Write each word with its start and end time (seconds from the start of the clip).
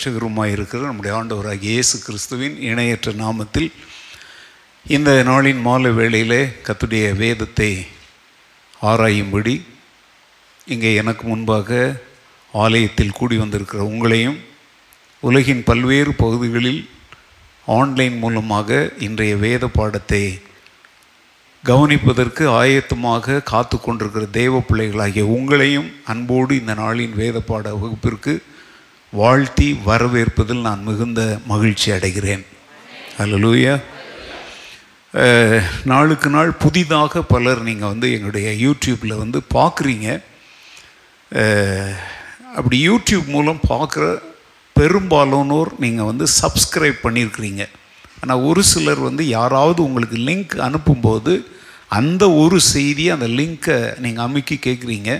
கத்தரும் 0.00 0.12
இரட்சகருமாய் 0.18 0.52
இருக்கிற 0.52 0.80
நம்முடைய 0.82 1.12
ஆண்டவராக 1.16 1.66
இயேசு 1.66 1.96
கிறிஸ்துவின் 1.98 2.54
இணையற்ற 2.62 3.10
நாமத்தில் 3.14 3.70
இந்த 4.86 5.10
நாளின் 5.22 5.60
மாலை 5.60 5.90
வேளையிலே 5.92 6.38
கத்துடைய 6.66 7.06
வேதத்தை 7.14 7.68
ஆராயும்படி 8.80 9.54
இங்கே 10.66 10.90
எனக்கு 10.94 11.24
முன்பாக 11.26 11.80
ஆலயத்தில் 12.54 13.16
கூடி 13.18 13.36
வந்திருக்கிற 13.36 13.80
உங்களையும் 13.86 14.38
உலகின் 15.22 15.62
பல்வேறு 15.62 16.14
பகுதிகளில் 16.14 16.82
ஆன்லைன் 17.68 18.16
மூலமாக 18.18 18.80
இன்றைய 19.00 19.34
வேத 19.36 19.68
பாடத்தை 19.70 20.24
கவனிப்பதற்கு 21.64 22.46
ஆயத்தமாக 22.56 23.42
காத்து 23.44 23.78
கொண்டிருக்கிற 23.78 24.26
தேவ 24.34 24.62
பிள்ளைகளாகிய 24.62 25.26
உங்களையும் 25.30 25.90
அன்போடு 26.06 26.54
இந்த 26.60 26.74
நாளின் 26.74 27.14
வேத 27.14 27.38
பாட 27.42 27.74
வகுப்பிற்கு 27.76 28.34
வாழ்த்தி 29.12 29.68
வரவேற்பதில் 29.86 30.66
நான் 30.66 30.82
மிகுந்த 30.82 31.20
மகிழ்ச்சி 31.46 31.88
அடைகிறேன். 31.90 32.42
அல்லலூயா 33.22 33.74
நாளுக்கு 35.84 36.28
நாள் 36.30 36.50
புதிதாக 36.52 37.22
பலர் 37.22 37.62
நீங்கள் 37.62 37.88
வந்து 37.88 38.08
எங்களுடைய 38.12 38.48
யூடியூப்பில் 38.66 39.20
வந்து 39.22 39.38
பார்க்குறீங்க 39.54 40.08
அப்படி 42.54 42.76
யூடியூப் 42.88 43.26
மூலம் 43.26 43.60
பார்க்குற 43.68 44.04
பெரும்பாலானோர் 44.76 45.70
நீங்கள் 45.78 46.08
வந்து 46.10 46.26
சப்ஸ்கிரைப் 46.40 47.02
பண்ணியிருக்கிறீங்க 47.02 47.64
ஆனால் 48.20 48.44
ஒரு 48.48 48.62
சிலர் 48.62 49.02
வந்து 49.08 49.26
யாராவது 49.28 49.82
உங்களுக்கு 49.82 50.16
லிங்க் 50.28 50.54
அனுப்பும்போது 50.68 51.34
அந்த 51.98 52.24
ஒரு 52.30 52.60
செய்தியை 52.60 53.12
அந்த 53.12 53.28
லிங்க்கை 53.40 53.78
நீங்கள் 53.98 54.24
அமுக்கி 54.24 54.58
கேட்குறீங்க 54.66 55.12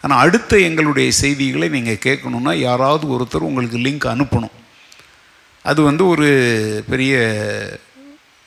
ஆனால் 0.00 0.18
அடுத்த 0.18 0.58
எங்களுடைய 0.58 1.12
செய்திகளை 1.12 1.68
நீங்கள் 1.68 2.02
கேட்கணுன்னா 2.04 2.54
யாராவது 2.54 3.04
ஒருத்தர் 3.14 3.48
உங்களுக்கு 3.50 3.78
லிங்க் 3.78 4.12
அனுப்பணும். 4.14 4.56
அது 5.62 5.82
வந்து 5.82 6.08
ஒரு 6.08 6.28
பெரிய 6.88 7.14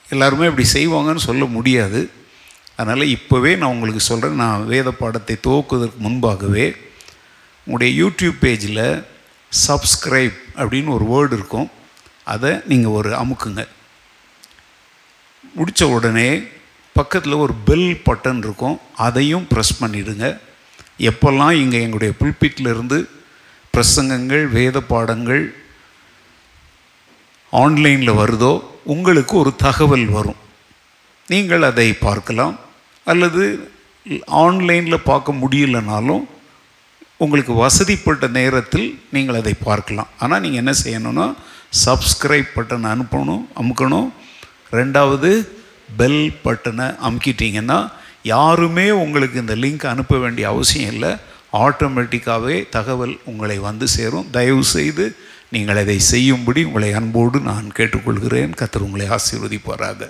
எல்லாருமே 0.09 0.45
இப்படி 0.45 0.67
செய்வாங்கன்னு 0.73 1.27
சொல்ல 1.29 1.45
முடியாது. 1.45 2.09
அதனால் 2.75 3.11
இப்போவே 3.15 3.51
நான் 3.57 3.69
உங்களுக்கு 3.69 3.99
சொல்கிறேன் 3.99 4.35
நான் 4.35 4.67
வேத 4.67 4.91
பாடத்தை 4.91 5.35
துவக்குவதற்கு 5.47 5.97
முன்பாகவே 5.97 6.75
உங்களுடைய 7.65 7.91
யூடியூப் 8.03 8.38
பேஜில் 8.41 9.03
சப்ஸ்கிரைப் 9.67 10.39
அப்படின்னு 10.55 10.97
ஒரு 10.97 11.05
வேர்டு 11.13 11.33
இருக்கும். 11.33 11.69
அதை 12.23 12.51
நீங்கள் 12.65 12.91
ஒரு 12.91 13.09
அமுக்குங்க. 13.09 13.67
முடித்த 15.55 15.88
உடனே 15.88 16.29
பக்கத்தில் 16.93 17.41
ஒரு 17.45 17.53
பெல் 17.65 18.01
பட்டன் 18.07 18.38
இருக்கும். 18.38 18.79
அதையும் 19.07 19.47
ப்ரெஸ் 19.53 19.79
பண்ணிவிடுங்க 19.79 20.27
எப்போல்லாம் 20.99 21.55
இங்கே 21.61 21.81
எங்களுடைய 21.86 22.13
pulpitல 22.22 22.69
பிரசங்கங்கள் 23.73 24.45
வேத 24.58 24.77
பாடங்கள் 24.94 25.44
ஆன்லைனில் 27.61 28.17
வருதோ 28.19 28.53
உங்களுக்கு 28.94 29.33
ஒரு 29.38 29.52
தகவல் 29.55 30.05
வரும். 30.16 30.39
நீங்கள் 31.28 31.63
அதை 31.69 31.88
பார்க்கலாம். 31.94 32.56
அல்லது 33.03 33.44
ஆன்லைனில் 34.44 35.06
பார்க்க 35.09 35.40
முடியலனாலும் 35.41 36.23
உங்களுக்கு 37.23 37.53
வசதிப்பட்ட 37.53 38.28
நேரத்தில் 38.38 38.88
நீங்கள் 39.16 39.40
அதை 39.41 39.53
பார்க்கலாம். 39.67 40.09
ஆனால் 40.19 40.41
நீங்கள் 40.46 40.62
என்ன 40.63 40.73
செய்யணும்னா 40.84 41.28
சப்ஸ்கிரைப் 41.85 42.50
பட்டன் 42.56 42.88
அனுப்பணும் 42.94 43.44
அமுக்கணும். 43.62 44.09
ரெண்டாவது 44.79 45.31
பெல் 46.00 46.23
பட்டனை 46.46 46.88
அமுக்கிட்டீங்கன்னா 47.07 47.79
யாருமே 48.23 48.89
உங்களுக்கு 48.89 49.39
இந்த 49.39 49.56
லிங்க் 49.56 49.85
அனுப்ப 49.85 50.17
வேண்டிய 50.17 50.47
அவசியம் 50.47 50.94
இல்லை. 50.94 51.16
ஆட்டோமேட்டிக்காகவே 51.53 52.69
தகவல் 52.69 53.19
உங்களை 53.25 53.57
வந்து 53.57 53.88
சேரும். 53.88 54.29
தயவு 54.29 54.63
செய்து 54.63 55.16
நீங்கள் 55.51 55.78
அதை 55.78 56.00
செய்யும்படி 56.00 56.63
உங்களை 56.63 56.94
அன்போடு 56.94 57.39
நான் 57.39 57.72
கேட்டுக்கொள்கிறேன். 57.75 58.53
கத்தர் 58.56 58.88
உங்களை 58.88 59.07
ஆசீர்வதிப்பாராக. 59.09 60.09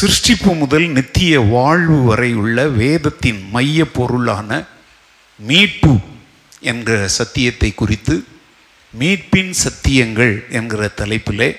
சிருஷ்டிப்பு 0.00 0.58
முதல் 0.58 0.88
நித்திய 0.88 1.40
வாழ்வு 1.40 2.02
வரை 2.02 2.34
உள்ள 2.34 2.68
வேதத்தின் 2.68 3.48
மைய 3.50 3.90
பொருளான 3.90 4.64
மீட்பு 5.38 5.98
என்கிற 6.60 7.08
சத்தியத்தை 7.08 7.74
குறித்து 7.74 8.24
மீட்பின் 8.98 9.52
சத்தியங்கள் 9.64 10.48
என்கிற 10.48 10.90
தலைப்பிலே 10.96 11.56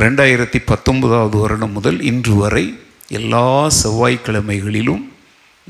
ரெண்டாயிரத்தி 0.00 0.58
பத்தொன்பதாவது 0.70 1.36
வருடம் 1.38 1.72
முதல் 1.76 1.98
இன்று 2.10 2.34
வரை 2.34 2.62
எல்லா 3.08 3.68
செவ்வாய்க்கிழமைகளிலும் 3.80 5.02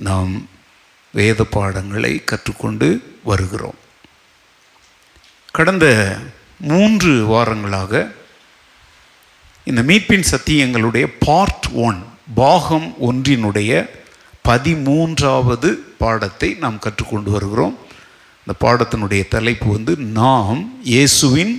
நாம் 0.08 0.32
வேத 1.14 1.44
பாடங்களை 1.44 2.24
கற்றுக்கொண்டு 2.24 2.88
வருகிறோம். 3.30 3.78
கடந்த 5.52 5.86
மூன்று 6.70 7.12
வாரங்களாக 7.32 8.02
இந்த 9.64 9.82
மீட்பின் 9.90 10.28
சத்தியங்களுடைய 10.32 11.08
பார்ட் 11.26 11.68
ஒன் 11.88 12.00
பாகம் 12.34 12.88
ஒன்றினுடைய 13.08 13.72
பதிமூன்றாவது 14.48 15.70
பாடத்தை 16.04 16.52
நாம் 16.54 16.78
கற்றுக்கொண்டு 16.78 17.30
வருகிறோம். 17.30 17.76
இந்த 18.46 18.54
பாடத்தினுடைய 18.66 19.24
தலைப்பு 19.28 19.68
வந்து 19.72 19.96
நாம் 19.96 20.62
இயேசுவின் 20.94 21.54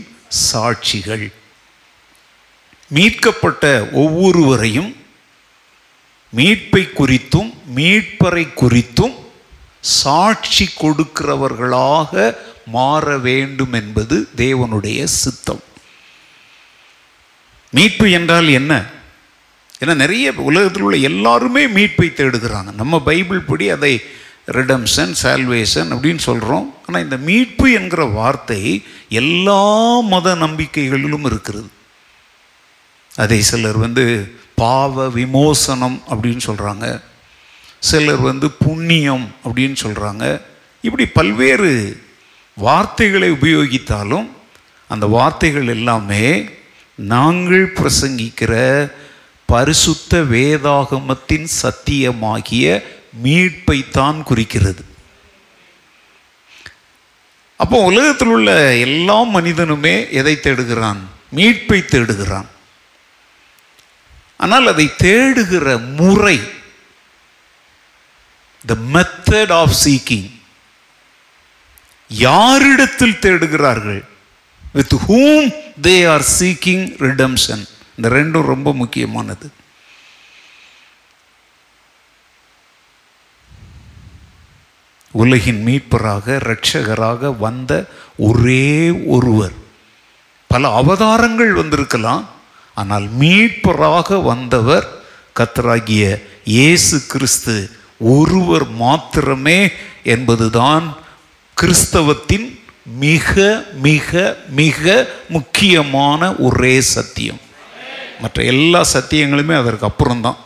சாட்சிகள். 0.47 1.27
மீட்கப்பட்ட 2.91 3.89
ஒவ்வொருவரையும் 3.91 4.95
மீட்பை 6.35 6.83
குறித்தும் 6.95 7.53
மீட்பரை 7.75 8.43
குறித்தும் 8.61 9.15
சாட்சி 9.79 10.69
கொடுக்கிறவர்களாக 10.79 12.35
மாற 12.65 13.17
வேண்டும் 13.17 13.73
என்பது 13.73 14.27
தேவனுடைய 14.37 15.03
சித்தம். 15.03 15.63
மீட்பு 17.69 18.11
என்றால் 18.11 18.47
என்ன? 18.47 18.85
ஏன்னா 19.79 19.93
நிறைய 19.95 20.33
உலகத்தில் 20.33 20.81
உள்ள 20.81 20.97
எல்லாருமே 20.97 21.67
மீட்பை 21.67 22.07
தேடுகிறாங்க. 22.15 22.73
நம்ம 22.73 22.99
பைபிள் 22.99 23.39
படி 23.39 23.69
அதை 23.69 24.01
ரிடம்ஷன் 24.47 25.13
சால்வேஷன் 25.23 25.91
அப்படின்னு 25.93 26.17
சொல்கிறோம் 26.17 26.75
ஆனால் 26.87 27.03
இந்த 27.03 27.17
மீட்பு 27.17 27.71
என்கிற 27.71 28.03
வார்த்தை 28.03 28.83
எல்லா 29.09 29.61
மத 29.99 30.35
நம்பிக்கைகளிலும் 30.35 31.25
இருக்கிறது. 31.25 31.69
அதை 33.15 33.41
சிலர் 33.41 33.77
வந்து 33.77 34.31
பாவ 34.55 35.09
விமோசனம் 35.09 36.03
அப்படின்னு 36.09 36.39
சொல்கிறாங்க 36.45 37.01
சிலர் 37.79 38.17
வந்து 38.17 38.51
புண்ணியம் 38.51 39.35
அப்படின்னு 39.45 39.75
சொல்கிறாங்க 39.83 40.41
இப்படி 40.81 41.05
பல்வேறு 41.05 42.01
வார்த்தைகளை 42.55 43.31
உபயோகித்தாலும் 43.31 44.29
அந்த 44.87 45.05
வார்த்தைகள் 45.05 45.67
எல்லாமே 45.67 46.49
நாங்கள் 46.95 47.73
பிரசங்கிக்கிற 47.73 48.91
பரிசுத்த 49.45 50.21
வேதாகமத்தின் 50.21 51.47
சத்தியமாகிய 51.61 52.83
மீட்பைத்தான் 53.23 54.23
குறிக்கிறது. 54.23 54.85
அப்போ 57.57 57.83
உலகத்தில் 57.83 58.27
உள்ள 58.27 58.75
எல்லா 58.75 59.21
மனிதனுமே 59.21 60.11
எதை 60.11 60.39
தேடுகிறான்? 60.43 60.97
மீட்பை 61.35 61.85
தேடுகிறான். 61.85 62.45
ஆனால் 64.43 64.67
அதை 64.67 64.85
தேடுகிற 65.03 65.77
முறை 65.95 66.37
த 68.65 68.75
மெத்தட் 68.93 69.53
ஆஃப் 69.53 69.75
சீக்கிங் 69.85 70.29
யாரிடத்தில் 72.07 73.21
தேடுகிறார்கள்? 73.21 74.01
With 74.73 74.93
whom 75.07 75.47
they 75.81 75.95
are 76.13 76.25
seeking 76.39 76.85
redemption 77.07 77.63
இந்த 77.95 78.09
ரெண்டும் 78.17 78.49
ரொம்ப 78.53 78.73
முக்கியமானது. 78.73 79.47
உலகின் 85.11 85.63
மீட்பராக 85.67 86.35
இரட்சகராக 86.35 87.37
வந்த 87.37 87.71
ஒரே 88.17 88.67
ஒருவர். 89.15 89.55
பல 90.47 90.69
அவதாரங்கள் 90.81 91.53
வந்திருக்கலாம். 91.53 92.23
ஆனால் 92.81 93.05
மீட்பராக 93.21 94.17
வந்தவர் 94.31 94.87
கத்தராகிய 95.39 96.03
இயேசு 96.55 96.95
கிறிஸ்து. 97.11 97.55
ஒருவர் 98.15 98.65
மாத்திரமே 98.83 99.59
என்பதுதான் 100.13 100.85
கிறிஸ்தவத்தின் 101.57 102.47
மிக 103.05 103.33
மிக 103.87 104.11
மிக 104.61 104.83
முக்கியமான 105.35 106.31
ஒரே 106.47 106.75
சத்தியம். 106.95 107.41
மற்ற 108.21 108.37
எல்லா 108.53 108.81
சத்தியங்களுமே 108.95 109.55
அதற்கு 109.61 109.85
அப்புறம்தான். 109.89 110.39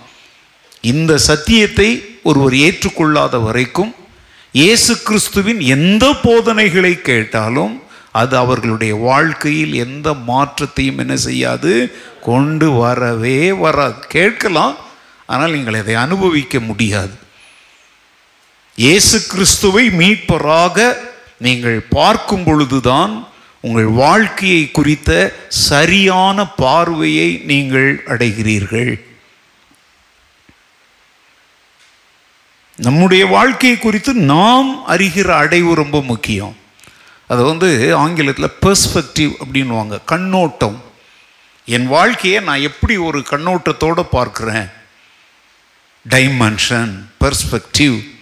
இந்த 0.92 1.14
சத்தியத்தை 1.30 1.90
ஒருவர் 2.30 2.56
ஏற்றுக்கொள்ளாத 2.68 3.38
வரைக்கும் 3.48 3.94
இயேசு 4.52 4.94
கிறிஸ்துவின் 5.08 5.62
எந்த 5.76 6.06
போதனைகளை 6.26 6.92
கேட்டாலும் 7.10 7.74
அது 8.22 8.34
அவர்களுடைய 8.44 8.94
வாழ்க்கையில் 9.10 9.74
எந்த 9.86 10.08
மாற்றத்தையும் 10.30 11.00
என்ன 11.04 11.16
செய்யாது? 11.28 11.74
கொண்டு 12.30 12.68
வரவே 12.82 13.40
வராது. 13.64 14.00
கேட்கலாம் 14.16 14.76
ஆனால் 15.32 15.54
நீங்கள் 15.56 15.80
அதை 15.82 15.96
அனுபவிக்க 16.06 16.60
முடியாது. 16.70 17.16
இயேசு 18.86 19.18
கிறிஸ்துவை 19.32 19.86
மீட்பராக 20.02 20.78
நீங்கள் 21.46 21.80
பார்க்கும் 21.98 22.46
பொழுதுதான் 22.48 23.14
உங்கள் 23.68 23.90
வாழ்க்கையை 24.04 24.64
குறித்த 24.78 25.12
சரியான 25.68 26.48
பார்வையை 26.64 27.30
நீங்கள் 27.52 27.90
அடைகிறீர்கள். 28.14 28.94
நம்முடைய 32.88 33.24
வாழ்க்கையை 33.38 33.78
குறித்து 33.80 34.12
நாம் 34.34 34.70
அறிகிற 34.94 35.30
அடைவு 35.44 35.72
ரொம்ப 35.84 35.98
முக்கியம். 36.12 36.56
அது 37.28 37.44
வந்து 37.44 37.96
ஆங்கிலத்தில் 37.96 38.58
பெர்ஸ்பெக்டிவ் 38.62 39.34
அப்படின்வாங்க 39.46 40.00
கண்ணோட்டம். 40.06 40.84
என் 41.66 41.88
வாழ்க்கையை 41.88 42.42
நான் 42.42 42.60
எப்படி 42.60 42.98
ஒரு 42.98 43.20
கண்ணோட்டத்தோடு 43.20 44.04
பார்க்குறேன்? 44.12 44.72
டைமென்ஷன் 46.10 47.06
பெர்ஸ்பெக்டிவ் 47.20 48.14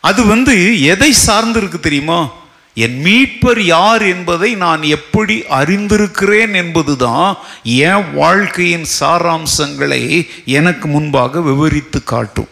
அது 0.00 0.24
வந்து 0.26 0.82
எதை 0.82 1.14
சார்ந்திருக்கு 1.26 1.80
தெரியுமா? 1.80 2.28
என் 2.74 3.04
மீட்பர் 3.04 3.60
யார் 3.60 4.02
என்பதை 4.02 4.54
நான் 4.54 4.82
எப்படி 4.82 5.44
அறிந்திருக்கிறேன் 5.50 6.54
என்பதுதான் 6.54 7.36
என் 7.62 8.14
வாழ்க்கையின் 8.14 8.86
சாராம்சங்களை 9.00 10.28
எனக்கு 10.44 10.88
முன்பாக 10.88 11.40
விவரித்து 11.40 12.04
காட்டும். 12.04 12.48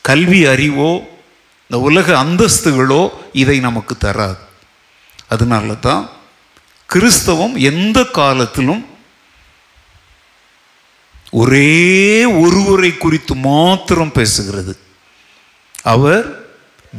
கல்வி 0.00 0.44
அறிவோ 0.44 1.15
இந்த 1.68 1.78
உலக 1.88 2.08
அந்தஸ்துகளோ 2.24 3.08
இதை 3.42 3.56
நமக்கு 3.60 3.94
தராது. 3.96 4.42
அதனால 5.28 5.74
தான் 5.86 6.10
கிறிஸ்தவம் 6.86 7.54
எந்த 7.70 7.98
காலத்திலும் 8.18 8.82
ஒரே 11.30 12.24
ஒருவரை 12.24 12.90
குறித்து 12.96 13.34
மாத்திரம் 13.34 14.12
பேசுகிறது. 14.18 14.74
அவர் 15.94 16.26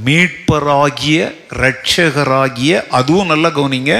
மீட்பராகிய 0.06 1.20
இரட்சகராகிய 1.60 2.74
அதுவும் 2.98 3.32
நல்லா 3.32 3.50
கவனிங்க 3.50 3.94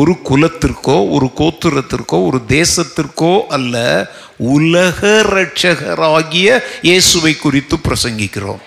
ஒரு 0.00 0.12
குலத்திற்கோ 0.28 0.96
ஒரு 1.14 1.26
கோத்திரத்திற்கோ 1.40 2.18
ஒரு 2.28 2.38
தேசத்திற்கோ 2.48 3.32
அல்ல 3.56 3.76
உலக 4.36 5.00
இரட்சகராகிய 5.24 6.48
இயேசுவை 6.82 7.34
குறித்து 7.36 7.78
பிரசங்கிக்கிறோம். 7.88 8.62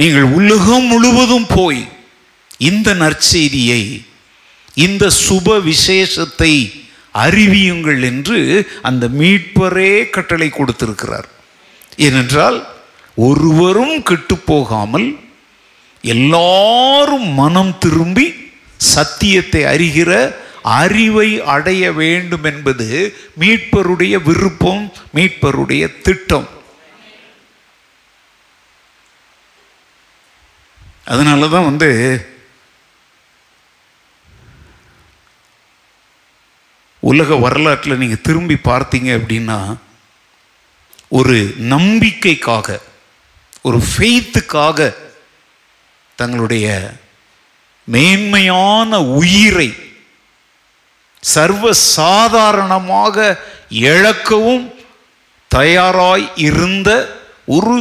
நீங்கள் 0.00 0.28
உலகம் 0.38 0.86
முழுவதும் 0.92 1.46
போய் 1.56 1.82
இந்த 2.58 2.88
நற்செய்தியை 2.94 3.82
இந்த 4.74 5.04
சுப 5.24 5.56
விசேஷத்தை 5.70 6.52
அறிவியுங்கள் 7.14 8.00
என்று 8.10 8.38
அந்த 8.82 9.04
மீட்பரே 9.18 10.10
கட்டளை 10.10 10.48
கொடுத்திருக்கிறார். 10.48 11.28
ஏனென்றால் 11.96 12.58
ஒருவரும் 13.14 14.02
கெட்டு 14.02 14.36
போகாமல் 14.50 15.06
எல்லாரும் 16.14 17.28
மனம் 17.42 17.74
திரும்பி 17.78 18.26
சத்தியத்தை 18.94 19.62
அறிகிற 19.64 20.10
அறிவை 20.80 21.28
அடைய 21.54 21.92
வேண்டும் 21.92 22.44
என்பது 22.44 22.88
மீட்பருடைய 23.40 24.14
விருப்பம் 24.28 24.92
மீட்பருடைய 25.14 25.84
திட்டம். 26.02 26.48
அதனால 31.06 31.48
தான் 31.48 31.64
வந்து 31.64 31.88
உலக 37.02 37.36
வரலாற்றில் 37.36 37.98
நீங்கள் 37.98 38.22
திரும்பி 38.22 38.56
பார்த்தீங்க 38.64 39.10
அப்படின்னா 39.18 39.58
ஒரு 41.08 41.36
நம்பிக்கைக்காக 41.58 42.78
ஒரு 43.62 43.78
ஃபெய்த்துக்காக 43.80 44.78
தங்களுடைய 46.18 46.66
மேன்மையான 47.88 49.00
உயிரை 49.14 49.68
சர்வ 51.22 51.72
சாதாரணமாக 51.96 53.16
இழக்கவும் 53.88 54.64
தயாராய் 55.50 56.26
இருந்த 56.36 56.90
ஒரு 57.46 57.74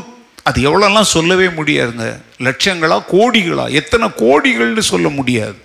அது 0.44 0.62
எவ்வளோலாம் 0.62 1.14
சொல்லவே 1.16 1.48
முடியாதுங்க. 1.48 2.08
லட்சங்களா 2.44 3.04
கோடிகளா? 3.12 3.70
எத்தனை 3.70 4.08
கோடிகள்னு 4.08 4.80
சொல்ல 4.80 5.10
முடியாது. 5.10 5.56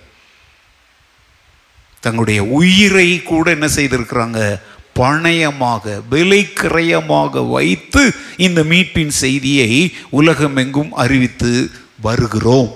தங்களுடைய 1.99 2.43
உயிரை 2.43 3.23
கூட 3.23 3.51
என்ன 3.51 3.65
செய்திருக்கிறாங்க? 3.65 4.59
பணயமாக 4.99 6.01
விலைக்கிரயமாக 6.11 7.49
வைத்து 7.49 8.15
இந்த 8.37 8.63
மீட்பின் 8.63 9.07
செய்தியை 9.07 9.93
உலகமெங்கும் 10.09 10.91
அறிவித்து 10.93 11.69
வருகிறோம். 12.01 12.73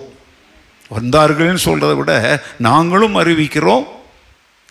வந்தார்கள்னு 0.91 1.57
சொல்கிறத 1.65 1.95
விட 1.95 2.43
நாங்களும் 2.57 3.15
அறிவிக்கிறோம். 3.15 3.83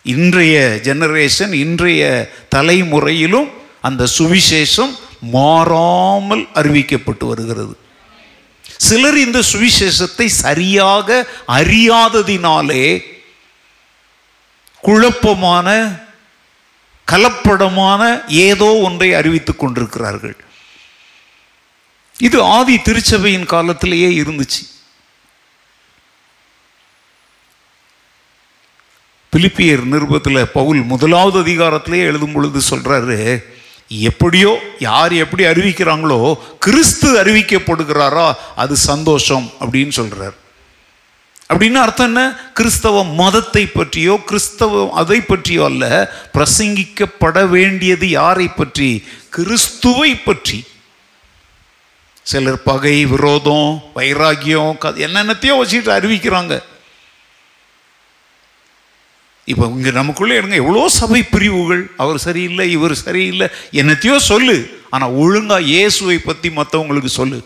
இன்றைய 0.03 0.79
ஜெனரேஷன் 0.83 1.53
இன்றைய 1.53 2.31
தலைமுறையிலும் 2.55 3.49
அந்த 3.81 4.07
சுவிசேஷம் 4.17 4.93
மாறாமல் 5.19 6.47
அறிவிக்கப்பட்டு 6.53 7.25
வருகிறது. 7.27 7.77
சிலர் 8.85 9.17
இந்த 9.25 9.39
சுவிசேஷத்தை 9.51 10.25
சரியாக 10.43 11.07
அறியாததினாலே 11.57 12.85
குழப்பமான 14.87 15.67
கலப்படமான 17.07 18.01
ஏதோ 18.47 18.69
ஒன்றை 18.87 19.09
அறிவித்துக் 19.19 19.61
கொண்டிருக்கிறார்கள். 19.61 20.35
இது 22.27 22.37
ஆதி 22.57 22.75
திருச்சபையின் 22.77 23.51
காலத்திலேயே 23.53 24.09
இருந்துச்சு. 24.21 24.61
பிலிப்பியர் 29.33 29.83
நிருபத்தில் 29.91 30.51
பவுல் 30.53 30.81
முதலாவது 30.91 31.37
அதிகாரத்திலேயே 31.43 32.09
எழுதும் 32.09 32.35
பொழுது 32.35 32.59
சொல்றாரு 32.69 33.17
எப்படியோ 33.99 34.59
யார் 34.79 35.13
எப்படி 35.13 35.43
அறிவிக்கிறாங்களோ 35.43 36.35
கிறிஸ்து 36.59 37.23
அறிவிக்கப்படுகிறாரா 37.23 38.33
அது 38.55 38.75
சந்தோஷம் 38.75 39.51
அப்படின்னு 39.59 39.89
சொல்கிறார் 39.89 40.41
அப்படின்னு 41.49 41.73
அர்த்தம் 41.73 42.05
என்ன? 42.05 42.39
கிறிஸ்தவ 42.53 43.03
மதத்தை 43.03 43.65
பற்றியோ 43.65 44.21
கிறிஸ்தவ 44.25 44.91
அதை 44.91 45.21
பற்றியோ 45.21 45.63
அல்ல 45.63 46.11
பிரசங்கிக்கப்பட 46.33 47.49
வேண்டியது 47.49 48.09
யாரை 48.09 48.47
பற்றி? 48.47 49.03
கிறிஸ்துவை 49.29 50.15
பற்றி. 50.15 50.63
சிலர் 52.23 52.63
பகை 52.63 53.05
விரோதம் 53.05 53.83
வைராகியம் 53.95 54.77
என்னென்னத்தையோ 54.83 55.55
வச்சுட்டு 55.61 55.91
அறிவிக்கிறாங்க. 55.97 56.61
இப்போ 59.51 59.65
இங்கே 59.75 59.91
நமக்குள்ளே 59.91 60.35
எடுங்க 60.39 60.57
எவ்வளோ 60.63 60.83
சபை 60.99 61.21
பிரிவுகள்? 61.33 61.81
அவர் 62.03 62.19
சரியில்லை 62.25 62.65
இவர் 62.75 62.95
சரியில்லை. 63.05 63.47
என்னத்தையோ 63.81 64.15
சொல்லு. 64.31 64.55
ஆனால் 64.95 65.15
ஒழுங்காக 65.23 65.67
இயேசுவை 65.71 66.17
பற்றி 66.27 66.49
மற்றவங்களுக்கு 66.59 67.11
சொல்லு. 67.19 67.39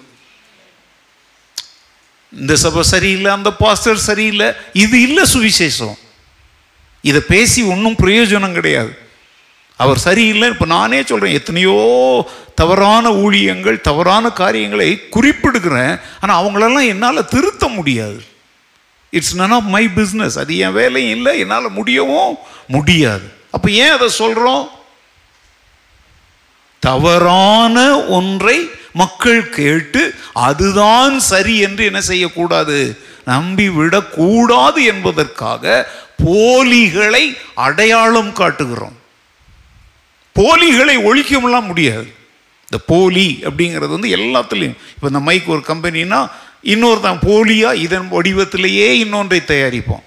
இந்த 2.33 2.53
சபை 2.65 2.83
சரியில்லை 2.93 3.31
அந்த 3.37 3.49
பாஸ்டர் 3.63 4.05
சரியில்லை. 4.09 4.47
இது 4.83 4.95
இல்லை 5.07 5.23
சுவிசேஷம். 5.33 5.97
இதை 7.09 7.21
பேசி 7.33 7.61
ஒன்றும் 7.73 7.99
பிரயோஜனம் 8.03 8.57
கிடையாது. 8.59 8.93
அவர் 9.83 9.99
சரியில்லை 10.07 10.47
இப்போ 10.53 10.65
நானே 10.77 10.99
சொல்கிறேன் 11.09 11.37
எத்தனையோ 11.39 11.75
தவறான 12.61 13.05
ஊழியங்கள் 13.23 13.77
தவறான 13.89 14.29
காரியங்களை 14.41 14.87
குறிப்பிடுகிறேன். 15.15 15.93
ஆனால் 16.21 16.39
அவங்களெல்லாம் 16.39 16.89
என்னால் 16.93 17.29
திருத்த 17.33 17.67
முடியாது. 17.77 18.19
It's 19.09 19.35
none 19.35 19.51
of 19.51 19.63
my 19.63 19.85
business 19.85 20.39
அது 20.39 20.57
என் 20.57 20.71
வேலையும் 20.71 21.17
இல்லை. 21.17 21.39
என்னால் 21.39 21.71
முடியவும் 21.71 22.35
முடியாது. 22.67 23.31
அப்போ 23.51 23.69
ஏன் 23.69 23.89
அதை 23.89 24.09
சொல்கிறோம் 24.09 24.69
தவறான 26.79 28.01
ஒன்றை 28.01 28.69
மக்கள் 28.93 29.49
கேட்டு 29.49 30.15
அதுதான் 30.33 31.19
சரி 31.19 31.57
என்று 31.57 31.85
என்ன 31.85 32.01
செய்யக்கூடாது? 32.01 32.97
நம்பி 33.25 33.69
விடக்கூடாது 33.69 34.83
என்பதற்காக 34.83 35.89
போலிகளை 36.25 37.37
அடையாளம் 37.53 38.33
காட்டுகிறோம். 38.33 38.97
போலிகளை 40.33 40.97
ஒழிக்கமெல்லாம் 40.97 41.65
முடியாது. 41.65 42.15
இந்த 42.71 42.83
போலி 42.85 43.39
அப்படிங்கிறது 43.43 43.87
வந்து 43.87 44.17
எல்லாத்துலேயும். 44.17 44.77
இப்போ 44.93 45.07
இந்த 45.07 45.19
மைக் 45.19 45.49
ஒரு 45.49 45.63
கம்பெனின்னா 45.67 46.29
இன்னொரு 46.73 46.99
தான் 47.07 47.23
போலியாக 47.27 47.81
இதன் 47.85 48.07
வடிவத்திலேயே 48.15 48.87
இன்னொன்றை 49.03 49.39
தயாரிப்போம். 49.51 50.03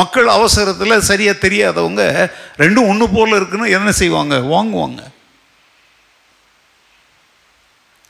மக்கள் 0.00 0.28
அவசரத்தில் 0.36 1.06
சரியாக 1.08 1.42
தெரியாதவங்க 1.42 2.02
ரெண்டும் 2.62 2.88
ஒன்று 2.92 3.06
போல் 3.16 3.36
இருக்குன்னு 3.38 3.74
என்ன 3.78 3.90
செய்வாங்க? 4.00 4.36
வாங்குவாங்க. 4.54 5.02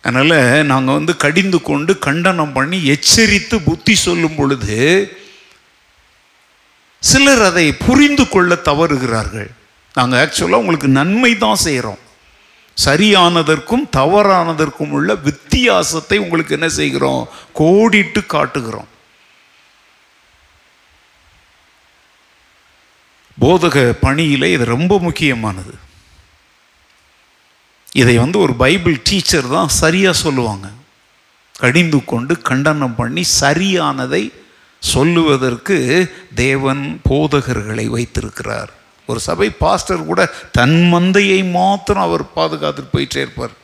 அதனால் 0.07 0.39
நாங்கள் 0.71 0.99
வந்து 0.99 1.13
கடிந்து 1.25 1.59
கொண்டு 1.69 1.93
கண்டனம் 2.07 2.55
பண்ணி 2.57 2.79
எச்சரித்து 2.95 3.57
புத்தி 3.69 3.95
சொல்லும் 4.07 4.39
பொழுது 4.39 4.79
சிலர் 7.11 7.45
அதை 7.51 7.67
புரிந்து 7.87 8.25
கொள்ள 8.35 8.55
தவறுகிறார்கள். 8.69 9.51
நாங்கள் 9.99 10.21
ஆக்சுவலாக 10.23 10.63
உங்களுக்கு 10.63 10.91
நன்மை 11.01 11.33
தான் 11.45 11.63
செய்கிறோம் 11.67 12.01
சரியானதற்கும் 12.77 13.89
தவறானதற்கும் 13.97 14.91
உள்ள 14.91 15.15
வித்தியாசத்தை 15.15 16.19
உங்களுக்கு 16.19 16.53
என்ன 16.53 16.69
செய்கிறோம்? 16.69 17.29
கோடிட்டு 17.55 18.27
காட்டுகிறோம். 18.27 18.87
போதக 23.41 23.93
பணியிலே 24.01 24.53
இது 24.53 24.65
ரொம்ப 24.65 24.99
முக்கியமானது. 24.99 25.75
இதை 27.93 28.17
வந்து 28.17 28.39
ஒரு 28.39 28.55
பைபிள் 28.55 29.01
டீச்சர் 29.05 29.49
தான் 29.49 29.69
சரியாக 29.69 30.17
சொல்லுவாங்க. 30.17 30.71
கடிந்து 31.59 32.05
கொண்டு 32.05 32.43
கண்டனம் 32.43 32.95
பண்ணி 32.95 33.25
சரியானதை 33.41 34.33
சொல்லுவதற்கு 34.79 35.77
தேவன் 36.35 37.01
போதகர்களை 37.09 37.87
வைத்திருக்கிறார். 37.87 38.73
ஒரு 39.07 39.21
சபை 39.21 39.51
பாஸ்டர் 39.51 40.05
கூட 40.05 40.33
தன் 40.53 40.89
மந்தையை 40.93 41.51
மாத்திரம் 41.51 42.03
அவர் 42.03 42.23
பாதுகாத்துட்டு 42.37 42.93
போயிட்டே 42.93 43.17
இருப்பார். 43.17 43.63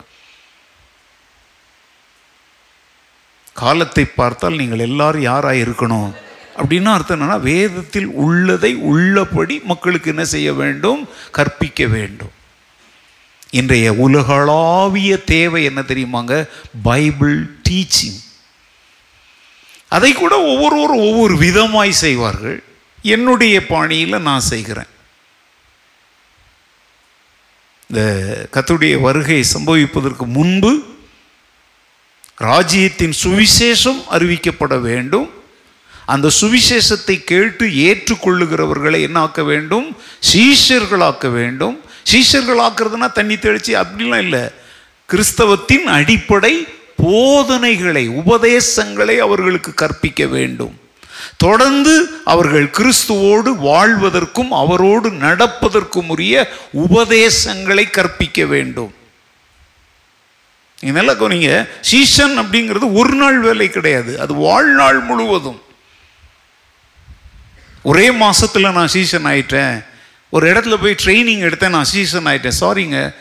காலத்தை 3.52 4.04
பார்த்தால் 4.04 4.56
நீங்கள் 4.56 4.78
எல்லாரும் 4.78 5.22
யாராக 5.22 5.54
இருக்கணும்? 5.54 6.10
அப்படின்னா 6.56 6.92
அர்த்தம் 6.92 7.20
என்னன்னா 7.20 7.40
வேதத்தில் 7.40 8.06
உள்ளதை 8.06 8.74
உள்ளபடி 8.74 9.60
மக்களுக்கு 9.64 10.10
என்ன 10.10 10.24
செய்ய 10.24 10.52
வேண்டும்? 10.52 11.08
கற்பிக்க 11.30 11.86
வேண்டும். 11.86 12.32
இன்றைய 13.50 13.92
உலகளாவிய 13.92 15.16
தேவை 15.16 15.64
என்ன 15.64 15.80
தெரியுமாங்க? 15.80 16.48
Bible 16.82 17.56
teaching. 17.68 18.20
அதை 19.88 20.12
கூட 20.12 20.42
ஒவ்வொருவரும் 20.42 21.00
ஒவ்வொரு 21.00 21.36
விதமாய் 21.36 21.90
செய்வார்கள். 21.90 22.62
என்னுடைய 23.02 23.66
பாணியில் 23.66 24.20
நான் 24.20 24.40
செய்கிறேன். 24.40 24.90
இந்த 27.90 28.48
கத்துடைய 28.52 29.00
வருகை 29.00 29.44
சம்பவிப்பதற்கு 29.54 30.26
முன்பு 30.26 30.84
ராஜ்யத்தின் 32.36 33.12
சுவிசேஷம் 33.22 34.02
அறிவிக்கப்பட 34.10 34.80
வேண்டும். 34.80 35.30
அந்த 36.06 36.30
சுவிசேஷத்தை 36.40 37.24
கேட்டு 37.24 37.66
ஏற்றுக்கொள்ளுகிறவர்களை 37.66 39.00
என்ன 39.00 39.20
ஆக்க 39.20 39.42
வேண்டும்? 39.42 39.96
சீஷர்களாக்க 40.32 41.30
வேண்டும். 41.30 41.80
சீஷர்களாக்குறதுனா 42.12 43.12
தண்ணி 43.12 43.34
தெளிச்சு 43.34 43.82
அப்படிலாம் 43.82 44.22
இல்லை. 44.22 44.40
கிறிஸ்தவத்தின் 45.08 45.82
அடிப்படை 45.82 46.66
போதனைகளை 46.96 48.08
உபதேசங்களை 48.08 49.18
அவர்களுக்கு 49.18 49.74
கற்பிக்க 49.74 50.26
வேண்டும். 50.26 50.78
தொடர்ந்து 51.36 52.20
அவர்கள் 52.24 52.70
கிறிஸ்துவோடு 52.70 53.56
வாழ்வதற்கும் 53.56 54.50
அவரோடு 54.50 55.10
நடப்பதற்கும் 55.10 56.08
உரிய 56.08 56.52
உபதேசங்களை 56.72 57.90
கற்பிக்க 57.90 58.44
வேண்டும். 58.44 58.94
நல்லா 60.80 61.12
கவனிங்க. 61.12 61.68
சீசன் 61.80 62.38
அப்படிங்கிறது 62.38 62.92
ஒரு 62.92 63.14
நாள் 63.14 63.40
வேலை 63.40 63.70
கிடையாது. 63.70 64.20
அது 64.20 64.34
வாழ்நாள் 64.34 65.00
முழுவதும். 65.00 65.62
ஒரே 67.82 68.10
மாசத்துல 68.10 68.72
நான் 68.72 68.88
சீசன் 68.88 69.26
ஆயிட்டேன். 69.26 69.84
ஒரு 70.30 70.52
இடத்துல 70.52 70.76
போய் 70.80 70.94
ட்ரைனிங் 71.04 71.40
எடுத்தேன் 71.40 71.68
நான் 71.68 71.84
சீசன் 71.84 72.26
ஆயிட்டேன். 72.26 72.52
சாரிங்க 72.60 73.14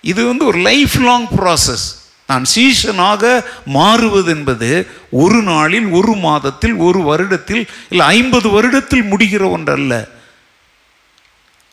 இது 0.00 0.26
வந்து 0.26 0.44
ஒரு 0.44 0.58
லைஃப் 0.58 0.94
லாங் 0.94 1.28
ப்ராசஸ் 1.28 1.99
நான் 2.30 2.44
சீசனாக 2.44 3.22
மாறுவது 3.64 4.30
என்பது 4.36 4.86
ஒரு 5.10 5.42
நாளில் 5.42 5.88
ஒரு 5.98 6.14
மாதத்தில் 6.14 6.74
ஒரு 6.74 7.00
வருடத்தில் 7.00 7.62
இல்லை 7.90 8.06
ஐம்பது 8.06 8.48
வருடத்தில் 8.48 9.08
முடிகிற 9.12 9.50
ஒன்றல்ல. 9.50 9.94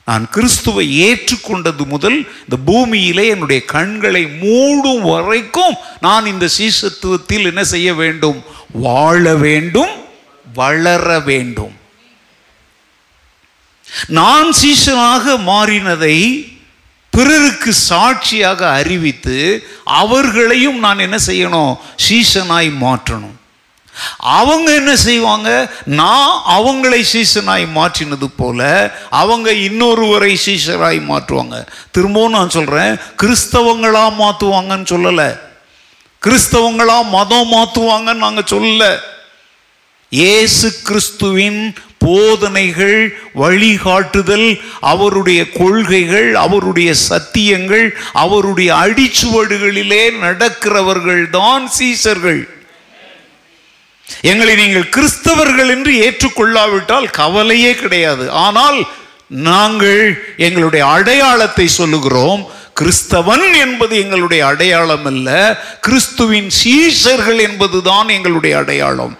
நான் 0.06 0.26
கிறிஸ்துவை 0.30 0.86
ஏற்றுக்கொண்டது 1.08 1.84
முதல் 1.86 2.18
இந்த 2.40 2.58
பூமியிலே 2.66 3.28
என்னுடைய 3.28 3.60
கண்களை 3.66 4.24
மூடும் 4.26 5.02
வரைக்கும் 5.02 5.76
நான் 6.02 6.26
இந்த 6.26 6.50
சீசத்துவத்தில் 6.58 7.44
என்ன 7.44 7.64
செய்ய 7.64 7.94
வேண்டும்? 7.94 8.40
வாழ 8.72 9.36
வேண்டும் 9.36 9.94
வளர 10.54 11.20
வேண்டும். 11.20 11.76
நான் 14.08 14.52
சீசனாக 14.52 15.38
மாறினதை 15.52 16.18
பிறருக்கு 17.18 17.74
சாட்சியாக 17.74 18.62
அறிவித்து 18.70 19.38
அவர்களையும் 19.84 20.80
நான் 20.80 21.00
என்ன 21.00 21.18
செய்யணும்? 21.26 21.74
சீசனாய் 22.08 22.70
மாற்றணும். 22.84 23.36
அவங்க 24.18 24.74
என்ன 24.74 24.96
செய்வாங்க? 24.96 25.50
நான் 25.86 26.42
அவங்களை 26.58 27.00
சீசனாய் 27.14 27.66
மாற்றினது 27.78 28.28
போல 28.36 28.60
அவங்க 29.10 29.52
இன்னொருவரை 29.52 30.34
சீசனாய் 30.46 31.00
மாற்றுவாங்க. 31.12 31.68
திரும்பவும் 31.92 32.38
நான் 32.38 32.56
சொல்றேன் 32.58 32.94
கிறிஸ்தவங்களா 33.22 34.06
மாற்றுவாங்கன்னு 34.22 34.88
சொல்லலை. 34.94 35.30
கிறிஸ்தவங்களா 36.26 36.98
மதம் 37.10 37.52
மாற்றுவாங்கன்னு 37.52 38.26
நாங்கள் 38.26 38.52
சொல்லல. 38.52 39.00
இயேசு 40.10 40.82
கிறிஸ்துவின் 40.84 41.76
போதனைகள் 41.98 43.18
வழிகாட்டுதல் 43.34 44.62
அவருடைய 44.80 45.50
கொள்கைகள் 45.50 46.36
அவருடைய 46.36 46.94
சத்தியங்கள் 47.10 47.96
அவருடைய 48.14 48.74
அடிச்சுவடுகளிலே 48.74 50.04
நடக்கிறவர்கள் 50.22 51.30
தான் 51.30 51.70
சீசர்கள். 51.80 52.48
எங்களை 54.22 54.56
நீங்கள் 54.56 54.90
கிறிஸ்தவர்கள் 54.90 55.70
என்று 55.70 55.94
ஏற்றுக்கொள்ளாவிட்டால் 55.94 57.10
கவலையே 57.10 57.74
கிடையாது. 57.74 58.32
ஆனால் 58.32 58.88
நாங்கள் 59.28 60.24
எங்களுடைய 60.38 60.86
அடையாளத்தை 60.86 61.68
சொல்லுகிறோம். 61.68 62.50
கிறிஸ்தவன் 62.80 63.58
என்பது 63.60 63.98
எங்களுடைய 63.98 64.46
அடையாளம் 64.46 65.06
அல்ல. 65.06 65.30
கிறிஸ்துவின் 65.82 66.50
சீசர்கள் 66.64 67.40
என்பதுதான் 67.40 68.10
எங்களுடைய 68.10 68.58
அடையாளம். 68.58 69.18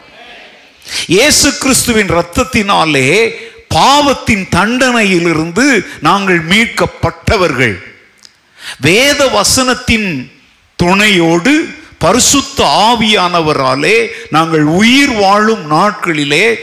இயேசு 1.06 1.58
கிறிஸ்துவின் 1.58 2.08
இரத்தத்தினாலே 2.08 3.34
பாவத்தின் 3.68 4.48
தண்டனையிலிருந்து 4.56 5.86
நாங்கள் 6.00 6.42
மீட்கப்பட்டவர்கள். 6.46 7.76
வேத 8.82 9.28
வசனத்தின் 9.28 10.32
துணையோடு 10.76 11.54
பரிசுத்த 11.98 12.66
ஆவியானவராலே 12.66 14.08
நாங்கள் 14.30 14.64
உயிர் 14.64 15.14
வாழும் 15.14 15.72
நாட்களிலே 15.72 16.60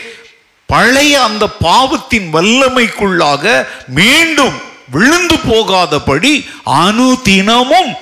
பழைய 0.67 1.23
அந்த 1.23 1.49
பாவத்தின் 1.49 2.35
வல்லமைக்குள்ளாக 2.35 3.67
மீண்டும் 3.89 4.61
விழுந்து 4.91 5.39
போகாதபடி 5.49 6.47
அனுதினமும் 6.65 7.97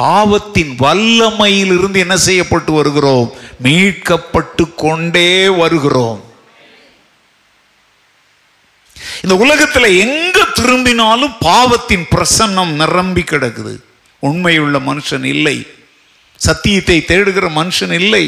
பாவத்தின் 0.00 0.76
வல்லமையிலிருந்து 0.78 1.98
என்ன 1.98 2.16
செய்யப்பட்டு 2.16 2.72
வருகிறோம்? 2.72 3.34
மீட்கப்பட்டு 3.62 4.64
கொண்டே 4.76 5.48
வருகிறோம். 5.48 6.20
இந்த 9.22 9.36
உலகத்தில் 9.36 9.98
எங்க 9.98 10.44
திரும்பினாலும் 10.54 11.34
பாவத்தின் 11.40 12.06
பிரசன்னம் 12.10 12.72
நிரம்பி 12.82 13.22
கிடக்குது. 13.22 13.74
உண்மையுள்ள 14.18 14.78
மனுஷன் 14.78 15.24
இல்லை. 15.24 15.66
சத்தியத்தை 16.36 17.04
தேடுகிற 17.06 17.48
மனுஷன் 17.58 17.92
இல்லை. 17.92 18.24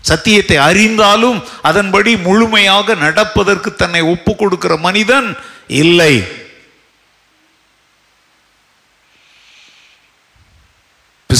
சத்தியத்தை 0.00 0.56
அறிந்தாலும் 0.56 1.42
அதன்படி 1.62 2.16
முழுமையாக 2.16 2.94
நடப்பதற்கு 2.94 3.74
தன்னை 3.74 4.00
ஒப்பு 4.00 4.36
கொடுக்கிற 4.36 4.76
மனிதன் 4.76 5.36
இல்லை. 5.68 6.46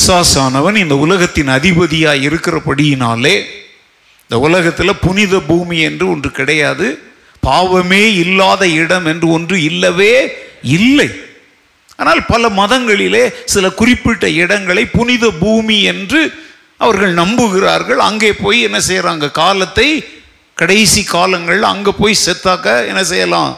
பிசாசானவன் 0.08 0.76
இந்த 0.82 0.94
உலகத்தின் 1.04 1.50
அதிபதியாக 1.54 2.22
இருக்கிறபடியினாலே 2.26 3.32
இந்த 4.22 4.36
உலகத்தில் 4.46 5.00
புனித 5.02 5.34
பூமி 5.48 5.78
என்று 5.88 6.04
ஒன்று 6.12 6.30
கிடையாது 6.38 6.86
பாவமே 7.46 8.00
இல்லாத 8.22 8.62
இடம் 8.82 9.06
என்று 9.12 9.26
ஒன்று 9.36 9.56
இல்லவே 9.70 10.14
இல்லை. 10.76 11.08
ஆனால் 12.00 12.22
பல 12.30 12.48
மதங்களிலே 12.60 13.22
சில 13.54 13.70
குறிப்பிட்ட 13.80 14.30
இடங்களை 14.42 14.84
புனித 14.96 15.30
பூமி 15.42 15.76
என்று 15.92 16.22
அவர்கள் 16.86 17.14
நம்புகிறார்கள். 17.20 18.00
அங்கே 18.08 18.32
போய் 18.44 18.66
என்ன 18.68 18.80
செய்கிறாங்க 18.88 19.30
காலத்தை 19.42 19.88
கடைசி 20.62 21.04
காலங்கள் 21.14 21.62
அங்கே 21.72 21.94
போய் 22.00 22.22
செத்தாக்க 22.24 22.86
என்ன 22.92 23.04
செய்யலாம்? 23.12 23.52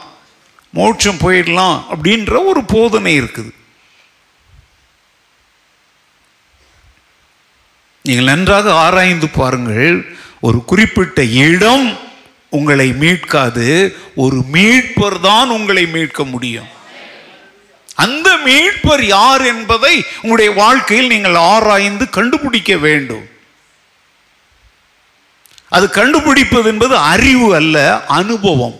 மோட்சம் 0.80 1.22
போயிடலாம் 1.24 1.78
அப்படின்ற 1.92 2.32
ஒரு 2.50 2.64
போதனை 2.74 3.14
இருக்குது. 3.22 3.50
நீங்கள் 8.10 8.34
நன்றாக 8.34 8.72
ஆராய்ந்து 8.72 9.28
பாருங்கள். 9.28 10.16
ஒரு 10.40 10.64
குறிப்பிட்ட 10.64 11.24
இடம் 11.24 11.98
உங்களை 12.48 12.92
மீட்காது. 12.92 13.96
ஒரு 14.14 14.44
மீட்பர் 14.52 15.20
தான் 15.20 15.48
உங்களை 15.48 15.86
மீட்க 15.86 16.24
முடியும். 16.24 16.68
அந்த 17.94 18.36
மீட்பர் 18.46 19.02
யார் 19.04 19.44
என்பதை 19.44 20.04
உங்களுடைய 20.16 20.50
வாழ்க்கையில் 20.50 21.06
நீங்கள் 21.06 21.34
ஆராய்ந்து 21.34 22.10
கண்டுபிடிக்க 22.10 22.76
வேண்டும். 22.76 23.26
அது 25.68 25.90
கண்டுபிடிப்பது 25.90 26.68
என்பது 26.68 26.96
அறிவு 26.96 27.54
அல்ல 27.54 28.04
அனுபவம். 28.06 28.78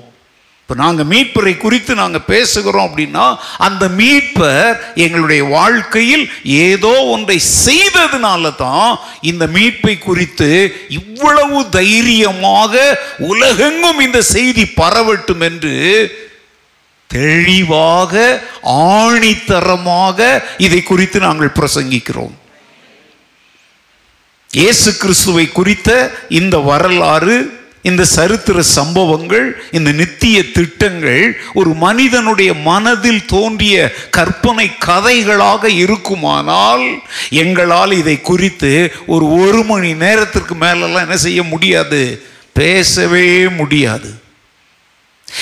இப்போ 0.71 0.83
நாங்கள் 0.83 1.07
மீட்பரை 1.07 1.53
குறித்து 1.57 1.93
நாங்கள் 1.95 2.27
பேசுகிறோம் 2.27 2.85
அப்படின்னா 2.89 3.25
அந்த 3.59 3.85
மீட்பர் 3.89 4.69
எங்களுடைய 4.95 5.43
வாழ்க்கையில் 5.45 6.23
ஏதோ 6.45 6.93
ஒன்றை 7.05 7.39
செய்ததுனால 7.65 8.53
தான் 8.57 8.93
இந்த 9.21 9.47
மீட்பை 9.47 9.99
குறித்து 9.99 10.51
இவ்வளவு 10.89 11.59
தைரியமாக 11.71 12.75
உலகெங்கும் 13.19 14.01
இந்த 14.01 14.23
செய்தி 14.23 14.65
பரவட்டும் 14.77 15.41
என்று 15.41 15.75
தெளிவாக 17.11 18.15
ஆணித்தரமாக 18.97 20.19
இதை 20.59 20.83
குறித்து 20.83 21.21
நாங்கள் 21.21 21.57
பிரசங்கிக்கிறோம். 21.59 22.35
இயேசு 24.51 24.91
கிறிஸ்துவை 24.97 25.49
குறித்த 25.53 25.91
இந்த 26.29 26.59
வரலாறு 26.59 27.39
இந்த 27.83 28.05
சரித்திர 28.05 28.63
சம்பவங்கள் 28.63 29.63
இந்த 29.71 29.93
நித்திய 29.93 30.51
திட்டங்கள் 30.51 31.41
ஒரு 31.55 31.75
மனிதனுடைய 31.75 32.55
மனதில் 32.55 33.27
தோன்றிய 33.27 33.93
கற்பனை 34.11 34.71
கதைகளாக 34.87 35.65
இருக்குமானால் 35.65 37.03
எங்களால் 37.31 37.93
இதை 37.93 38.21
குறித்து 38.21 38.93
ஒரு 39.07 39.33
ஒரு 39.33 39.65
மணி 39.65 39.95
நேரத்திற்கு 39.95 40.55
மேலெல்லாம் 40.55 41.03
என்ன 41.03 41.17
செய்ய 41.17 41.43
முடியாது? 41.43 42.23
பேசவே 42.53 43.49
முடியாது. 43.49 44.15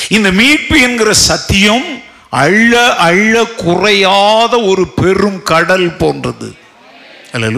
இந்த 0.08 0.32
மீட்பு 0.32 0.80
என்கிற 0.80 1.12
சத்தியம் 1.12 2.02
அள்ள 2.30 2.94
அள்ள 2.94 3.44
குறையாத 3.44 4.60
ஒரு 4.60 4.88
பெரும் 4.88 5.42
கடல் 5.42 5.96
போன்றது. 5.96 6.54
அல்ல 7.32 7.48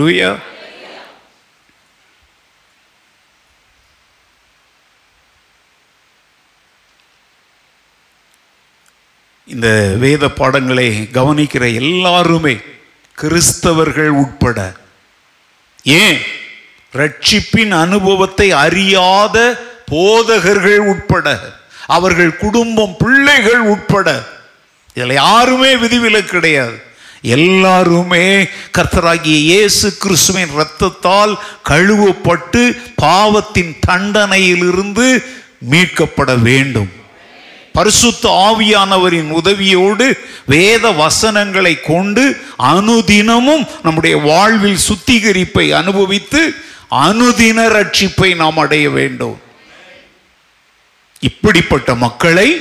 இந்த 9.50 9.68
வேத 9.98 10.28
பாடங்களை 10.28 11.08
கவனிக்கிற 11.12 11.74
எல்லாருமே 11.74 12.54
கிறிஸ்தவர்கள் 13.18 14.12
உட்பட 14.22 14.58
ஏன்? 15.84 16.20
ரட்சிப்பின் 16.94 17.70
அனுபவத்தை 17.70 18.50
அறியாத 18.64 19.36
போதகர்கள் 19.86 20.78
உட்பட 20.78 21.26
அவர்கள் 21.86 22.36
குடும்பம் 22.36 22.94
பிள்ளைகள் 22.98 23.60
உட்பட 23.60 24.08
இதில் 24.96 25.14
யாருமே 25.14 25.76
விதிவிலக்கு 25.76 26.30
கிடையாது. 26.30 26.76
எல்லாருமே 27.22 28.24
கர்த்தராகிய 28.76 29.36
இயேசு 29.50 29.96
கிறிஸ்துவின் 29.96 30.52
இரத்தத்தால் 30.56 31.34
கழுவப்பட்டு 31.68 32.62
பாவத்தின் 32.94 33.76
தண்டனையிலிருந்து 33.86 35.06
மீட்கப்பட 35.70 36.34
வேண்டும். 36.42 36.90
பரிசுத்த 37.72 38.48
ஆவியானவரின் 38.48 39.40
உதவியோடு 39.40 40.18
வேத 40.46 40.90
வசனங்களை 40.90 41.80
கொண்டு 41.80 42.36
அனுதினமும் 42.58 43.66
நம்முடைய 43.82 44.16
வாழ்வில் 44.16 44.78
சுத்திகரிப்பை 44.88 45.74
அனுபவித்து 45.74 46.54
அனுதின 46.90 47.76
ரட்சிப்பை 47.76 48.36
நாம் 48.36 48.56
அடைய 48.56 48.90
வேண்டும். 48.90 49.40
இப்படிப்பட்ட 51.20 51.94
மக்களை 51.94 52.60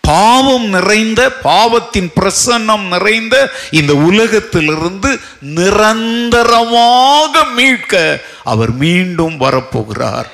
பாவம் 0.00 0.68
நிறைந்த 0.68 1.30
பாவத்தின் 1.30 2.10
பிரசன்னம் 2.20 2.88
நிறைந்த 2.88 3.52
இந்த 3.70 3.94
உலகத்திலிருந்து 3.94 5.20
நிரந்தரமாக 5.40 7.44
மீட்க 7.44 8.20
அவர் 8.44 8.72
மீண்டும் 8.72 9.40
வரப்போகிறார். 9.40 10.26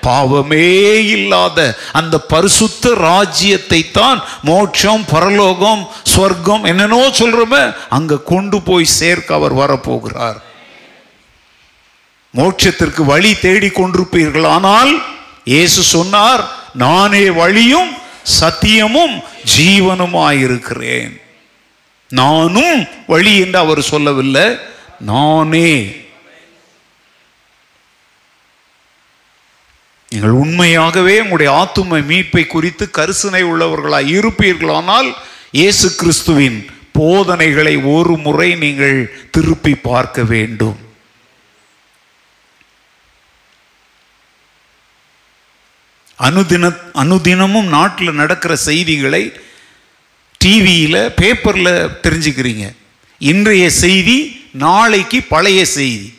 பாவமே 0.00 0.68
இல்லாத 1.16 1.58
அந்த 2.00 2.14
பரிசுத்த 2.32 2.94
ராஜ்யத்தை 2.94 3.80
தான் 3.98 4.18
மோட்சம் 4.50 5.04
பரலோகம் 5.12 5.82
ஸ்வர்க்கம் 6.12 6.66
என்னென்னோ 6.70 7.00
சொல்றோமே 7.20 7.62
அங்க 7.96 8.20
கொண்டு 8.32 8.60
போய் 8.68 8.94
சேர்க்க 8.98 9.38
அவர் 9.38 9.54
வரப்போகிறார். 9.62 10.38
மோட்சத்திற்கு 12.34 13.02
வழி 13.12 13.32
தேடி 13.46 13.68
கொண்டிருப்பீர்கள். 13.68 14.46
ஆனால் 14.56 14.92
இயேசு 15.44 15.82
சொன்னார் 15.82 16.42
நானே 16.84 17.24
வழியும் 17.40 17.92
சத்தியமும் 18.40 19.14
ஜீவனுமாயிருக்கிறேன். 19.56 21.14
நானும் 22.10 22.80
வழி 23.12 23.32
என்று 23.44 23.58
அவர் 23.58 23.80
சொல்லவில்லை 23.92 24.46
நானே 25.12 25.70
நீங்கள் 30.10 30.30
உண்மையாகவே 30.30 31.20
உங்களுடைய 31.20 31.50
ஆத்தும 31.62 32.00
மீட்பை 32.10 32.46
குறித்து 32.46 32.90
கரிசனை 32.90 33.42
உள்ளவர்களாய் 33.44 34.08
இருப்பீர்களானால் 34.18 35.12
இயேசு 35.50 35.94
கிறிஸ்துவின் 35.94 36.66
போதனைகளை 36.92 37.76
ஒரு 37.76 38.16
முறை 38.16 38.54
நீங்கள் 38.54 39.28
திருப்பி 39.30 39.74
பார்க்க 39.74 40.22
வேண்டும். 40.22 40.78
அனுதின 46.18 46.72
அனுதினமும் 46.92 47.68
நாட்டில் 47.68 48.18
நடக்கிற 48.20 48.56
செய்திகளை 48.56 49.32
டிவியில் 50.38 51.12
பேப்பரில் 51.16 51.74
தெரிஞ்சுக்கிறீங்க. 52.02 52.72
இன்றைய 53.18 53.70
செய்தி 53.70 54.46
நாளைக்கு 54.52 55.22
பழைய 55.22 55.64
செய்தி. 55.64 56.17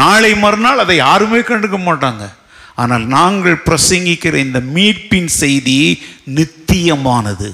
நாளை 0.00 0.32
மறுநாள் 0.44 0.82
அதை 0.84 0.96
யாருமே 1.06 1.40
கண்டுக்க 1.50 1.78
மாட்டாங்க. 1.88 2.24
ஆனால் 2.82 3.04
நாங்கள் 3.16 3.62
பிரசங்கிக்கிற 3.66 4.34
இந்த 4.46 4.60
மீட்பின் 4.76 5.30
செய்தி 5.42 5.76
நித்தியமானது. 6.38 7.48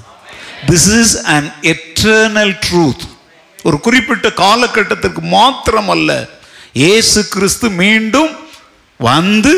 This 0.71 0.89
is 1.01 1.17
an 1.35 1.51
eternal 1.73 2.55
truth 2.67 3.05
ஒரு 3.67 3.77
குறிப்பிட்ட 3.87 4.29
காலகட்டத்திற்கு 4.45 5.23
மாத்திரமல்ல. 5.37 6.11
இயேசு 6.83 7.21
கிறிஸ்து 7.35 7.67
மீண்டும் 7.83 8.33
வந்து 9.01 9.53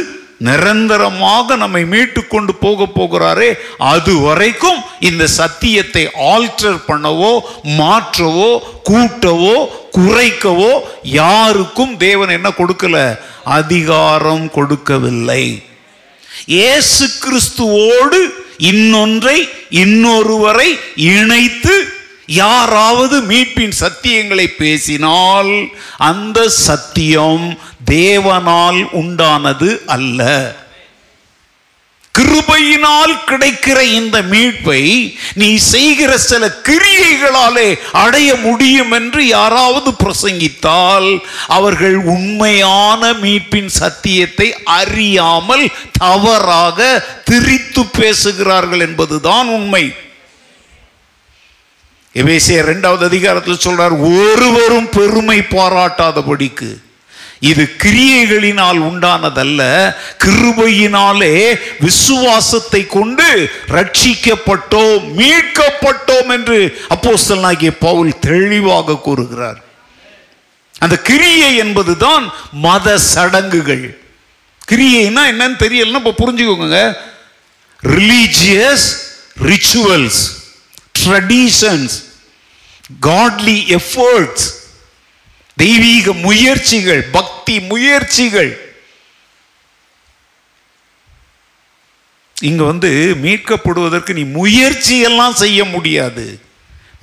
நிரந்தரமாக 0.46 1.56
நம்மை 1.60 1.82
மீட்டு 1.92 2.20
கொண்டு 2.32 2.52
போக 2.64 2.86
போகிறாரே 2.96 3.50
அது 3.92 4.12
வரைக்கும் 4.24 4.80
இந்த 5.08 5.24
சத்தியத்தை 5.40 6.02
ஆல்டர் 6.32 6.78
பண்ணவோ 6.88 7.32
மாற்றவோ 7.80 8.50
கூட்டவோ 8.90 9.56
குறைக்கவோ 9.98 10.72
யாருக்கும் 11.02 11.96
தேவன் 11.96 12.28
என்ன 12.28 12.48
கொடுக்கல? 12.48 13.18
அதிகாரம் 13.44 14.50
கொடுக்கவில்லை. 14.50 15.64
இயேசு 16.46 17.10
கிறிஸ்துவோடு 17.24 18.18
இன்னொன்றை 18.56 19.48
இன்னொருவரை 19.70 20.78
இணைத்து 20.94 21.74
யாராவது 22.26 23.20
மீட்பின் 23.20 23.72
சத்தியங்களை 23.80 24.46
பேசினால் 24.58 25.68
அந்த 25.96 26.48
சத்தியம் 26.48 27.58
தேவனால் 27.90 28.80
உண்டானது 28.92 29.84
அல்ல. 29.86 30.20
கிருபையினால் 32.18 33.14
கிடைக்கிற 33.26 33.80
இந்த 33.80 34.22
மீட்பை 34.22 34.82
நீ 35.34 35.56
செய்கிற 35.56 36.18
சில 36.18 36.60
கிரியைகளாலே 36.68 37.78
அடைய 37.92 38.34
முடியும் 38.34 38.92
என்று 38.92 39.26
யாராவது 39.26 39.90
பிரசங்கித்தால் 40.04 41.22
அவர்கள் 41.46 41.96
உண்மையான 41.96 43.12
மீட்பின் 43.12 43.66
சத்தியத்தை 43.66 44.54
அறியாமல் 44.64 45.70
தவறாக 45.98 47.04
திரித்து 47.24 47.86
பேசுகிறார்கள் 47.86 48.80
என்பதுதான் 48.80 49.48
உண்மை. 49.48 49.94
எபேசிய 52.14 52.62
இரண்டாவது 52.64 53.04
அதிகாரத்தில் 53.04 53.62
சொல்றார் 53.64 53.94
ஒருவரும் 54.00 54.88
பெருமை 54.88 55.38
பாராட்டாதபடிக்கு. 55.38 56.70
இது 57.50 57.64
கிரியைகளினால் 57.82 58.80
உண்டானதல்ல 58.88 59.60
கிருபையினாலே 60.24 61.34
விசுவாசத்தை 61.80 62.82
கொண்டு 62.96 63.28
ரட்சிக்கப்பட்டோம் 63.76 65.02
மீட்கப்பட்டோம் 65.20 66.30
என்று 66.36 66.58
அப்போஸ்தலனாகிய 66.94 67.72
பவுல் 67.86 68.12
தெளிவாக 68.28 68.98
கூறுகிறார். 69.06 69.58
அந்த 70.78 70.96
கிரியை 71.08 71.50
என்பதுதான் 71.64 72.24
மத 72.66 72.96
சடங்குகள். 73.12 73.84
கிரியைனா 74.70 75.22
என்னன்னு 75.32 75.62
தெரியலன்னா 75.64 76.00
இப்போ 76.02 76.14
புரிஞ்சுக்கோங்க. 76.22 76.80
Religious 77.82 78.86
rituals 79.50 80.20
traditions 80.98 81.94
godly 83.00 83.58
efforts 83.78 84.44
தெய்வீக 85.56 86.12
முயற்சிகள் 86.12 87.02
பக்தி 87.02 87.60
முயற்சிகள். 87.60 88.52
இங்க 92.40 92.64
வந்து 92.64 93.16
மீட்கப்படுவதற்கு 93.22 94.12
நீ 94.12 94.22
முயற்சி 94.22 95.00
எல்லாம் 95.00 95.34
செய்ய 95.34 95.64
முடியாது. 95.64 96.40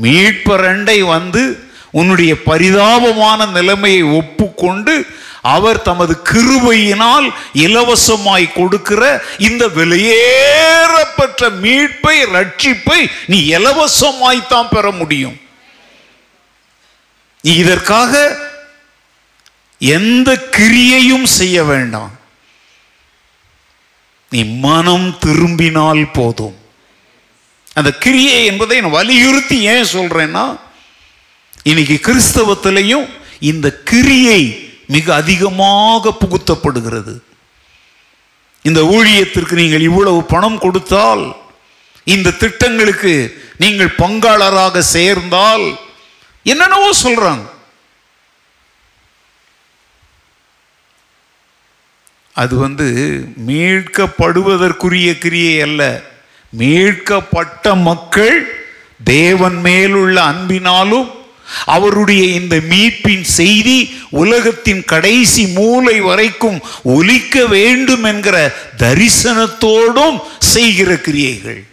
மீட்பரண்டை 0.01 0.99
வந்து 0.99 1.69
உன்னுடைய 1.91 2.35
பரிதாபமான 2.43 3.45
நிலைமையை 3.45 4.03
ஒப்புக்கொண்டு 4.03 5.05
அவர் 5.41 5.81
தமது 5.81 6.21
கிருபையினால் 6.23 7.27
இலவசமாய் 7.53 8.53
கொடுக்கிற 8.53 9.23
இந்த 9.37 9.67
வெளியேறப்பட்ட 9.67 11.49
மீட்பை 11.49 12.17
ரட்சிப்பை 12.33 12.99
நீ 13.27 13.39
இலவசமாய்த்தான் 13.57 14.71
பெற 14.71 14.91
முடியும். 14.91 15.37
நீ 17.41 17.51
இதற்காக 17.55 18.13
எந்த 19.77 20.29
கிரியையும் 20.57 21.27
செய்ய 21.39 21.63
வேண்டாம். 21.63 22.19
நீ 24.29 24.43
மனம் 24.43 25.17
திரும்பினால் 25.19 26.11
போதும். 26.11 26.57
அந்த 27.73 27.89
கிரியை 28.03 28.45
என்பதை 28.45 28.81
நான் 28.81 28.97
வலியுறுத்தி 28.99 29.57
ஏன் 29.73 29.91
சொல்றேன்னா 29.93 30.45
இன்னைக்கு 31.63 31.95
கிறிஸ்தவத்திலையும் 32.07 33.07
இந்த 33.39 33.67
கிரியை 33.83 34.41
மிக 34.87 35.13
அதிகமாக 35.15 36.13
புகுத்தப்படுகிறது. 36.21 37.13
இந்த 38.61 38.81
ஊழியத்திற்கு 38.81 39.51
நீங்கள் 39.51 39.87
இவ்வளவு 39.89 40.23
பணம் 40.23 40.57
கொடுத்தால் 40.57 41.35
இந்த 42.03 42.31
திட்டங்களுக்கு 42.31 43.13
நீங்கள் 43.57 43.97
பங்காளராக 43.97 44.79
சேர்ந்தால் 44.79 45.65
என்னென்னவோ 46.43 46.89
சொல்றாங்க. 47.03 47.49
அது 52.33 52.57
வந்து 52.57 52.87
மீட்கப்படுவதற்குரிய 53.47 55.17
கிரியை 55.17 55.61
அல்ல. 55.61 56.03
மீட்கப்பட்ட 56.49 57.75
மக்கள் 57.75 58.63
தேவன் 59.03 59.55
மேலுள்ள 59.55 60.21
அன்பினாலும் 60.21 61.19
அவருடைய 61.65 62.25
இந்த 62.25 62.55
மீட்பின் 62.55 63.23
செய்தி 63.23 63.93
உலகத்தின் 64.09 64.85
கடைசி 64.85 65.47
மூலை 65.47 65.99
வரைக்கும் 65.99 66.59
ஒலிக்க 66.83 67.45
வேண்டும் 67.45 68.03
என்கிற 68.03 68.55
தரிசனத்தோடும் 68.77 70.19
செய்கிற 70.39 70.97
கிரியைகள். 70.97 71.63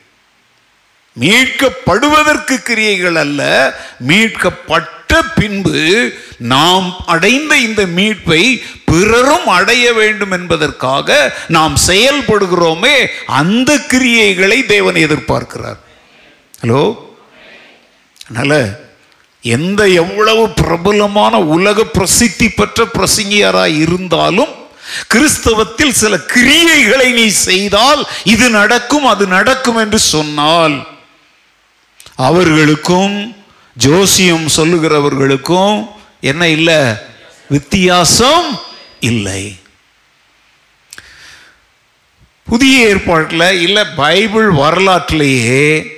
மீட்கப்படுவதற்கு 1.21 2.57
கிரியைகள் 2.63 3.15
அல்ல 3.15 3.43
மீட்கப்பட்ட 3.99 4.95
பின்பு 5.35 5.83
நாம் 6.37 6.89
அடைந்த 7.07 7.53
இந்த 7.59 7.87
மீட்பை 7.87 8.43
பிறரும் 8.85 9.47
அடைய 9.47 9.93
வேண்டும் 9.93 10.31
என்பதற்காக 10.31 11.09
நாம் 11.49 11.77
செயல்படுகிறோமே 11.87 12.97
அந்த 13.27 13.71
கிரியைகளை 13.89 14.67
தேவன் 14.67 14.95
எதிர்பார்க்கிறார். 14.95 15.79
ஹலோ? 16.61 16.83
அதனால் 18.27 18.87
எந்த 19.45 19.89
எவ்வளவு 19.89 20.49
பிரபலமான 20.49 21.39
உலக 21.39 21.85
பிரசித்தி 21.85 22.49
பெற்ற 22.49 22.85
பிரசிங்கியராக 22.85 23.77
இருந்தாலும் 23.79 24.53
கிறிஸ்தவத்தில் 25.09 25.93
சில 25.93 26.15
கிரியைகளை 26.35 27.13
நீ 27.13 27.27
செய்தால் 27.29 28.03
இது 28.25 28.51
நடக்கும் 28.51 29.05
அது 29.05 29.27
நடக்கும் 29.27 29.77
என்று 29.77 29.99
சொன்னால் 29.99 30.77
அவர்களுக்கும் 32.19 33.37
ஜோசியம் 33.77 34.47
சொல்லுகிறவர்களுக்கும் 34.57 35.89
என்ன 36.21 36.49
இல்லை? 36.49 36.81
வித்தியாசம் 37.49 38.61
இல்லை. 39.01 39.59
புதிய 42.45 42.89
ஏற்பாட்டில் 42.89 43.61
இல்லை 43.61 43.85
பைபிள் 43.85 44.51
வரலாற்றிலேயே 44.51 45.97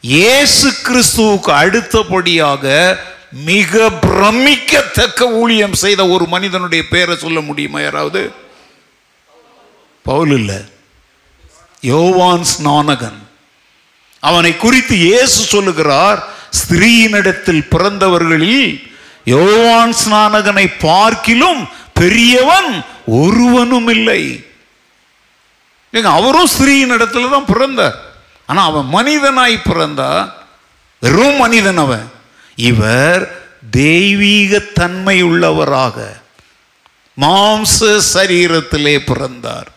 இயேசு 0.00 0.74
கிறிஸ்துவுக்கு 0.84 1.50
அடுத்தபடியாக 1.50 2.64
மிக 3.30 3.90
பிரமிக்கத்தக்க 3.90 5.30
ஊழியம் 5.30 5.74
செய்த 5.74 6.08
ஒரு 6.08 6.26
மனிதனுடைய 6.26 6.88
பேரை 6.88 7.16
சொல்ல 7.16 7.40
முடியுமா 7.40 7.80
யாராவது? 7.80 8.32
பவுல் 10.02 10.32
இல்லை. 10.38 10.60
யோவான் 11.80 12.44
ஸ்நானகன். 12.52 13.20
அவனை 14.22 14.56
குறித்து 14.56 14.94
இயேசு 14.98 15.40
சொல்லுகிறார் 15.54 16.20
ஸ்திரீயினிடத்தில் 16.60 17.64
பிறந்தவர்களில் 17.74 18.90
யோவான் 19.24 19.94
ஸ்நானகனை 20.02 20.66
பார்க்கிலும் 20.80 21.60
பெரியவன் 22.00 22.70
ஒருவனும் 23.22 23.88
இல்லை. 23.88 24.22
ஏங்க, 25.94 26.10
அவரும் 26.18 26.50
ஸ்திரீயின் 26.54 26.94
இடத்துல 26.96 27.30
தான் 27.30 27.50
பிறந்தார். 27.52 27.96
ஆனா 28.48 28.60
அவன் 28.70 28.88
மனிதனாய் 28.96 29.66
பிறந்தார் 29.68 30.28
வெறும் 31.02 31.36
மனிதன் 31.36 31.80
அவன். 31.84 32.06
இவர் 32.56 33.22
தெய்வீக 33.70 34.58
தன்மை 34.58 35.16
உள்ளவராக 35.22 35.96
மாம்ச 37.18 37.98
சரீரத்திலே 38.12 38.96
பிறந்தார். 39.10 39.70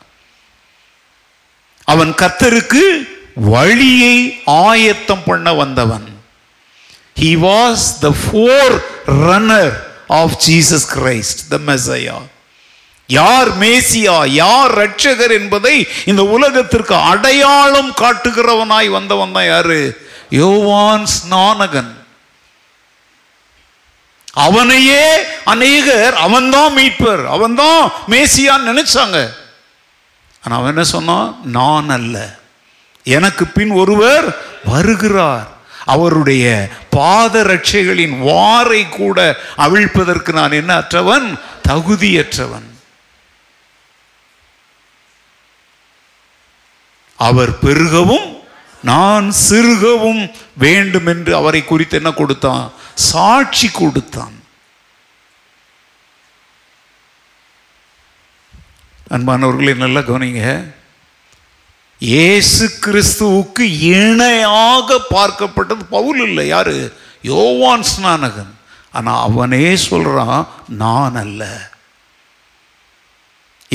அவன் 1.87 2.13
கத்தருக்கு 2.21 2.83
வழியை 3.35 4.41
ஆயத்தம் 4.45 5.23
பண்ண 5.25 5.53
வந்தவன். 5.53 6.21
He 7.19 7.31
was 7.37 7.99
the 7.99 8.13
forerunner 9.07 9.83
of 10.07 10.37
Jesus 10.47 10.87
Christ 10.95 11.47
the 11.49 11.57
Messiah 11.65 12.21
யார் 13.07 13.57
மேசியா 13.57 14.27
யார் 14.27 14.77
ரட்சகர் 14.79 15.31
என்பதை 15.31 15.87
இந்த 16.05 16.23
உலகத்திற்கு 16.23 16.95
அடையாளம் 16.95 17.91
காட்டுகிறவனாய் 17.91 18.89
வந்தவன் 18.89 19.31
தான் 19.31 19.45
யாரு? 19.45 20.01
யோவான் 20.29 21.05
ஸ்நானகன். 21.05 21.91
அவனையே 24.33 25.23
அநேகர் 25.43 26.13
அவன்தான் 26.13 26.77
மீட்பர் 26.77 27.25
அவன்தான் 27.25 27.91
மேசியான்னு 28.07 28.69
நினைச்சாங்க. 28.71 29.33
ஆனால் 30.41 30.59
அவன் 30.59 30.67
என்ன 30.67 30.83
சொன்னான்? 30.83 31.39
நான் 31.43 31.89
அல்ல. 31.89 32.41
எனக்கு 33.03 33.45
பின் 33.45 33.69
ஒருவர் 33.69 34.41
வருகிறார். 34.65 35.51
அவருடைய 35.85 36.69
பாத 36.89 37.43
ரட்சைகளின் 37.43 38.21
வாரை 38.21 38.89
கூட 38.89 39.37
அவிழ்ப்பதற்கு 39.55 40.33
நான் 40.33 40.51
என்ன 40.51 40.75
அற்றவன்? 40.75 41.39
தகுதியற்றவன். 41.67 42.71
அவர் 47.15 47.59
பெருகவும் 47.59 48.41
நான் 48.83 49.33
சிறுகவும் 49.49 50.31
வேண்டும் 50.57 51.05
என்று 51.05 51.35
அவரை 51.35 51.63
குறித்து 51.63 51.95
என்ன 51.95 52.11
கொடுத்தான்? 52.11 52.71
சாட்சி 52.95 53.69
கொடுத்தான். 53.69 54.43
அன்பானவர்களே 59.09 59.75
நல்லா 59.75 59.99
கவனிங்க. 59.99 60.73
இயேசு 62.11 62.65
கிறிஸ்துவுக்கு 62.85 63.65
இணையாக 63.99 64.97
பார்க்கப்பட்டது 65.15 65.83
பவுல் 65.89 66.21
இல்லை. 66.27 66.47
யாரு? 66.47 66.75
யோவான் 67.21 67.85
ஸ்நானகன். 67.91 68.51
ஆனால் 68.97 69.21
அவனே 69.27 69.75
சொல்கிறான் 69.75 70.41
நான் 70.67 71.15
அல்ல. 71.23 71.43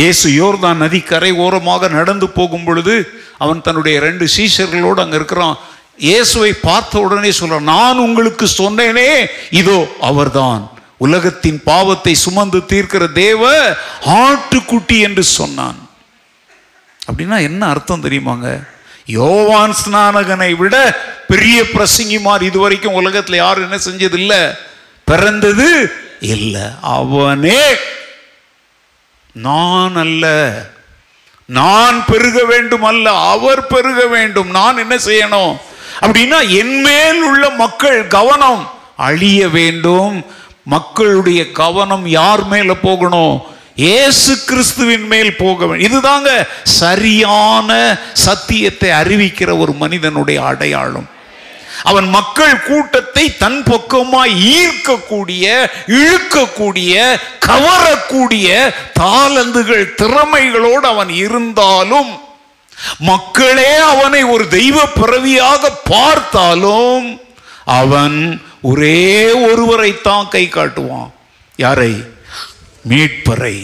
இயேசு 0.00 0.26
யோர்தான் 0.40 0.82
நதி 0.82 1.00
கரை 1.00 1.30
ஓரமாக 1.44 1.88
நடந்து 1.88 2.26
போகும் 2.28 2.66
பொழுது 2.66 2.94
அவன் 3.44 3.64
தன்னுடைய 3.66 3.96
ரெண்டு 4.00 4.26
சீஷர்களோடு 4.36 5.00
அங்கே 5.04 5.18
இருக்கிறான். 5.20 5.56
இயேசுவை 6.08 6.52
பார்த்த 6.68 7.00
உடனே 7.06 7.30
சொல்கிறான் 7.30 7.70
நான் 7.74 8.04
உங்களுக்கு 8.06 8.46
சொன்னேனே 8.60 9.10
இதோ 9.62 9.78
அவர்தான். 10.10 10.62
உலகத்தின் 11.06 11.60
பாவத்தை 11.70 12.14
சுமந்து 12.26 12.60
தீர்க்கிற 12.72 13.04
தேவ 13.24 13.42
ஆட்டுக்குட்டி 14.22 14.98
என்று 15.08 15.24
சொன்னான். 15.38 15.78
அப்படின்னா 17.12 17.42
என்ன 17.42 17.66
அர்த்தம் 17.66 18.02
தெரியுமாங்க? 18.02 18.68
யோவான் 19.06 19.74
ஸ்நானகனை 19.86 20.56
விட 20.56 20.96
பெரிய 21.28 21.62
பிரசங்கிமார் 21.62 22.42
இதுவரைக்கும் 22.42 23.04
உலகத்துல 23.04 23.34
யாரும் 23.34 23.70
என்ன 23.70 23.82
செஞ்சது 23.90 24.54
பிறந்தது 25.04 25.92
இல்லை. 26.20 26.60
அவனே 26.82 27.60
நான் 29.32 29.96
அல்ல. 29.96 30.52
நான் 31.44 32.04
பெருக 32.04 32.44
வேண்டும் 32.44 32.82
அல்ல. 32.82 33.10
அவர் 33.10 33.66
பெருக 33.66 34.06
வேண்டும். 34.06 34.50
நான் 34.50 34.76
என்ன 34.76 34.96
செய்யணும்? 34.96 35.56
அப்படின்னா 36.00 36.48
என்மேல் 36.48 37.22
உள்ள 37.22 37.50
மக்கள் 37.50 38.06
கவனம் 38.06 38.70
அழிய 38.96 39.48
வேண்டும். 39.48 40.24
மக்களுடைய 40.64 41.52
கவனம் 41.52 42.06
யார் 42.06 42.44
மேல 42.44 42.74
போகணும்? 42.74 43.56
இயேசு 43.84 44.32
கிறிஸ்துவின் 44.48 45.06
மேல் 45.12 45.30
போக 45.42 45.58
வேண்டும். 45.66 45.86
இதுதாங்க 45.88 46.30
சரியான 46.80 47.70
சத்தியத்தை 48.26 48.90
அறிவிக்கிற 49.00 49.50
ஒரு 49.62 49.72
மனிதனுடைய 49.82 50.38
அடையாளம். 50.50 51.08
அவன் 51.90 52.08
மக்கள் 52.16 52.54
கூட்டத்தை 52.68 53.24
தன் 53.42 53.60
பக்கமாய் 53.70 54.32
ஈர்க்கக்கூடிய 54.58 55.44
இழுக்கக்கூடிய 55.98 56.94
கவரக்கூடிய 57.48 58.48
தாளந்துகள் 59.00 59.86
திறமைகளோடு 60.00 60.86
அவன் 60.94 61.12
இருந்தாலும் 61.24 62.10
மக்களே 63.10 63.72
அவனை 63.92 64.22
ஒரு 64.34 64.44
தெய்வ 64.58 64.78
பிறவியாக 64.98 65.70
பார்த்தாலும் 65.92 67.06
அவன் 67.80 68.18
ஒரே 68.70 69.32
ஒருவரைத்தான் 69.48 70.28
கை 70.34 70.44
காட்டுவான். 70.48 71.10
யாரை? 71.64 71.92
மீட்பறை. 72.88 73.56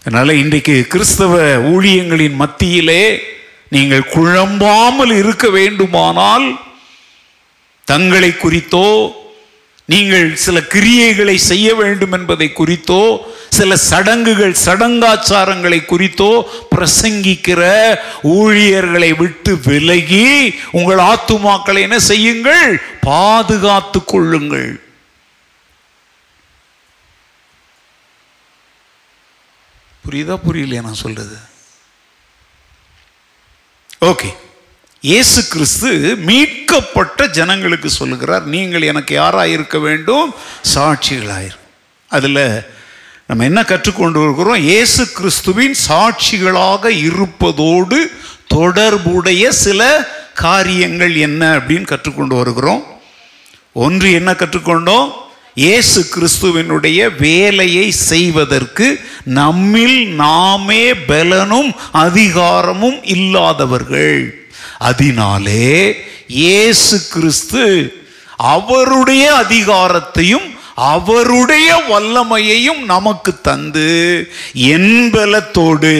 அதனால 0.00 0.34
இன்றைக்கு 0.34 0.86
கிறிஸ்தவ 0.88 1.36
ஊழியங்களின் 1.58 2.34
மத்தியிலே 2.34 3.02
நீங்கள் 3.68 4.10
குழம்பாமல் 4.14 5.12
இருக்க 5.12 5.48
வேண்டுமானால் 5.48 6.58
தங்களை 7.84 8.36
குறித்தோ 8.36 8.88
நீங்கள் 9.84 10.34
சில 10.34 10.60
கிரியைகளை 10.60 11.34
செய்ய 11.34 11.74
வேண்டும் 11.74 12.12
என்பதை 12.12 12.52
குறித்தோ 12.52 13.26
சில 13.48 13.76
சடங்குகள் 13.76 14.54
சடங்காச்சாரங்களை 14.64 15.84
குறித்தோ 15.84 16.30
பிரசங்கிக்கிற 16.70 17.62
ஊழியர்களை 18.22 19.12
விட்டு 19.12 19.58
விலகி 19.64 20.54
உங்கள் 20.72 20.98
ஆத்துமாக்களை 20.98 21.80
என்ன 21.80 21.98
செய்யுங்கள்? 21.98 22.82
பாதுகாத்து 23.00 24.04
கொள்ளுங்கள். 24.04 24.70
புரியுதா 30.06 30.36
புரியலையா 30.46 30.82
நான் 30.82 31.02
சொல்றது? 31.04 31.36
ஓகே 34.00 34.30
இயேசு 35.00 35.46
கிறிஸ்து 35.46 36.16
மீட்கப்பட்ட 36.16 37.26
ஜனங்களுக்கு 37.26 37.90
சொல்லுகிறார் 37.90 38.44
நீங்கள் 38.44 38.82
எனக்கு 38.82 39.14
யாராக 39.14 39.48
இருக்க 39.48 39.78
வேண்டும்? 39.78 40.34
சாட்சிகளாயிரு. 40.74 41.56
அதில் 42.10 42.74
நம்ம 43.26 43.44
என்ன 43.44 43.62
கற்றுக்கொண்டு 43.62 44.18
வருகிறோம் 44.24 44.60
இயேசு 44.62 45.12
கிறிஸ்துவின் 45.12 45.76
சாட்சிகளாக 45.88 46.88
இருப்பதோடு 46.88 47.98
தொடர்புடைய 48.46 49.52
சில 49.52 50.08
காரியங்கள் 50.34 51.14
என்ன 51.16 51.58
அப்படின்னு 51.58 51.86
கற்றுக்கொண்டு 51.92 52.34
வருகிறோம். 52.36 52.82
ஒன்று 53.72 54.12
என்ன 54.12 54.32
கற்றுக்கொண்டோம்? 54.32 55.12
இயேசு 55.56 56.00
கிறிஸ்துவினுடைய 56.14 57.00
வேலையை 57.18 57.90
செய்வதற்கு 57.90 58.86
நம்மில் 59.24 60.08
நாமே 60.14 60.94
பலனும் 60.94 61.70
அதிகாரமும் 61.92 62.98
இல்லாதவர்கள். 63.04 64.18
அதனாலே 64.78 65.96
இயேசு 66.26 66.96
கிறிஸ்து 67.12 67.64
அவருடைய 68.36 69.44
அதிகாரத்தையும் 69.44 70.48
அவருடைய 70.74 71.68
வல்லமையையும் 71.90 72.82
நமக்கு 72.84 73.40
தந்து 73.40 73.90
என் 74.54 75.10
பலத்தோடு 75.12 75.94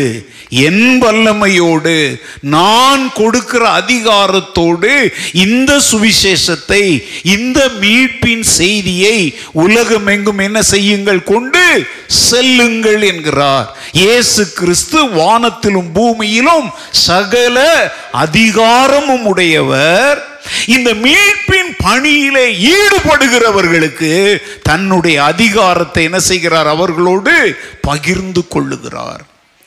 என் 0.51 1.03
வல்லமையோடு 1.03 2.21
நான் 2.41 3.13
கொடுக்கிற 3.13 3.83
அதிகாரத்தோடு 3.83 5.13
இந்த 5.33 5.81
சுவிசேஷத்தை 5.91 7.03
இந்த 7.23 7.69
மீட்பின் 7.81 8.43
செய்தியை 8.43 9.35
உலகமெங்கும் 9.53 10.39
என்ன 10.39 10.63
செய்யுங்கள் 10.63 11.23
கொண்டு 11.23 11.87
செல்லுங்கள் 12.07 13.03
என்கிறார். 13.03 13.77
இயேசு 13.93 14.53
கிறிஸ்து 14.53 15.05
வானத்திலும் 15.05 15.91
பூமியிலும் 15.95 16.71
சகல 16.91 17.91
அதிகாரமும் 18.13 19.25
உடையவர். 19.25 20.19
இந்த 20.67 20.95
மீட்பின் 20.95 21.77
பணியிலே 21.79 22.47
ஈடுபடுகிறவர்களுக்கு 22.53 24.41
தன்னுடைய 24.63 25.25
அதிகாரத்தை 25.25 26.05
என்ன 26.05 26.21
செய்கிறார்? 26.21 26.67
அவர்களோடு 26.67 27.59
பகிர்ந்து 27.81 28.43
கொள்ளுகிறார். 28.49 29.25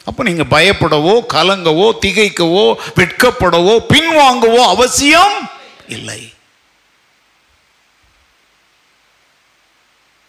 அப்போ 0.09 0.23
நீங்க 0.27 0.45
பயப்படவோ 0.55 1.13
கலங்கவோ 1.33 1.87
திகைக்கவோ 2.03 2.65
வெட்கப்படவோ 2.99 3.73
பின்வாங்கவோ 3.93 4.61
அவசியம் 4.73 5.35
இல்லை. 5.95 6.21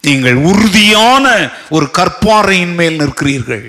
நீங்கள் 0.07 0.37
உறுதியான 0.49 1.25
ஒரு 1.69 1.87
கற்பாறையின் 1.97 2.75
மேல் 2.79 2.99
நிற்கிறீர்கள். 3.01 3.65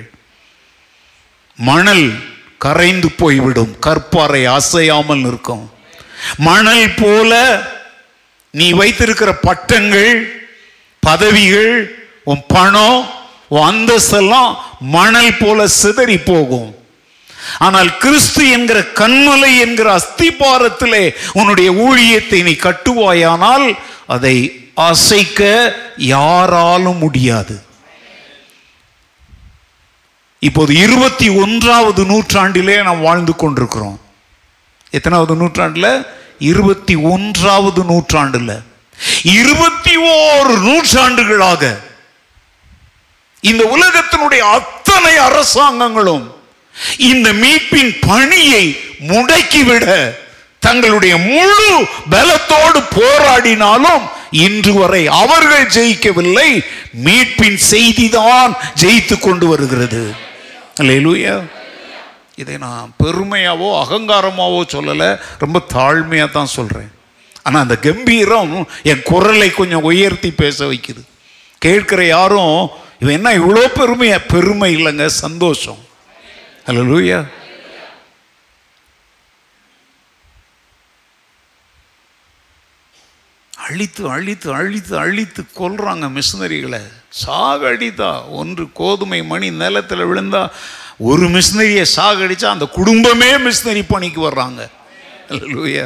மணல் 1.59 2.07
கரைந்து 2.65 3.09
போய்விடும். 3.23 3.73
கற்பாறை 3.87 4.43
அசையாமல் 4.57 5.25
நிற்கும். 5.27 5.65
மணல் 6.49 6.87
போல 7.01 7.33
நீ 8.51 8.69
வைத்திருக்கிற 8.81 9.31
பட்டங்கள் 9.49 10.13
பதவிகள் 11.03 11.75
உன் 12.31 12.43
பணம் 12.55 12.99
உன் 13.53 13.67
அந்தஸ்தெல்லாம் 13.71 14.51
மணல் 14.81 15.39
போல 15.39 15.67
சிதறி 15.69 16.19
போகும். 16.19 16.71
ஆனால் 17.59 17.99
கிறிஸ்து 17.99 18.49
என்கிற 18.49 18.79
கண்மலை 18.81 19.51
என்கிற 19.59 19.89
அஸ்திபாரத்திலே 19.97 21.15
உன்னுடைய 21.33 21.73
ஊழியத்தை 21.73 22.43
நீ 22.43 22.51
கட்டுவாயானால் 22.51 23.67
அதை 24.07 24.37
அசைக்க 24.75 25.75
யாராலும் 25.97 26.97
முடியாது. 26.97 27.63
இப்போது 30.39 30.75
இருபத்தி 30.75 31.29
ஒன்றாவது 31.29 32.05
நூற்றாண்டிலே 32.05 32.83
நாம் 32.83 33.01
வாழ்ந்து 33.01 33.37
கொண்டிருக்கிறோம். 33.37 34.01
எத்தனாவது 34.91 35.35
நூற்றாண்டில்? 35.35 36.07
இருபத்தி 36.39 36.95
ஒன்றாவது 36.95 37.85
நூற்றாண்டில். 37.85 38.57
இருபத்தி 39.23 39.97
ஓரு 39.97 40.55
நூற்றாண்டுகளாக 40.69 41.91
இந்த 43.51 43.63
உலகத்தினுடைய 43.75 44.43
அத்தனை 44.57 45.15
அரசாங்கங்களும் 45.29 46.27
இந்த 47.11 47.29
மீட்பின் 47.33 47.93
பணியை 48.09 48.65
முடக்கிவிட 49.11 49.87
தங்களுடைய 50.67 51.15
முழு 51.31 51.71
பலத்தோடு 52.11 52.81
போராடினாலும் 52.99 54.05
இன்று 54.31 54.73
வரை 54.73 55.01
அவர்கள் 55.23 55.73
ஜெயிக்கவில்லை. 55.77 56.51
மீட்பின் 57.07 57.59
செய்திதான் 57.71 58.53
ஜெயித்து 58.83 59.17
கொண்டு 59.19 59.47
வருகிறது. 59.53 60.03
அல்லேலூயா. 60.81 61.35
இதை 62.43 62.57
நான் 62.67 62.93
பெருமையாவோ 63.05 63.69
அகங்காரமாவோ 63.83 64.61
சொல்லலை. 64.75 65.11
ரொம்ப 65.39 65.61
தாழ்மையாக 65.75 66.31
தான் 66.31 66.55
சொல்கிறேன் 66.57 66.93
ஆனால் 67.43 67.63
அந்த 67.63 67.77
கம்பீரம் 67.89 68.55
என் 68.83 69.03
குரலை 69.11 69.51
கொஞ்சம் 69.51 69.87
உயர்த்தி 69.91 70.31
பேச 70.43 70.59
வைக்குது. 70.71 71.03
கேட்கிற 71.59 72.01
யாரும் 72.07 72.71
இது 73.03 73.13
என்ன 73.19 73.29
இவ்வளோ 73.39 73.63
பெருமையா 73.77 74.17
பெருமை 74.33 74.67
இல்லைங்க 74.77 75.07
சந்தோஷம். 75.07 75.81
ஹலோ 76.67 76.83
லூயா 76.91 77.17
அழித்து 83.53 84.03
அழித்து 84.11 84.49
அழித்து 84.59 84.95
அழித்து 84.99 85.43
கொல்றாங்க 85.61 86.07
மிஷினரிகளை. 86.19 86.81
சாகடித்தா 87.23 88.11
ஒன்று 88.41 88.65
கோதுமை 88.81 89.21
மணி 89.33 89.51
நிலத்தில் 89.63 90.09
விழுந்தா 90.11 90.43
ஒரு 91.11 91.27
மிஷினரியை 91.37 91.85
சாகடிச்சா 91.97 92.49
அந்த 92.55 92.69
குடும்பமே 92.79 93.31
மிஷினரி 93.47 93.83
பணிக்கு 93.93 94.21
வர்றாங்க. 94.29 94.63
லூயா 95.53 95.85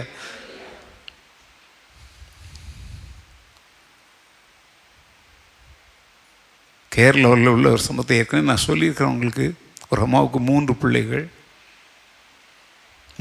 கேரளாவில் 6.97 7.49
உள்ள 7.55 7.67
ஒரு 7.75 7.83
சம்பவத்தை 7.87 8.17
ஏற்கனவே 8.21 8.49
நான் 8.49 8.67
சொல்லியிருக்கிறேன் 8.67 9.13
உங்களுக்கு. 9.15 9.47
ஒரு 9.89 10.01
அம்மாவுக்கு 10.07 10.39
மூன்று 10.51 10.75
பிள்ளைகள். 10.83 11.25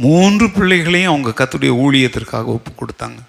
மூன்று 0.04 0.46
பிள்ளைகளையும் 0.58 1.12
அவங்க 1.12 1.32
கத்துடைய 1.40 1.72
ஊழியத்திற்காக 1.86 2.54
ஒப்பு 2.56 2.72
கொடுத்தாங்க. 2.72 3.20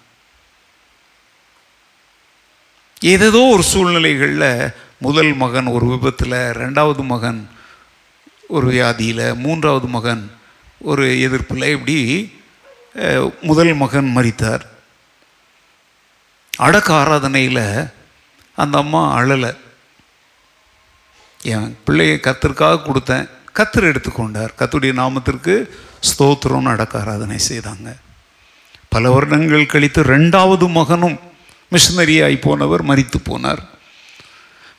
ஏதேதோ 3.11 3.41
ஒரு 3.55 3.63
சூழ்நிலைகளில் 3.71 4.73
முதல் 5.05 5.33
மகன் 5.43 5.67
ஒரு 5.75 5.85
விபத்தில் 5.93 6.37
ரெண்டாவது 6.61 7.03
மகன் 7.11 7.41
ஒரு 8.55 8.65
வியாதியில் 8.71 9.25
மூன்றாவது 9.43 9.87
மகன் 9.97 10.23
ஒரு 10.91 11.05
எதிர்ப்பில் 11.25 11.71
இப்படி 11.75 11.97
முதல் 13.41 13.73
மகன் 13.83 14.09
மறித்தார் 14.17 14.63
அடக்க 16.65 16.89
ஆராதனையில் 17.03 17.65
அந்த 18.61 18.75
அம்மா 18.83 19.01
அழலை. 19.17 19.51
என் 21.53 21.77
பிள்ளையை 21.85 22.19
கத்திற்காக 22.19 22.79
கொடுத்தேன். 22.81 23.27
கத்தர் 23.57 23.89
எடுத்துக்கொண்டார். 23.91 24.51
கத்துடைய 24.59 24.91
நாமத்திற்கு 25.01 25.53
ஸ்தோத்திரம்னு 26.09 26.73
அடக்க 26.73 26.99
ஆராதனை 26.99 27.37
செய்தாங்க. 27.49 27.89
பல 28.89 29.11
வருடங்கள் 29.11 29.65
கழித்து 29.65 30.03
ரெண்டாவது 30.03 30.69
மகனும் 30.69 31.17
மிஷினரியாகி 31.71 32.37
போனவர் 32.41 32.83
மறித்து 32.85 33.19
போனார். 33.23 33.63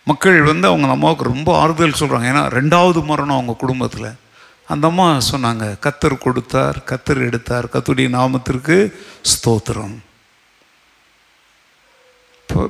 மக்கள் 0.04 0.42
வந்து 0.42 0.66
அவங்க 0.68 0.88
அம்மாவுக்கு 0.88 1.24
ரொம்ப 1.24 1.58
ஆறுதல் 1.58 1.98
சொல்கிறாங்க 1.98 2.28
ஏன்னா 2.32 2.44
ரெண்டாவது 2.58 3.00
மரணம் 3.04 3.34
அவங்க 3.34 3.54
குடும்பத்தில். 3.58 4.10
அந்த 4.66 4.86
அம்மா 4.86 5.06
சொன்னாங்க 5.30 5.64
கத்தர் 5.86 6.18
கொடுத்தார் 6.18 6.78
கத்தர் 6.90 7.26
எடுத்தார். 7.26 7.72
கத்துடைய 7.72 8.08
நாமத்திற்கு 8.18 8.76
ஸ்தோத்திரம். 9.32 9.96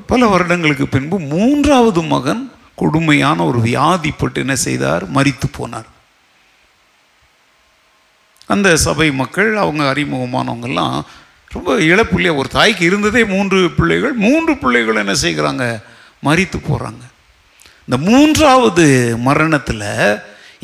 பல 0.06 0.26
வருடங்களுக்கு 0.26 0.86
பின்பு 0.88 1.18
மூன்றாவது 1.32 2.02
மகன் 2.02 2.42
கொடுமையான 2.80 3.38
ஒரு 3.50 3.58
வியாதிப்பட்டு 3.68 4.38
என்ன 4.44 4.56
செய்தார்? 4.66 5.04
மறித்து 5.16 5.48
போனார். 5.58 5.88
அந்த 8.54 8.68
சபை 8.86 9.08
மக்கள் 9.20 9.50
அவங்க 9.56 9.82
அறிமுகமானவங்கெல்லாம் 9.92 10.96
ரொம்ப 11.54 11.74
இளப்பிள்ளையா 11.90 12.32
ஒரு 12.40 12.48
தாய்க்கு 12.48 12.84
இருந்ததே 12.84 13.22
மூன்று 13.34 13.58
பிள்ளைகள் 13.78 14.14
மூன்று 14.24 14.52
பிள்ளைகள் 14.62 15.02
என்ன 15.02 15.14
செய்கிறாங்க? 15.24 15.64
மறித்து 16.26 16.58
போகிறாங்க 16.62 17.04
இந்த 17.86 17.96
மூன்றாவது 18.08 18.86
மரணத்தில் 19.26 19.86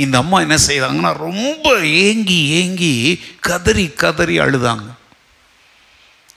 இந்த 0.04 0.14
அம்மா 0.22 0.38
என்ன 0.46 0.56
செய்தாங்கன்னா 0.68 1.12
ரொம்ப 1.26 1.66
ஏங்கி 2.06 2.38
ஏங்கி 2.58 2.94
கதறி 3.40 3.86
கதறி 4.02 4.36
அழுதாங்க. 4.44 4.88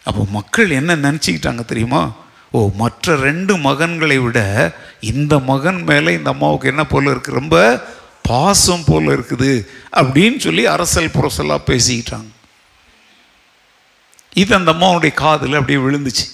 அப்போ 0.04 0.22
மக்கள் 0.38 0.70
என்ன 0.80 0.96
நினச்சிக்கிட்டாங்க 0.96 1.64
தெரியுமா? 1.72 2.02
ஓ 2.58 2.62
மற்ற 2.82 3.16
ரெண்டு 3.28 3.54
மகன்களை 3.68 4.18
விட 4.26 4.40
இந்த 5.12 5.34
மகன் 5.52 5.82
மேலே 5.90 6.12
இந்த 6.20 6.30
அம்மாவுக்கு 6.34 6.72
என்ன 6.74 6.84
போல் 6.94 7.12
இருக்கு? 7.14 7.40
ரொம்ப 7.42 7.56
பாசம் 8.30 8.88
போல் 8.88 9.10
இருக்குது 9.16 9.52
அப்படின்னு 10.00 10.40
சொல்லி 10.46 10.64
அரசல் 10.76 11.14
புரசலாக 11.18 11.68
பேசிக்கிட்டாங்க. 11.70 12.32
இது 14.42 14.52
அந்த 14.60 14.70
அம்மாவுடைய 14.76 15.14
காதில் 15.24 15.60
அப்படியே 15.60 15.80
விழுந்துச்சு. 15.84 16.26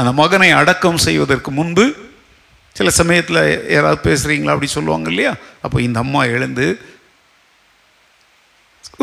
அந்த 0.00 0.10
மகனை 0.22 0.50
அடக்கம் 0.60 1.04
செய்வதற்கு 1.06 1.50
முன்பு 1.58 1.84
சில 2.76 2.90
சமயத்தில் 3.00 3.40
யாராவது 3.74 4.00
பேசுகிறீங்களா 4.08 4.54
அப்படி 4.54 4.70
சொல்லுவாங்க 4.76 5.08
இல்லையா? 5.12 5.32
அப்போ 5.64 5.78
இந்த 5.86 5.98
அம்மா 6.04 6.22
எழுந்து 6.36 6.66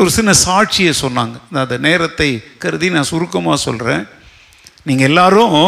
ஒரு 0.00 0.10
சின்ன 0.18 0.32
சாட்சியை 0.46 0.92
சொன்னாங்க. 1.04 1.36
நான் 1.50 1.64
அந்த 1.66 1.78
நேரத்தை 1.88 2.28
கருதி 2.62 2.88
நான் 2.94 3.10
சுருக்கமாக 3.10 3.64
சொல்கிறேன் 3.66 4.04
நீங்கள் 4.88 5.08
எல்லாரும் 5.10 5.58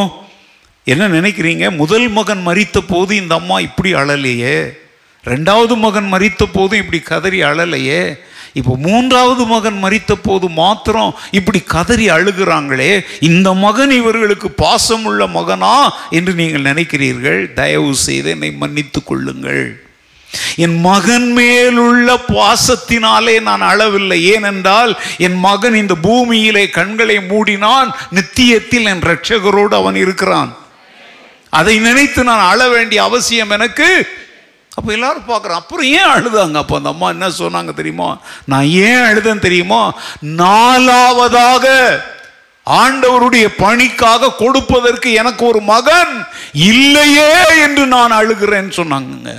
என்ன 0.88 1.08
நினைக்கிறீங்க? 1.08 1.76
முதல் 1.76 2.08
மகன் 2.08 2.46
மறித்த 2.46 2.80
போது 2.86 3.16
இந்த 3.16 3.34
அம்மா 3.34 3.58
இப்படி 3.58 3.94
அழலையே? 3.94 4.78
ரெண்டாவது 5.24 5.76
மகன் 5.76 6.12
மறித்த 6.12 6.42
போதும் 6.52 6.78
இப்படி 6.78 6.98
கதறி 6.98 7.42
அழலையே? 7.42 8.18
இப்போ 8.52 8.76
மூன்றாவது 8.76 9.44
மகன் 9.44 9.84
மறித்த 9.84 10.12
போது 10.22 10.48
மாத்திரம் 10.48 11.14
இப்படி 11.30 11.60
கதறி 11.60 12.10
அழுகிறாங்களே? 12.10 13.04
இந்த 13.20 13.52
மகன் 13.52 13.90
இவர்களுக்கு 13.90 14.54
பாசமுள்ள 14.58 15.28
மகனா 15.28 15.92
என்று 16.10 16.34
நீங்கள் 16.34 16.62
நினைக்கிறீர்கள்? 16.62 17.52
தயவு 17.52 17.94
செய்து 17.94 18.30
என்னை 18.30 18.50
மன்னித்துக் 18.52 19.06
கொள்ளுங்கள். 19.06 19.84
என் 20.56 20.80
மகன் 20.80 21.32
மேலுள்ள 21.32 22.14
பாசத்தினாலே 22.28 23.40
நான் 23.40 23.60
அழவில்லை. 23.60 24.24
ஏனென்றால் 24.24 24.98
என் 25.18 25.38
மகன் 25.38 25.74
இந்த 25.74 25.94
பூமியிலே 25.94 26.70
கண்களை 26.70 27.16
மூடினான். 27.16 27.90
நித்தியத்தில் 28.10 28.84
என் 28.84 29.00
ரட்சகரோடு 29.00 29.74
அவன் 29.74 29.94
இருக்கிறான். 29.94 30.56
அதை 31.58 31.74
நினைத்து 31.78 32.20
நான் 32.24 32.48
அழ 32.50 32.60
வேண்டிய 32.68 32.98
அவசியம் 33.02 33.54
எனக்கு. 33.56 33.88
அப்போ 34.72 34.90
எல்லாரும் 34.92 35.28
பார்க்குறோம் 35.28 35.60
அப்புறம் 35.60 35.86
ஏன் 35.98 36.12
அழுதாங்க? 36.14 36.56
அப்போ 36.62 36.74
அந்த 36.76 36.88
அம்மா 36.88 37.08
என்ன 37.08 37.28
சொன்னாங்க 37.38 37.72
தெரியுமா? 37.74 38.08
நான் 38.44 38.66
ஏன் 38.88 39.04
அழுதேன் 39.04 39.44
தெரியுமா? 39.46 39.82
நாலாவதாக 40.42 41.66
ஆண்டவருடைய 42.66 43.46
பணிக்காக 43.64 44.34
கொடுப்பதற்கு 44.42 45.08
எனக்கு 45.12 45.42
ஒரு 45.46 45.60
மகன் 45.72 46.14
இல்லையே 46.70 47.30
என்று 47.66 47.84
நான் 47.86 48.18
அழுகிறேன்னு 48.20 48.72
சொன்னாங்க 48.80 49.34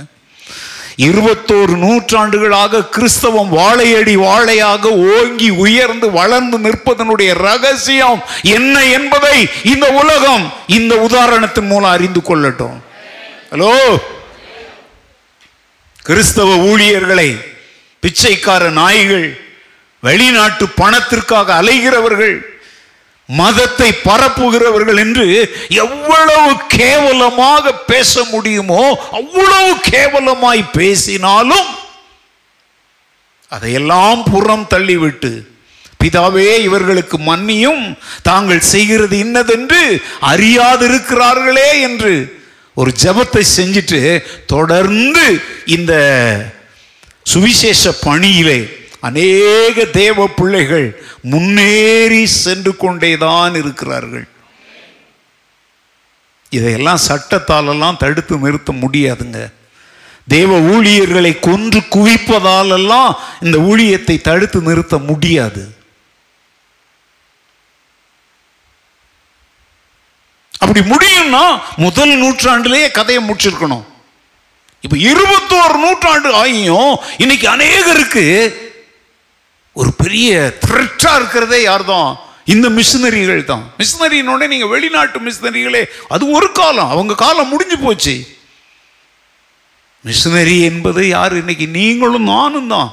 இருபத்தோரு 0.98 1.76
நூற்றாண்டுகளாக 1.76 2.84
கிறிஸ்தவம் 2.84 3.48
வாழையடி 3.48 4.16
வாழையாக 4.16 4.84
ஓங்கி 4.88 5.50
உயர்ந்து 5.50 6.10
வளர்ந்து 6.10 6.58
நிற்பதனுடைய 6.58 7.34
ரகசியம் 7.34 8.22
என்ன 8.42 8.84
என்பதை 8.84 9.48
இந்த 9.64 9.86
உலகம் 9.86 10.52
இந்த 10.66 10.94
உதாரணத்தின் 10.94 11.66
மூலம் 11.66 11.90
அறிந்து 11.90 12.20
கொள்ளட்டும். 12.20 12.76
ஹலோ? 13.50 13.96
கிறிஸ்தவ 16.02 16.56
ஊழியர்களை 16.56 17.40
பிச்சைக்கார 18.00 18.70
நாய்கள் 18.70 19.40
வெளிநாட்டு 20.00 20.68
பணத்திற்காக 20.68 21.62
அலைகிறவர்கள் 21.62 22.57
மதத்தை 23.28 23.92
பரப்புகிறவர்கள் 24.04 24.98
என்று 24.98 25.54
எவ்வளவு 25.68 26.56
கேவலமாக 26.66 27.74
பேச 27.74 28.24
முடியுமோ 28.24 28.98
அவ்வளவு 29.12 29.74
கேவலமாய் 29.90 30.70
பேசினாலும் 30.72 31.66
அதையெல்லாம் 33.48 34.22
புறம் 34.30 34.66
தள்ளிவிட்டு 34.70 35.46
பிதாவே 36.04 36.58
இவர்களுக்கு 36.58 37.18
மன்னியும். 37.18 37.98
தாங்கள் 38.22 38.60
செய்கிறது 38.60 39.18
இன்னதென்று 39.18 40.00
அறியாதிருக்கிறார்களே 40.20 41.80
என்று 41.80 42.42
ஒரு 42.74 42.92
ஜபத்தை 43.02 43.42
செஞ்சுட்டு 43.56 44.22
தொடர்ந்து 44.46 45.40
இந்த 45.66 45.94
சுவிசேஷ 47.22 47.92
பணியிலே 47.92 48.77
அநேக 49.00 49.84
தேவ 49.84 50.26
பிள்ளைகள் 50.26 51.02
முன்னேறி 51.22 52.26
சென்று 52.26 52.76
கொண்டேதான் 52.76 53.54
இருக்கிறார்கள். 53.54 54.28
இதையெல்லாம் 56.50 57.04
சட்டத்தாலெல்லாம் 57.08 57.96
தடுத்து 57.96 58.36
நிறுத்த 58.36 58.72
முடியாதுங்க. 58.72 59.40
தேவ 60.26 60.60
ஊழியர்களை 60.60 61.38
கொன்று 61.38 61.80
குவிப்பதாலெல்லாம் 61.94 63.16
இந்த 63.40 63.58
ஊழியத்தை 63.58 64.20
தடுத்து 64.20 64.60
நிறுத்த 64.60 64.98
முடியாது. 64.98 65.76
அப்படி 70.58 70.80
முடியும்னா 70.94 71.44
முதல் 71.76 72.14
நூற்றாண்டிலேயே 72.22 72.90
கதையை 72.90 73.20
முடிச்சிருக்கணும். 73.28 73.84
இப்போ 74.80 74.96
இருபத்தோரு 74.96 75.76
நூற்றாண்டு 75.84 76.30
ஆகியும் 76.44 76.94
இன்னைக்கு 77.18 77.46
அநேகருக்கு 77.56 78.26
ஒரு 79.78 79.90
பெரிய 79.92 80.58
த்ரெட்டா 80.64 81.10
இருக்கிறதே 81.16 81.62
யார் 81.62 81.84
தான் 81.84 82.18
இந்த 82.44 82.68
மிஷினரிகள் 82.68 83.44
தான் 83.44 83.64
மிஷினரினோட 83.78 84.48
நீங்க 84.48 84.66
வெளிநாட்டு 84.66 85.18
மிஷினரிகளே 85.20 85.82
அது 86.08 86.30
ஒரு 86.30 86.52
காலம். 86.52 86.88
அவங்க 86.88 87.14
காலம் 87.14 87.48
முடிஞ்சு 87.48 87.78
போச்சு. 87.78 88.14
மிஷினரி 90.04 90.60
என்பது 90.60 91.08
யார்? 91.08 91.36
இன்னைக்கு 91.36 91.66
நீங்களும் 91.66 92.22
நானும் 92.22 92.68
தான். 92.68 92.90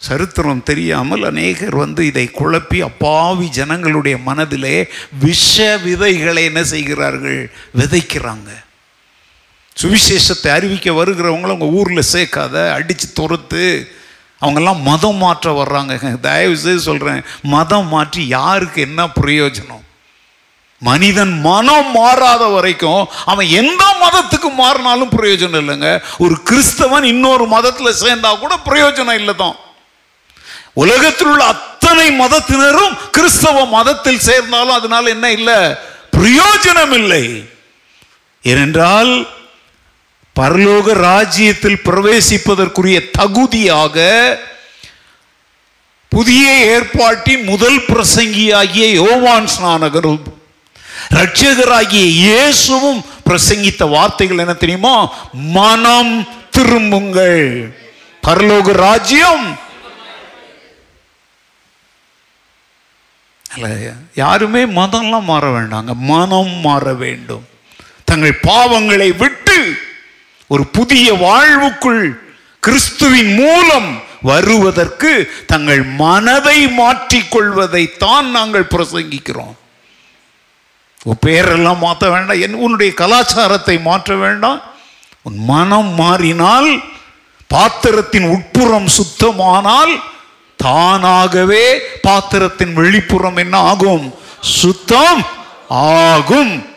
சரித்திரம் 0.00 0.62
தெரியாமல் 0.62 1.24
அநேகர் 1.24 1.74
வந்து 1.74 2.06
இதை 2.06 2.30
குழப்பி 2.40 2.78
அப்பாவி 2.80 3.46
ஜனங்களுடைய 3.48 4.16
மனதிலே 4.18 4.76
விஷ 5.24 5.78
விதைகளை 5.84 6.44
என்ன 6.44 6.64
செய்கிறார்கள்? 6.64 7.40
விதைக்கிறாங்க. 7.78 8.50
சுவிசேஷத்தை 9.80 10.50
அறிவிக்க 10.56 10.90
வருகிறவங்கள 10.92 11.54
உங்கள் 11.56 11.74
ஊரில் 11.80 12.10
சேர்க்காத 12.12 12.54
அடித்து 12.76 13.06
துரத்து 13.18 13.64
அவங்கெல்லாம் 14.42 14.80
மதம் 14.90 15.20
மாற்ற 15.24 15.50
வர்றாங்க. 15.58 15.92
தயவு 16.20 16.56
செய்து 16.56 16.80
சொல்கிறேன் 16.80 17.20
மதம் 17.54 17.88
மாற்றி 17.88 18.22
யாருக்கு 18.26 18.80
என்ன 18.88 19.06
பிரயோஜனம்? 19.20 19.84
மனிதன் 20.82 21.40
மனம் 21.40 21.90
மாறாத 21.90 22.44
வரைக்கும் 22.46 23.02
அவன் 23.24 23.48
எந்த 23.60 23.84
மதத்துக்கு 24.02 24.48
மாறினாலும் 24.62 25.14
பிரயோஜனம் 25.16 25.60
இல்லைங்க. 25.62 25.90
ஒரு 26.18 26.34
கிறிஸ்தவன் 26.48 27.06
இன்னொரு 27.12 27.46
மதத்தில் 27.46 27.98
சேர்ந்தா 28.02 28.38
கூட 28.38 28.54
பிரயோஜனம் 28.68 29.18
இல்லை 29.20 29.34
தான். 29.34 29.56
உலகத்தில் 30.74 31.26
உள்ள 31.26 31.44
அத்தனை 31.44 32.06
மதத்தினரும் 32.20 32.94
கிறிஸ்தவ 33.16 33.64
மதத்தில் 33.76 34.24
சேர்ந்தாலும் 34.28 34.78
அதனால 34.80 35.10
என்ன 35.10 35.30
இல்லை? 35.30 35.58
பிரயோஜனம் 36.18 36.94
இல்லை. 37.00 37.24
ஏனென்றால் 38.44 39.12
பரலோக 40.36 40.92
ராஜ்யத்தில் 40.92 41.80
பிரவேசிப்பதற்குரிய 41.84 42.96
தகுதியாக 43.18 43.96
புதிய 46.08 46.44
ஏற்பாட்டின் 46.74 47.44
முதல் 47.44 47.78
பிரசங்கியாகிய 47.90 48.86
யோவான் 49.00 49.48
ஸ்நானகரும் 49.54 50.22
ரட்சகராகிய 51.14 52.04
இயேசுவும் 52.20 53.00
பிரசங்கித்த 53.26 53.88
வார்த்தைகள் 53.88 54.38
என்ன 54.38 54.54
தெரியுமா? 54.54 54.94
மனம் 55.32 56.28
திரும்புங்கள். 56.50 57.44
பரலோக 58.26 58.72
ராஜ்யம். 58.72 59.46
யாருமே 64.14 64.62
மதம்லாம் 64.64 65.28
மாற 65.32 65.44
வேண்டாங்க. 65.58 65.94
மனம் 66.12 66.54
மாற 66.66 66.94
வேண்டும். 66.94 67.44
தங்கள் 68.04 68.40
பாவங்களை 68.42 69.16
விட்டு 69.16 69.58
ஒரு 70.46 70.66
புதிய 70.66 71.14
வாழ்வுக்குள் 71.14 72.18
கிறிஸ்துவின் 72.60 73.34
மூலம் 73.34 74.02
வருவதற்கு 74.22 75.32
தங்கள் 75.46 75.82
மனதை 75.82 76.66
மாற்றிக்கொள்வதைத்தான் 76.66 78.22
நாங்கள் 78.22 78.64
பிரசங்கிக்கிறோம். 78.64 79.54
உன் 81.02 81.18
பேரெல்லாம் 81.26 81.78
மாற்ற 81.78 82.10
வேண்டாம். 82.10 82.40
என் 82.40 82.54
உன்னுடைய 82.54 82.94
கலாச்சாரத்தை 82.94 83.80
மாற்ற 83.80 84.16
வேண்டாம். 84.16 84.62
உன் 85.22 85.44
மனம் 85.44 85.94
மாறினால் 85.94 86.80
பாத்திரத்தின் 87.46 88.24
உட்புறம் 88.24 88.86
சுத்தமானால் 88.86 90.00
தானாகவே 90.56 91.80
பாத்திரத்தின் 92.02 92.76
வெளிப்புறம் 92.76 93.36
என்ன 93.36 93.58
ஆகும்? 93.58 94.14
சுத்தம் 94.40 95.26
ஆகும். 95.68 96.75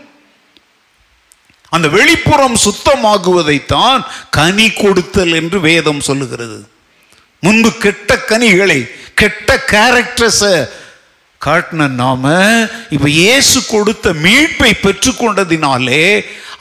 அந்த 1.70 1.88
வெளிப்புறம் 1.88 2.56
சுத்தமாகுவதைத்தான் 2.66 4.02
கனி 4.30 4.68
கொடுத்தல் 4.72 5.34
என்று 5.40 5.60
வேதம் 5.60 6.00
சொல்லுகிறது. 6.00 6.60
முன்பு 7.40 7.70
கெட்ட 7.78 8.18
கனிகளை 8.32 8.80
கெட்ட 9.14 9.64
கேரக்டர்ஸை 9.74 10.56
காட்டின 11.46 11.88
நாம 12.02 12.34
இப்ப 12.90 13.10
இயேசு 13.10 13.66
கொடுத்த 13.66 14.14
மீட்பை 14.14 14.72
பெற்றுக்கொண்டதினாலே 14.84 16.06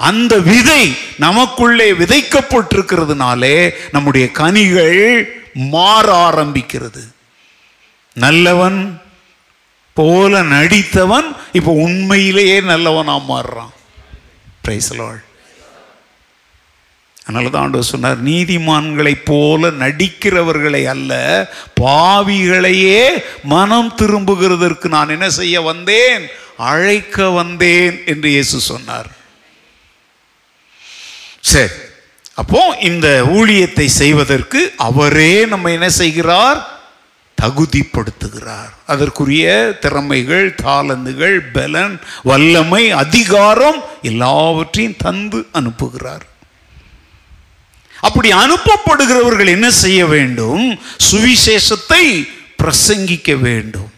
அந்த 0.09 0.35
விதை 0.51 0.83
நமக்குள்ளே 1.19 1.89
விதைக்கப்பட்டிருக்கிறதுனாலே 1.93 3.57
நம்முடைய 3.93 4.27
கனிகள் 4.41 5.01
மாற 5.73 6.07
ஆரம்பிக்கிறது. 6.29 7.03
நல்லவன் 8.17 8.79
போல 9.95 10.43
நடித்தவன் 10.43 11.29
இப்போ 11.53 11.73
உண்மையிலேயே 11.87 12.61
நல்லவனாக 12.61 13.29
மாறுறான். 13.33 13.75
பிரைஸ் 14.69 14.93
அதனால 17.23 17.49
தான் 17.53 17.65
ஆண்டவர் 17.65 17.91
சொன்னார் 17.93 18.21
நீதிமான்களைப் 18.29 19.27
போல 19.31 19.71
நடிக்கிறவர்களை 19.83 20.81
அல்ல 20.93 21.13
பாவிகளையே 21.81 23.03
மனம் 23.55 23.91
திரும்புகிறதற்கு 24.01 24.87
நான் 24.95 25.13
என்ன 25.17 25.27
செய்ய 25.39 25.57
வந்தேன்? 25.71 26.23
அழைக்க 26.71 27.29
வந்தேன் 27.31 27.97
என்று 28.13 28.29
இயேசு 28.35 28.61
சொன்னார். 28.71 29.11
சரி 31.53 31.75
அப்போ 32.43 32.63
இந்த 32.91 33.09
ஊழியத்தை 33.37 33.87
செய்வதற்கு 34.01 34.61
அவரே 34.89 35.35
நம்ம 35.53 35.71
என்ன 35.77 35.91
செய்கிறார்? 36.03 36.59
தகுதிப்படுத்துகிறார். 37.43 38.73
அதற்குரிய 38.87 39.77
திறமைகள் 39.81 40.55
தாளந்துகள் 40.63 41.41
பலன் 41.53 42.01
வல்லமை 42.23 42.91
அதிகாரம் 42.91 43.85
எல்லாவற்றையும் 44.03 44.99
தந்து 44.99 45.47
அனுப்புகிறார். 45.53 46.25
அப்படி 48.01 48.33
அனுப்பப்படுகிறவர்கள் 48.33 49.47
என்ன 49.47 49.71
செய்ய 49.71 50.07
வேண்டும்? 50.07 50.79
சுவிசேஷத்தை 51.13 52.29
பிரசங்கிக்க 52.63 53.41
வேண்டும். 53.41 53.91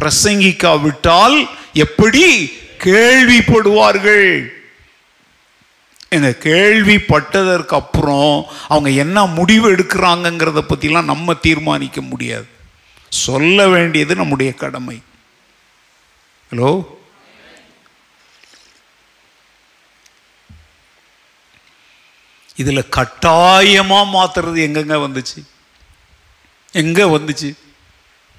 பிரசங்கிக்காவிட்டால் 0.00 1.48
எப்படி 1.72 2.52
கேள்விப்படுவார்கள்? 2.84 4.54
எங்க 6.08 6.34
கேள்விப்பட்டதற்கு 6.40 7.74
அப்புறம் 7.74 8.46
அவங்க 8.68 8.90
என்ன 8.90 9.26
முடிவு 9.26 9.72
எடுக்கிறாங்கங்கிறத 9.72 10.60
பற்றிலாம் 10.68 11.04
நம்ம 11.04 11.34
தீர்மானிக்க 11.34 12.00
முடியாது. 12.00 12.46
சொல்ல 13.24 13.68
வேண்டியது 13.74 14.12
நம்முடைய 14.20 14.50
கடமை. 14.62 14.96
ஹலோ 16.50 16.70
இதில் 22.62 22.92
கட்டாயமாக 22.96 24.12
மாத்துறது 24.14 24.58
எங்கெங்க 24.66 24.96
வந்துச்சு? 25.06 25.40
எங்கே 26.82 27.04
வந்துச்சு? 27.16 27.50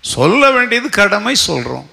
சொல்ல 0.02 0.52
வேண்டியது 0.56 0.90
கடமை 1.00 1.36
சொல்கிறோம் 1.48 1.88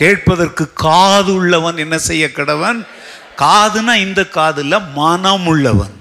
கேட்பதற்கு 0.00 0.64
காது 0.84 1.32
உள்ளவன் 1.34 1.82
என்ன 1.84 1.96
செய்ய 2.08 2.24
கடவன்? 2.38 2.78
காதுனா 3.42 3.94
இந்த 4.06 4.22
காதில் 4.38 4.76
மனம் 4.98 5.46
உள்ளவன். 5.52 5.94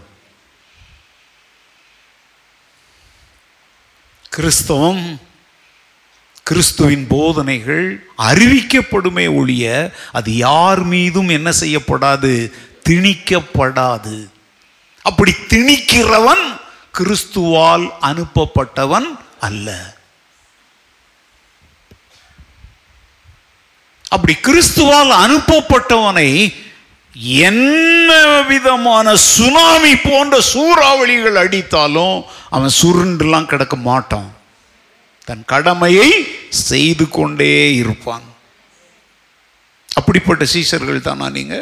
கிறிஸ்தவம் 4.36 5.04
கிறிஸ்துவின் 6.44 7.08
போதனைகள் 7.08 8.08
அறிவிக்கப்படுமே 8.18 9.36
ஒழிய 9.36 9.92
அது 10.12 10.36
யார் 10.36 10.84
மீதும் 10.84 11.30
என்ன 11.30 11.52
செய்யப்படாது? 11.60 12.52
திணிக்கப்படாது. 12.90 14.28
அப்படி 15.02 15.34
திணிக்கிறவன் 15.50 16.44
கிறிஸ்துவால் 16.98 17.90
அனுப்பப்பட்டவன் 18.02 19.08
அல்ல. 19.40 19.96
அப்படி 24.10 24.38
கிறிஸ்துவால் 24.44 25.14
அனுப்பப்பட்டவனை 25.26 26.54
என்ன 27.14 28.42
விதமான 28.48 29.16
சுனாமி 29.16 29.96
போன்ற 29.96 30.40
சூறாவளிகள் 30.54 31.34
அடித்தாலும் 31.34 32.24
அவன் 32.50 32.74
சுருண்டுலாம் 32.82 33.46
கிடக்க 33.46 33.76
மாட்டான். 33.76 34.42
தன் 35.28 35.44
கடமையை 35.46 36.10
செய்து 36.50 37.06
கொண்டே 37.10 37.76
இருப்பான். 37.76 38.26
அப்படிப்பட்ட 40.00 40.46
சீசர்கள் 40.54 41.06
தானா 41.08 41.30
நீங்க? 41.30 41.58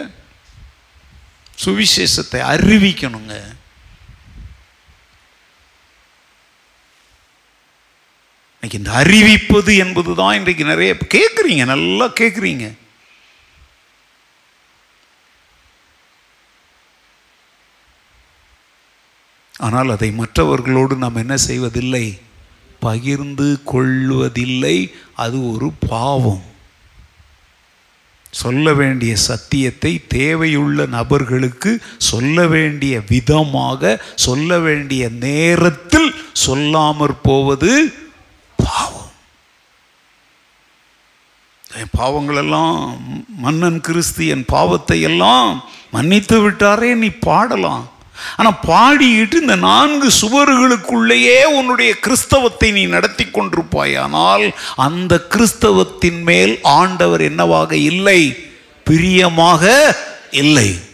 சுவிசேஷத்தை 1.64 2.40
அறிவிக்கணுங்க. 2.54 3.36
இன்னைக்கு 8.64 8.80
இந்த 8.82 8.92
அறிவிப்பது 9.02 9.72
என்பது 9.84 10.12
தான் 10.16 10.36
இன்றைக்கு 10.40 10.64
நிறைய 10.64 10.92
கேட்குறீங்க 11.14 11.64
நல்லா 11.74 12.08
கேட்குறீங்க 12.20 12.66
ஆனால் 19.68 19.90
அதை 19.96 20.12
மற்றவர்களோடு 20.20 20.96
நாம் 20.96 21.22
என்ன 21.24 21.36
செய்வதில்லை? 21.38 22.06
பகிர்ந்து 22.86 23.50
கொள்வதில்லை 23.74 24.78
அது 25.24 25.38
ஒரு 25.52 25.68
பாவம். 25.90 26.46
சொல்ல 28.42 28.74
வேண்டிய 28.80 29.14
சத்தியத்தை 29.30 29.92
தேவையுள்ள 30.14 30.88
நபர்களுக்கு 30.98 31.72
சொல்ல 32.10 32.48
வேண்டிய 32.54 32.94
விதமாக 33.10 33.92
சொல்ல 34.26 34.60
வேண்டிய 34.66 35.04
நேரத்தில் 35.26 36.10
சொல்லாமற் 36.46 37.18
போவது 37.28 37.72
பாவம். 38.60 39.12
என் 41.82 41.96
பாவங்களெல்லாம் 42.00 42.78
மன்னன் 43.44 43.82
கிறிஸ்து 43.88 44.24
என் 44.36 44.48
பாவத்தை 44.56 45.00
எல்லாம் 45.10 45.50
மன்னித்து 45.92 46.38
விட்டாரே 46.44 46.92
நீ 47.04 47.10
பாடலாம். 47.30 47.86
ஆனால் 48.36 48.60
பாடிட்டு 48.68 49.34
இந்த 49.34 49.56
நான்கு 49.56 50.10
சுவர்களுக்குள்ளேயே 50.22 51.44
உன்னுடைய 51.44 52.00
கிறிஸ்தவத்தை 52.00 52.72
நீ 52.72 52.86
நடத்தி 52.86 53.24
கொண்டிருப்பாயானால் 53.24 54.54
அந்த 54.76 55.28
கிறிஸ்தவத்தின் 55.30 56.22
மேல் 56.22 56.60
ஆண்டவர் 56.62 57.22
என்னவாக 57.22 57.76
இல்லை? 57.76 58.50
பிரியமாக 58.84 59.64
இல்லை. 60.32 60.90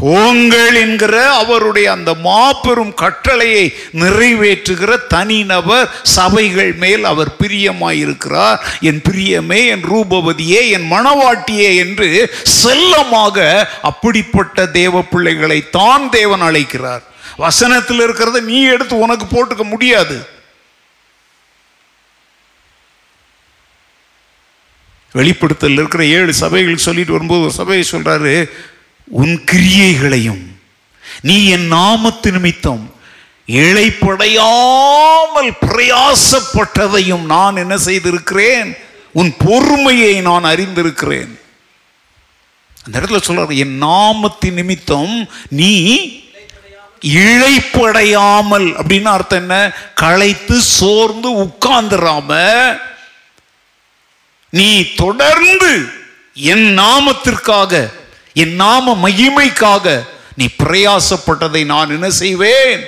போங்கள் 0.00 0.74
என்கிற 0.74 1.14
அவருடைய 1.34 1.86
அந்த 1.92 2.10
மாபெரும் 2.26 2.94
கட்டளையை 2.94 3.64
நிறைவேற்றுகிற 4.02 4.96
தனிநபர் 5.06 5.88
சபைகள் 6.16 6.72
மேல் 6.82 7.04
அவர் 7.12 7.30
பிரியமாயிருக்கிறார். 7.42 8.58
என் 8.80 9.00
பிரியமே 9.08 9.60
என் 9.74 9.86
ரூபவதியே 9.92 10.60
என் 10.76 10.86
மணவாட்டியே 10.92 11.70
என்று 11.84 12.08
செல்லமாக 12.42 13.46
அப்படிப்பட்ட 13.90 14.66
தேவ 14.80 15.02
பிள்ளைகளை 15.02 15.58
தான் 15.78 16.06
தேவன் 16.10 16.40
அழைக்கிறார். 16.40 17.02
வசனத்தில் 17.36 18.04
இருக்கிறத 18.06 18.40
நீ 18.50 18.60
எடுத்து 18.74 18.94
உனக்கு 18.98 19.26
போட்டுக்க 19.26 19.64
முடியாது. 19.72 20.16
வெளிப்படுத்தல் 25.14 25.76
இருக்கிற 25.80 26.04
ஏழு 26.04 26.32
சபைகள் 26.44 26.84
சொல்லிட்டு 26.84 27.12
வரும்போது 27.12 27.44
ஒரு 27.48 27.54
சபையை 27.58 27.82
சொல்றாரு 27.90 28.32
உன் 29.04 29.44
கிரியைகளையும் 29.52 30.58
நீ 31.20 31.46
என் 31.46 31.72
நாமத்து 31.72 32.30
நிமித்தம் 32.30 32.92
இழைப்படையாமல் 33.46 35.52
பிரயாசப்பட்டதையும் 35.66 37.20
நான் 37.20 37.56
என்ன 37.56 37.76
செய்திருக்கிறேன்? 37.76 38.76
உன் 39.12 39.34
பொறுமையை 39.38 40.20
நான் 40.20 40.44
அறிந்திருக்கிறேன். 40.44 41.38
அந்த 42.84 43.00
இடத்துல 43.00 43.00
சொல்றார் 43.00 43.56
என் 43.56 43.82
நாமத்தின் 43.82 44.52
நிமித்தம் 44.52 45.28
நீ 45.48 46.20
இழைப்படையாமல் 47.00 48.52
அப்படின்னு 48.52 49.02
அர்த்தம் 49.02 49.38
என்ன? 49.38 49.74
களைத்து 49.94 50.60
சோர்ந்து 50.60 51.42
உட்கார்ந்துராம 51.42 52.54
நீ 54.50 54.94
தொடர்ந்து 54.94 55.88
என் 56.34 56.78
நாமத்திற்காக 56.78 57.90
என் 58.34 58.54
நாம 58.54 59.08
மகிமைக்காக 59.08 60.06
நீ 60.36 60.48
பிரயாசப்பட்டதை 60.58 61.64
நான் 61.64 61.90
என்ன 61.90 62.10
செய்வேன்? 62.10 62.84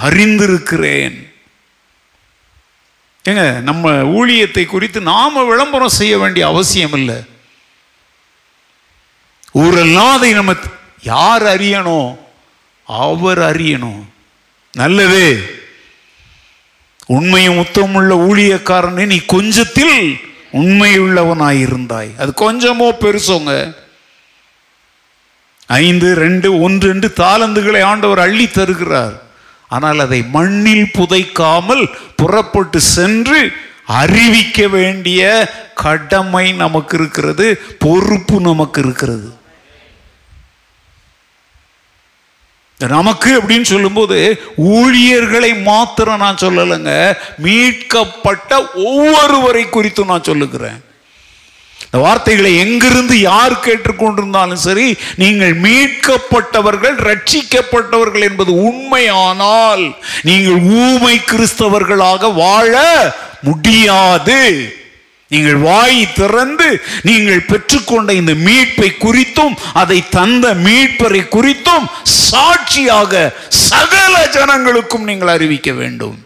அறிந்திருக்கிறேன். 0.00 1.32
ஏங்க 3.24 3.60
நம்ம 3.60 3.90
ஊழியத்தை 3.90 4.66
குறித்து 4.66 5.00
நாம 5.00 5.44
விளம்பரம் 5.44 5.88
செய்ய 5.88 6.18
வேண்டிய 6.18 6.46
அவசியம் 6.46 6.92
இல்லை. 6.92 7.14
ஊரெல்லாம் 9.52 10.16
அதை 10.16 10.32
நம்ம 10.32 10.54
யார் 11.02 11.42
அறியணும்? 11.42 12.18
அவர் 12.84 13.38
அறியணும். 13.38 14.02
நல்லது. 14.72 15.52
உண்மையும் 17.06 17.58
உத்தமுள்ள 17.58 18.14
ஊழியக்காரனே 18.14 19.06
நீ 19.06 19.16
கொஞ்சத்தில் 19.16 20.20
உண்மையுள்ளவனாயிருந்தாய். 20.52 22.18
அது 22.18 22.32
கொஞ்சமோ 22.36 22.92
பெருசோங்க. 23.00 23.74
ஐந்து 25.68 26.14
ரெண்டு 26.14 26.60
ஒன்று 26.60 26.88
என்று 26.88 27.12
தாளந்துகளை 27.16 27.82
ஆண்டவர் 27.82 28.18
அள்ளி 28.18 28.48
தருகிறார். 28.48 29.22
ஆனால் 29.68 29.98
அதை 29.98 30.22
மண்ணில் 30.22 30.90
புதைக்காமல் 30.92 31.88
புறப்பட்டு 32.16 32.80
சென்று 32.80 33.52
அறிவிக்க 33.86 34.66
வேண்டிய 34.66 35.50
கடமை 35.74 36.52
நமக்கு 36.52 36.96
இருக்கிறது 36.98 37.62
பொறுப்பு 37.78 38.40
நமக்கு 38.40 38.80
இருக்கிறது. 38.80 39.36
நமக்கு 42.78 43.40
அப்படின்னு 43.40 43.62
சொல்லும்போது 43.62 44.42
ஊழியர்களை 44.56 45.62
மாத்திரம் 45.62 46.18
நான் 46.18 46.42
சொல்லலைங்க 46.42 47.16
மீட்கப்பட்ட 47.38 48.58
ஒவ்வொருவரை 48.74 49.64
குறித்தும் 49.66 50.04
நான் 50.04 50.22
சொல்லுகிறேன். 50.22 50.86
இந்த 51.88 52.00
வார்த்தைகளை 52.06 52.50
எங்கிருந்து 52.62 53.14
யார் 53.20 53.54
கேட்டுக்கொண்டிருந்தாலும் 53.66 54.64
சரி 54.64 54.88
நீங்கள் 55.22 55.54
மீட்கப்பட்டவர்கள் 55.66 56.96
ரட்சிக்கப்பட்டவர்கள் 57.08 58.26
என்பது 58.28 58.52
உண்மையானால் 58.70 59.84
நீங்கள் 60.28 60.58
ஊமை 60.82 61.14
கிறிஸ்தவர்களாக 61.30 62.34
வாழ 62.42 62.82
முடியாது. 63.48 64.42
நீங்கள் 65.30 65.58
வாய் 65.68 65.98
திறந்து 66.18 66.68
நீங்கள் 67.08 67.46
பெற்றுக்கொண்ட 67.48 68.10
இந்த 68.20 68.34
மீட்பை 68.46 68.92
குறித்தும் 69.06 69.56
அதை 69.72 69.98
தந்த 70.18 70.54
மீட்பரை 70.66 71.24
குறித்தும் 71.34 71.88
சாட்சியாக 72.28 73.34
சகல 73.48 74.14
ஜனங்களுக்கும் 74.38 75.08
நீங்கள் 75.10 75.34
அறிவிக்க 75.36 75.72
வேண்டும். 75.82 76.18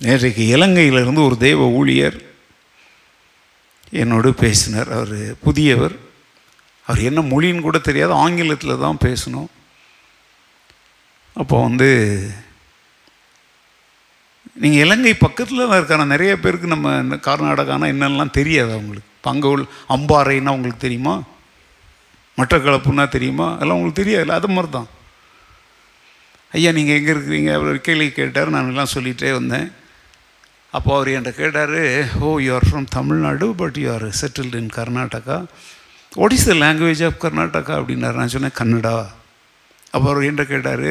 நேற்றைக்கு 0.00 0.44
இலங்கையிலிருந்து 0.56 1.24
ஒரு 1.24 1.36
தெய்வ 1.36 1.68
ஊழியர் 1.68 2.22
என்னோடு 3.90 4.34
பேசினார். 4.34 4.92
அவர் 4.92 5.36
புதியவர். 5.40 5.96
அவர் 6.86 7.00
என்ன 7.02 7.20
மொழின்னு 7.20 7.60
கூட 7.60 7.78
தெரியாது. 7.78 8.12
ஆங்கிலத்தில் 8.12 8.78
தான் 8.78 8.98
பேசணும். 9.04 9.46
அப்போ 11.32 11.62
வந்து 11.62 11.88
நீங்கள் 14.54 14.80
இலங்கை 14.80 15.14
பக்கத்தில் 15.14 15.58
தான் 15.58 15.76
இருக்கான? 15.76 16.04
நிறைய 16.04 16.38
பேருக்கு 16.38 16.66
நம்ம 16.66 16.98
இந்த 17.02 17.16
கர்நாடகானா 17.16 17.86
என்னெல்லாம் 17.94 18.30
தெரியாது 18.30 18.72
அவங்களுக்கு. 18.72 19.08
பங்கவுள் 19.20 19.64
அம்பாறைன்னா 19.88 20.48
உங்களுக்கு 20.48 20.80
தெரியுமா? 20.80 21.22
மட்டக்களப்புன்னா 22.36 23.08
தெரியுமா? 23.08 23.54
அதெல்லாம் 23.54 23.76
உங்களுக்கு 23.76 24.02
தெரியாது. 24.02 24.32
அது 24.32 24.48
மாதிரி 24.48 24.72
தான் 24.72 24.86
ஐயா 26.52 26.72
நீங்கள் 26.72 26.96
எங்கே 26.96 27.12
இருக்கிறீங்க? 27.12 27.52
அவர் 27.52 27.80
கேள்வி 27.80 28.10
கேட்டார். 28.10 28.48
நான் 28.48 28.68
எல்லாம் 28.68 28.94
சொல்லிகிட்டே 28.94 29.32
வந்தேன். 29.32 29.72
அப்போ 30.76 30.90
அவர் 30.96 31.08
என்கிட்ட 31.12 31.32
கேட்டார் 31.40 31.76
ஓ 32.26 32.28
you 32.44 32.50
are 32.56 32.66
from 32.68 32.86
Tamil Nadu 32.96 33.46
but 33.60 33.76
you 33.82 33.88
are 33.96 34.06
settled 34.20 34.58
in 34.62 34.72
Karnataka 34.78 35.36
what 36.20 36.34
is 36.36 36.48
the 36.50 36.54
language 36.64 37.02
of 37.08 37.18
Karnataka 37.24 37.74
அப்படின்னாரு. 37.80 38.16
நான் 38.20 38.32
சொன்னேன் 38.34 38.58
கன்னடா. 38.60 38.96
அப்போ 39.94 40.06
அவர் 40.10 40.26
என்கிட்ட 40.28 40.46
கேட்டார் 40.54 40.88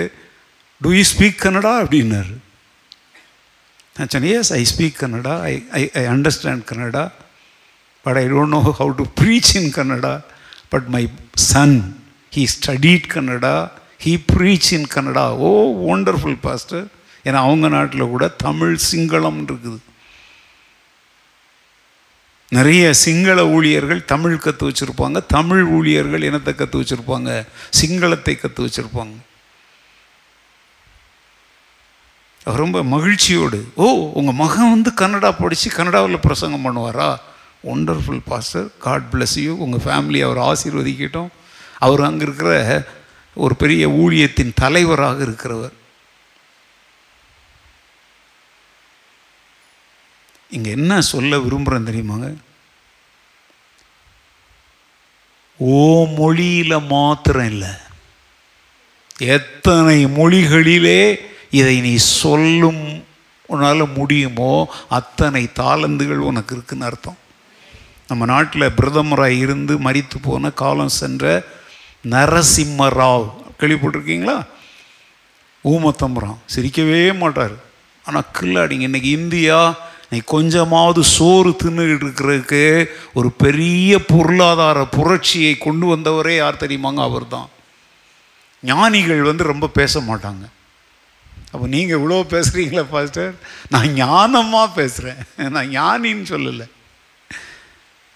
டூ 0.82 0.92
யூ 0.98 1.04
ஸ்பீக் 1.14 1.38
கன்னடா 1.46 1.74
அப்படின்னாரு. 1.84 2.34
நான் 3.98 4.12
சொன்னேன் 4.14 4.36
yes 4.40 4.54
I 4.60 4.62
speak 4.74 4.98
Kannada 5.04 5.34
I 5.52 5.54
I 5.80 5.84
I 6.02 6.04
understand 6.14 6.64
Kannada 6.72 7.04
but 8.06 8.18
I 8.22 8.26
don't 8.34 8.54
know 8.58 8.62
how 8.80 8.94
to 9.02 9.06
preach 9.20 9.52
in 9.60 9.72
Kannada 9.78 10.14
but 10.74 10.88
my 10.96 11.04
son 11.52 11.78
he 12.34 12.44
studied 12.56 13.08
Kannada 13.16 13.56
he 14.06 14.14
preach 14.34 14.70
in 14.78 14.90
Kannada 14.96 15.26
oh 15.48 15.50
wonderful 15.94 16.40
pastor 16.48 16.86
ஏன்னா 17.28 17.40
அவங்க 17.48 17.68
நாட்டில் 17.68 18.12
கூட 18.14 18.28
தமிழ் 18.28 18.76
சிங்களம் 18.92 19.42
இருக்குது. 19.50 19.80
நிறைய 22.58 22.94
சிங்கள 22.94 23.40
ஊழியர்கள் 23.56 24.02
தமிழ் 24.14 24.42
கற்று 24.46 24.66
வச்சுருப்பாங்க. 24.70 25.20
தமிழ் 25.36 25.64
ஊழியர்கள் 25.78 26.28
இனத்தை 26.30 26.56
கற்று 26.56 26.82
வச்சுருப்பாங்க? 26.82 27.30
சிங்களத்தை 27.70 28.36
கற்று 28.36 28.66
வச்சுருப்பாங்க. 28.66 29.16
ரொம்ப 32.62 32.78
மகிழ்ச்சியோடு 32.94 33.60
ஓ 33.84 33.86
உங்கள் 34.20 34.40
மகன் 34.42 34.72
வந்து 34.74 34.92
கன்னடா 35.02 35.30
படித்து 35.42 35.70
கன்னடாவில் 35.70 36.26
பிரசங்கம் 36.26 36.66
பண்ணுவாரா? 36.66 37.10
Wonderful 37.74 38.20
pastor 38.26 38.68
God 38.86 39.08
bless 39.12 39.38
you 39.44 39.54
உங்கள் 39.66 39.84
ஃபேமிலி 39.86 40.22
அவர் 40.26 40.42
ஆசீர்வதிக்கட்டும். 40.50 41.30
அவர் 41.86 42.02
அங்கே 42.08 42.26
இருக்கிற 42.28 42.52
ஒரு 43.36 43.56
பெரிய 43.62 43.84
ஊழியத்தின் 43.90 44.58
தலைவராக 44.64 45.24
இருக்கிறவர். 45.28 45.74
இங்கே 50.56 50.72
என்ன 50.78 51.02
சொல்ல 51.12 51.40
விரும்புகிறேன் 51.46 51.88
தெரியுமாங்க? 51.90 52.28
ஓ 55.60 55.80
மொழியில் 56.20 56.88
மாத்திரம் 56.94 57.50
இல்லை. 57.54 57.74
எத்தனை 59.38 59.98
மொழிகளிலே 60.20 61.02
இதை 61.60 61.76
நீ 61.88 61.96
சொல்லும் 62.20 62.84
உன்னால் 63.52 63.94
முடியுமோ 63.98 64.54
அத்தனை 64.98 65.44
தாளந்துகள் 65.60 66.28
உனக்கு 66.30 66.56
இருக்குன்னு 66.56 66.88
அர்த்தம். 66.90 67.20
நம்ம 68.10 68.26
நாட்டில் 68.32 68.76
பிரதமராக 68.80 69.42
இருந்து 69.44 69.74
மறித்து 69.88 70.18
போன 70.22 70.52
காலம் 70.62 70.98
சென்ற 71.02 71.24
நரசிம்ம 72.14 72.88
ராவ் 73.00 73.28
கேள்விப்பட்டிருக்கீங்களா? 73.60 74.38
ஊமத்தம்பரம். 75.72 76.40
சிரிக்கவே 76.54 77.02
மாட்டார். 77.22 77.56
ஆனால் 78.06 78.30
கில்லாடிங்க 78.38 78.88
இன்னைக்கு 78.90 79.12
இந்தியா 79.20 79.60
நீ 80.14 80.20
கொஞ்சமாவது 80.34 81.02
சோறு 81.16 81.52
தின்னுக்கிட்டு 81.64 82.06
இருக்கிறதுக்கு 82.08 82.64
ஒரு 83.14 83.30
பெரிய 83.44 83.92
பொருளாதார 84.12 84.80
புரட்சியை 84.98 85.54
கொண்டு 85.58 85.86
வந்தவரே 85.96 86.36
யார் 86.38 86.64
தெரியுமாங்க? 86.64 87.02
அவர் 87.10 87.28
தான் 87.36 87.48
ஞானிகள் 88.72 89.30
வந்து 89.30 89.44
ரொம்ப 89.52 89.68
பேச 89.80 90.02
மாட்டாங்க. 90.10 90.44
அப்போ 91.54 91.66
நீங்கள் 91.74 91.98
இவ்வளோ 92.00 92.20
பேசுகிறீங்களா 92.34 92.84
பாஸ்டர்? 92.92 93.34
நான் 93.74 93.90
ஞானமாக 94.02 94.70
பேசுகிறேன் 94.76 95.20
நான் 95.56 95.72
ஞானின்னு 95.80 96.26
சொல்லலை. 96.34 96.68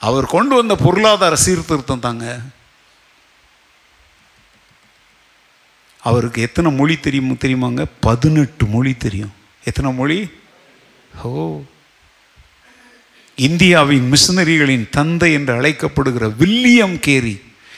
அவர் 0.02 0.34
கொண்டு 0.36 0.54
வந்த 0.56 0.76
பொருளாதார 0.86 1.36
சீர்திருத்தம் 1.46 2.06
தாங்க. 2.08 2.26
அவருக்கு 6.10 6.40
எத்தனை 6.48 6.70
மொழி 6.72 6.96
தெரியும் 7.06 7.42
தெரியுமாங்க? 7.46 7.84
பதினெட்டு 8.08 8.66
மொழி 8.76 8.94
தெரியும். 9.06 9.34
எத்தனை 9.64 9.92
மொழி? 9.94 10.20
ஓ. 11.24 11.32
இந்தியாவின் 13.46 14.06
மிஷினரிகளின் 14.14 14.86
தந்தை 14.90 15.34
என்று 15.34 15.54
அழைக்கப்படுகிற 15.60 16.26
வில்லியம் 16.38 17.00
கேரி 17.00 17.36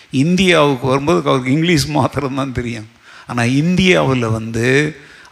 இந்தியாவுக்கு 0.10 0.88
வரும்போது 0.88 1.20
அவருக்கு 1.30 1.52
இங்கிலீஷ் 1.52 1.86
மாத்திரம்தான் 1.88 2.56
தெரியும். 2.60 2.88
ஆனால் 3.28 3.52
இந்தியாவில் 3.64 4.28
வந்து 4.38 4.68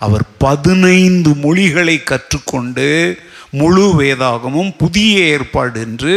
அவர் 0.05 0.25
பதினைந்து 0.37 1.31
மொழிகளை 1.45 2.03
கற்றுக்கொண்டு 2.03 2.89
முழு 3.59 3.85
வேதாகமும் 4.01 4.71
புதிய 4.77 5.13
ஏற்பாடு 5.25 5.81
என்று 5.81 6.13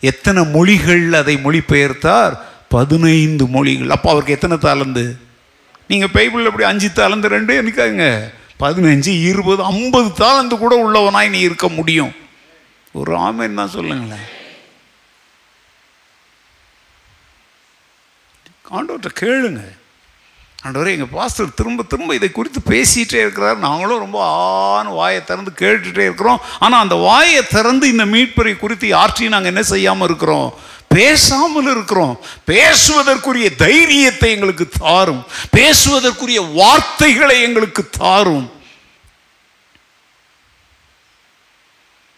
எத்தனை 0.00 0.44
மொழிகள் 0.56 1.12
அதை 1.12 1.36
மொழிபெயர்த்தார்? 1.36 2.34
பதினைந்து 2.68 3.46
மொழிகள். 3.46 3.90
அப்போ 3.90 4.10
அவருக்கு 4.10 4.36
எத்தனை 4.38 4.56
தாளந்து 4.56 5.04
நீங்கள் 5.86 6.14
பைபிளில் 6.14 6.50
அப்படி 6.50 6.68
அஞ்சு 6.72 6.88
தாளந்து 6.96 7.34
ரெண்டு 7.36 7.52
எனக்காங்க 7.62 8.04
பதினஞ்சு 8.60 9.12
இருபது 9.30 9.62
ஐம்பது 9.62 10.10
தாளந்து 10.24 10.56
கூட 10.58 10.74
உள்ளவனாய் 10.84 11.34
நீ 11.36 11.40
இருக்க 11.40 11.68
முடியும். 11.68 12.12
ஒரு 12.98 13.12
ஆமேன் 13.18 13.54
தான் 13.54 13.74
சொல்லுங்களேன். 13.76 14.26
ஆண்டவர்கிட்ட 18.70 19.10
கேளுங்க. 19.20 19.62
ஆண்டவரே 20.64 20.92
எங்கள் 20.96 21.10
பாஸ்டர் 21.12 21.54
திரும்ப 21.54 21.82
திரும்ப 21.82 22.14
இதை 22.14 22.32
குறித்து 22.32 22.60
பேசிகிட்டே 22.60 23.18
இருக்கிறார். 23.24 23.58
நாங்களும் 23.58 23.98
ரொம்ப 23.98 24.18
ஆன 24.24 24.90
வாயை 24.90 25.24
திறந்து 25.24 25.52
கேட்டுகிட்டே 25.56 26.04
இருக்கிறோம். 26.04 26.40
ஆனால் 26.58 26.80
அந்த 26.80 26.94
வாயை 26.94 27.46
திறந்து 27.46 27.88
இந்த 27.88 28.04
மீட்பரை 28.04 28.56
குறித்து 28.56 28.88
யார்ட்டையும் 28.88 29.34
நாங்கள் 29.36 29.52
என்ன 29.52 29.62
செய்யாமல் 29.62 30.08
இருக்கிறோம்? 30.08 30.48
பேசாமல் 30.88 31.70
இருக்கிறோம். 31.70 32.20
பேசுவதற்குரிய 32.46 33.54
தைரியத்தை 33.54 34.30
எங்களுக்கு 34.30 34.68
தாரும். 34.68 35.22
பேசுவதற்குரிய 35.56 36.40
வார்த்தைகளை 36.54 37.42
எங்களுக்கு 37.42 37.88
தாரும். 37.88 38.50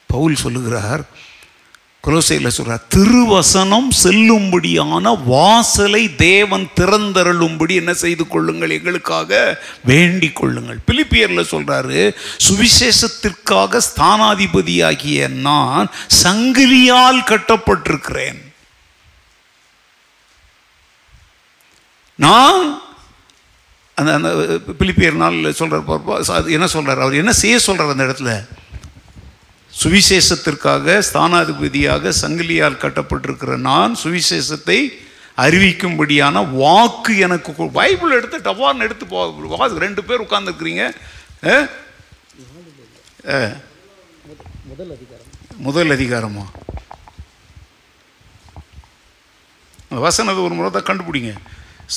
பவுல் 0.06 0.42
சொல்லுகிறார் 0.44 1.04
குலோசையில் 2.06 2.54
சொல்கிறார் 2.56 2.82
திருவசனம் 2.94 3.88
செல்லும்படியான 4.02 5.12
வாசலை 5.24 6.02
தேவன் 6.14 6.66
திறந்தருளும்படி 6.76 7.74
என்ன 7.74 7.92
செய்து 7.94 8.26
கொள்ளுங்கள் 8.26 8.70
எங்களுக்காக 8.70 9.62
வேண்டிக் 9.84 10.36
கொள்ளுங்கள். 10.36 10.78
பிலிப்பியரில் 10.86 11.50
சொல்கிறாரு 11.52 12.00
சுவிசேஷத்திற்காக 12.46 13.80
ஸ்தானாதிபதியாகிய 13.88 15.28
நான் 15.28 15.88
சங்கிலியால் 16.22 17.20
கட்டப்பட்டிருக்கிறேன். 17.30 18.40
நான் 22.14 22.80
அந்த 23.94 24.10
அந்த 24.14 24.30
பிலிப்பியர் 24.78 25.20
நாள் 25.22 25.52
சொல்கிறார் 25.52 26.48
என்ன 26.56 26.66
சொல்கிறார் 26.66 27.00
அவர் 27.00 27.14
என்ன 27.14 27.32
செய்ய 27.32 27.58
சொல்கிறார் 27.58 27.94
அந்த 27.94 28.04
இடத்துல? 28.04 28.32
சுவிசேஷத்திற்காக 29.80 31.02
ஸ்தானாதிபதியாக 31.08 32.12
சங்கிலியால் 32.20 32.82
கட்டப்பட்டிருக்கிற 32.84 33.56
நான் 33.70 33.96
சுவிசேஷத்தை 34.02 34.78
அறிவிக்கும்படியான 35.44 36.42
வாக்கு 36.60 37.14
எனக்கு 37.26 37.70
பைபிள் 37.78 38.14
எடுத்து 38.18 38.38
டவார்னு 38.46 38.86
எடுத்து 38.86 39.06
போ 39.06 39.68
ரெண்டு 39.84 40.04
பேர் 40.08 40.24
உட்கார்ந்துருக்கிறீங்க. 40.26 40.84
முதல் 45.66 45.92
அதிகாரமா? 45.96 46.44
அந்த 49.90 50.00
வசனத்தை 50.06 50.40
ஒரு 50.46 50.54
முறை 50.56 50.70
தான் 50.70 50.88
கண்டுபிடிங்க. 50.90 51.34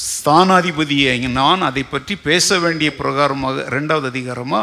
ஸ்தானாதிபதியை 0.04 1.14
நான் 1.40 1.68
அதை 1.70 1.84
பற்றி 1.84 2.14
பேச 2.30 2.60
வேண்டிய 2.66 2.90
பிரகாரமாக 3.00 3.66
ரெண்டாவது 3.76 4.08
அதிகாரமா? 4.14 4.62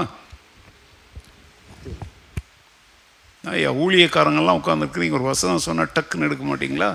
ஐயா 3.55 3.71
ஊழியக்காரங்கெல்லாம் 3.83 4.59
உட்காந்துருக்குறீங்க 4.61 5.19
ஒரு 5.19 5.27
வசனம் 5.33 5.67
சொன்னால் 5.67 5.93
டக்குன்னு 5.97 6.27
எடுக்க 6.29 6.45
மாட்டீங்களா? 6.47 6.89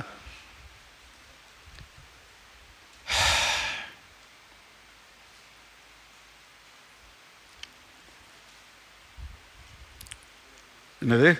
என்னது? 11.03 11.31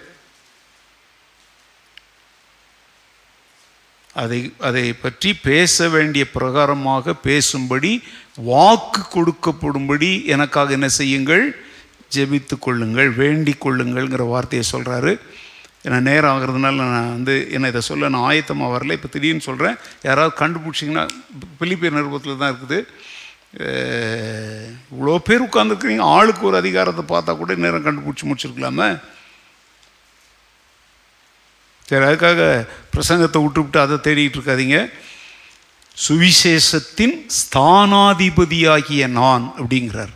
அதை 4.21 4.39
அதை 4.67 4.93
பற்றி 4.93 5.29
பேச 5.49 5.89
வேண்டிய 5.89 6.23
பிரகாரமாக 6.33 7.13
பேசும்படி 7.27 7.91
வாக்கு 8.51 9.01
கொடுக்கப்படும்படி 9.15 10.09
எனக்காக 10.35 10.71
என்ன 10.77 10.89
செய்யுங்கள்? 10.99 11.45
ஜெபித்து 12.15 12.55
கொள்ளுங்கள் 12.65 13.09
வேண்டிக் 13.21 13.63
கொள்ளுங்கள்ங்கிற 13.65 14.25
வார்த்தையை 14.33 14.65
சொல்கிறாரு 14.73 15.13
ஏன்னா 15.85 15.99
நேரம் 16.07 16.33
ஆகிறதுனால 16.33 16.81
நான் 16.81 17.13
வந்து 17.15 17.35
என்ன 17.55 17.69
இதை 17.71 17.81
சொல்ல 17.87 18.09
நான் 18.13 18.27
ஆயத்தமாக 18.31 18.73
வரல. 18.73 18.95
இப்போ 18.97 19.09
திடீர்னு 19.13 19.47
சொல்கிறேன் 19.47 19.77
யாராவது 20.07 20.33
கண்டுபிடிச்சிங்கன்னா 20.41 21.05
பிலிப்பியர் 21.61 21.97
நிருபத்தில் 21.97 22.41
தான் 22.41 22.51
இருக்குது. 22.51 22.79
இவ்வளோ 24.93 25.15
பேர் 25.27 25.47
உட்காந்துருக்குறீங்க 25.47 26.03
ஆளுக்கு 26.17 26.47
ஒரு 26.49 26.57
அதிகாரத்தை 26.61 27.05
பார்த்தா 27.13 27.37
கூட 27.39 27.55
நேரம் 27.65 27.87
கண்டுபிடிச்சி 27.87 28.27
முடிச்சிருக்கலாமே. 28.27 28.89
சரி 31.89 32.05
அதுக்காக 32.09 32.41
பிரசங்கத்தை 32.93 33.39
விட்டுவிட்டு 33.43 33.79
அதை 33.85 33.97
தேடிட்டு 34.05 34.37
இருக்காதீங்க. 34.39 34.77
சுவிசேஷத்தின் 36.05 37.17
ஸ்தானாதிபதியாகிய 37.39 39.07
நான் 39.19 39.45
அப்படிங்கிறார். 39.59 40.13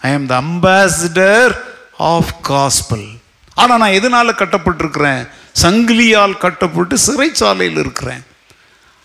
ஐ 0.00 0.12
ஆம் 0.12 0.26
த 0.26 0.34
அம்பாசிடர் 0.44 1.52
ஆஃப் 1.96 2.32
காஸ்பல் 2.48 3.08
ஆனால் 3.54 3.78
நான் 3.78 3.96
எதனால் 3.98 4.38
கட்டப்பட்டிருக்கிறேன்? 4.40 5.26
சங்கிலியால் 5.62 6.38
கட்டப்பட்டு 6.38 6.96
சிறைச்சாலையில் 7.06 7.78
இருக்கிறேன். 7.84 8.24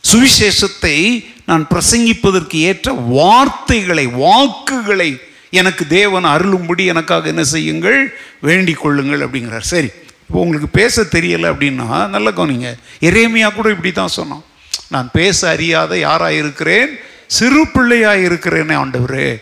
சுவிசேஷத்தை 0.04 0.98
நான் 1.46 1.68
பிரசங்கிப்பதற்கு 1.74 2.58
ஏற்ற 2.70 2.92
வார்த்தைகளை 2.92 4.06
வாக்குகளை 4.06 5.22
எனக்கு 5.50 5.88
தேவன் 5.88 6.24
அருளும்படி 6.24 6.86
எனக்காக 6.86 7.28
என்ன 7.28 7.44
செய்யுங்கள்? 7.44 8.00
வேண்டிக் 8.42 8.82
கொள்ளுங்கள் 8.82 9.24
அப்படிங்கிறார். 9.26 9.68
சரி 9.74 9.90
இப்போ 10.28 10.40
உங்களுக்கு 10.44 10.68
பேச 10.68 11.02
தெரியலை 11.02 11.48
அப்படின்னா 11.54 12.10
நல்ல 12.10 12.32
கவனிங்க. 12.32 12.70
எரேமியா 13.02 13.54
கூட 13.54 13.70
இப்படி 13.70 13.92
தான் 13.92 14.16
சொன்னான். 14.18 14.44
நான் 14.90 15.10
பேச 15.12 15.50
அறியாத 15.50 15.98
யாராக 15.98 16.34
இருக்கிறேன் 16.34 17.00
சிறு 17.28 17.68
பிள்ளையாக 17.68 18.26
இருக்கிறேனே 18.28 18.76
ஆண்டவரே. 18.84 19.42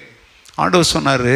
ஆண்டவர் 0.60 0.93
சொன்னார் 0.95 1.28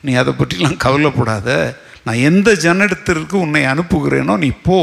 நீ 0.00 0.12
அதை 0.14 0.32
பற்றிலாம் 0.32 0.76
கவலைப்படாத. 0.76 1.78
நான் 2.04 2.24
எந்த 2.30 2.52
ஜனத்திற்கு 2.52 3.34
உன்னை 3.34 3.62
அனுப்புகிறேனோ 3.64 4.36
நீ 4.36 4.50
போ. 4.62 4.78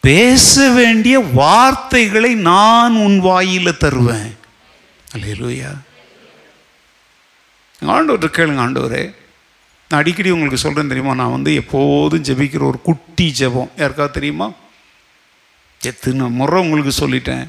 பேச 0.00 0.70
வேண்டிய 0.70 1.16
வார்த்தைகளை 1.18 2.34
நான் 2.34 2.94
உன் 2.94 3.18
வாயில 3.22 3.76
தருவேன். 3.76 4.36
அல்லேலூயா. 5.16 5.72
ஆண்டவர் 7.86 8.30
கேளுங்க 8.30 8.62
ஆண்டவரே. 8.64 9.04
நான் 9.88 10.00
அடிக்கடி 10.00 10.30
உங்களுக்கு 10.30 10.58
சொல்கிறேன் 10.58 10.88
தெரியுமா? 10.88 11.14
நான் 11.14 11.30
வந்து 11.30 11.54
எப்போதும் 11.54 12.22
ஜெபிக்கிற 12.22 12.62
ஒரு 12.62 12.80
குட்டி 12.80 13.26
ஜெபம். 13.38 13.70
யாருக்காவது 13.76 14.14
தெரியுமா? 14.14 14.50
எத்தனை 15.80 16.26
முறை 16.28 16.62
உங்களுக்கு 16.62 17.08
சொல்லிட்டேன். 17.08 17.48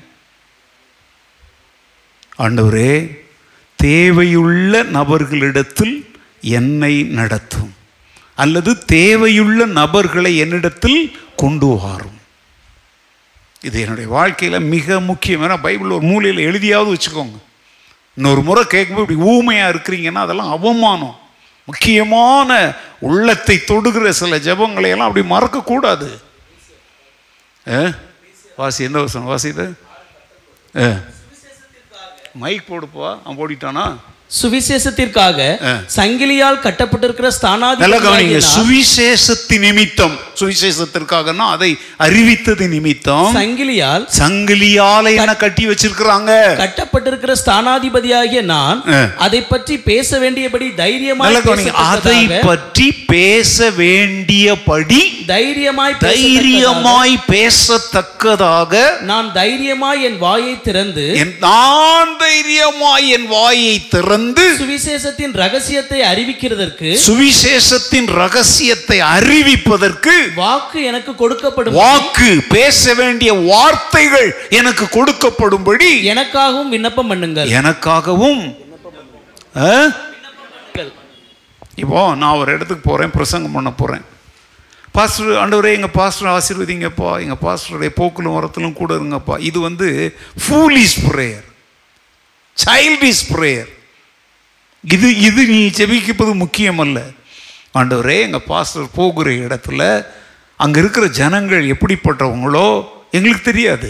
ஆண்டவரே 2.37 3.22
தேவையுள்ள 3.83 4.83
நபர்களிடத்தில் 4.83 6.15
என்னை 6.41 7.03
நடத்தும். 7.03 7.75
அல்லது 8.35 8.83
தேவையுள்ள 8.91 9.65
நபர்களை 9.65 10.37
என்னிடத்தில் 10.37 11.19
கொண்டு 11.35 11.65
வாரும். 11.65 12.21
இது 13.61 13.81
என்னுடைய 13.81 14.09
வாழ்க்கையில் 14.09 14.59
மிக 14.59 14.99
முக்கியமான 14.99 15.57
பைபிள் 15.57 15.89
ஒரு 15.89 16.05
மூலையில் 16.05 16.51
எழுதியாவது 16.51 16.93
வச்சுக்கோங்க. 16.93 17.37
இன்னொரு 18.15 18.41
முறை 18.41 18.63
கேட்கும்போது 18.63 19.13
இப்படி 19.13 19.29
ஊமையாக 19.29 19.77
இருக்கிறீங்கன்னா 19.77 20.11
அதெல்லாம் 20.11 20.49
அவமானம். 20.49 21.17
முக்கியமான 21.65 22.73
உள்ளத்தை 22.99 23.61
தொடுகிற 23.67 24.09
சில 24.09 24.37
ஜெபங்களை 24.37 24.89
எல்லாம் 24.89 25.13
அப்படி 25.13 25.29
மறக்கக்கூடாது. 25.29 26.19
ஆ? 27.67 27.93
வாசி 28.55 28.83
எந்த 28.83 28.99
வசனம்? 28.99 29.27
வாசி 29.27 29.47
இது? 29.47 29.73
ஆ. 30.77 30.87
மைக் 32.35 32.67
போடுப்பா. 32.67 33.17
அவன் 33.23 33.37
போடிட்டானா 33.37 33.85
சுவிசேஷத்திற்காக. 34.39 35.39
சங்கிலியால் 35.95 36.59
கட்டப்பட்டிருக்கிற 36.65 37.29
நான் 37.39 38.43
சுவிசேஷத்து 38.53 39.57
நிமித்தம். 39.65 40.15
சுவிசேஷத்திற்காகனா 40.39 41.45
அதை 41.55 41.71
அறிவித்தது 42.05 42.67
நிமித்தம். 42.75 43.29
சங்கிலியால் 43.35 44.05
சங்கிலியால 44.19 45.05
என்ன 45.17 45.35
கட்டி 45.43 45.65
வச்சிருக்கிறாங்க? 45.71 46.31
கட்டப்பட்டிருக்கிற 46.61 47.35
ஸ்தானாதிபதியாகிய 47.43 48.41
நான். 48.53 48.81
அதை 49.27 49.41
பற்றி 49.51 49.77
பேச 49.89 50.19
வேண்டியபடி 50.23 50.69
கவனிங்க. 51.47 51.75
அதை 51.91 52.19
பற்றி 52.49 52.87
பேச 53.13 53.69
வேண்டியபடி 53.81 54.99
தைரியமாய் 55.33 55.95
தைரியமாய் 56.07 57.15
பேசத்தக்கதாக 57.31 58.83
நான் 59.11 59.29
தைரியமாய் 59.39 60.03
என் 60.09 60.19
வாயை 60.25 60.55
திறந்து 60.67 61.05
நான் 61.47 62.11
தைரியமாய் 62.25 63.07
என் 63.17 63.27
வாயை 63.35 63.75
திறந்து 63.95 64.21
சுவிசேஷத்தின் 64.59 65.33
ரகசியத்தை 65.43 65.99
அறிவிக்கிறதற்கு 66.11 66.89
சுவிசேஷத்தின் 67.05 68.09
ரகசியத்தை 68.21 68.97
அறிவிப்பதற்கு 69.15 70.15
வாக்கு 70.35 70.79
எனக்கு 70.91 71.13
கொடுக்கப்படும் 71.21 71.77
வாக்கு 71.81 72.29
பேச 72.55 72.93
வேண்டிய 72.93 73.33
வார்த்தைகள் 73.51 74.29
எனக்கு 74.59 74.87
கொடுக்கப்படும்படி 74.97 75.91
எனக்காகவும் 76.13 76.71
விண்ணப்பம் 76.75 77.09
பண்ணுங்கள். 77.11 77.51
எனக்காகவும்? 77.59 78.43
இப்போ 81.83 82.01
நான் 82.21 82.39
ஒரு 82.41 82.49
இடத்துக்கு 82.55 82.83
போகிறேன் 82.89 83.15
பிரசங்கம் 83.19 83.55
பண்ண 83.57 83.69
போகிறேன் 83.73 84.03
பாஸ்டர் 84.95 85.37
ஆண்டவரே 85.43 85.71
எங்கள் 85.77 85.95
பாஸ்டர் 85.99 86.31
ஆசீர்வதிங்கப்பா 86.33 87.11
எங்கள் 87.23 87.41
பாஸ்டருடைய 87.45 87.91
போக்கிலும் 87.99 88.35
வரத்திலும் 88.37 88.75
கூட 88.81 88.91
இருங்கப்பா. 88.99 89.35
இது 89.49 89.59
வந்து 89.59 89.87
ஃபூலிஸ் 90.43 90.97
ப்ரேயர் 91.07 91.47
சைல்டிஷ் 92.57 93.23
ப்ரேயர் 93.31 93.71
இது 94.83 95.17
இது 95.17 95.45
நீ 95.45 95.67
ஜெபிக்கப்பது 95.67 96.33
முக்கியம் 96.33 96.79
அல்ல 96.79 96.99
ஆண்டவரே 97.75 98.21
எங்கள் 98.21 98.47
பாஸ்டர் 98.47 98.95
போகிற 98.95 99.29
இடத்துல 99.31 100.05
அங்கே 100.59 100.79
இருக்கிற 100.79 101.07
ஜனங்கள் 101.07 101.65
எப்படிப்பட்டவங்களோ 101.65 102.67
எங்களுக்கு 103.11 103.43
தெரியாது. 103.43 103.89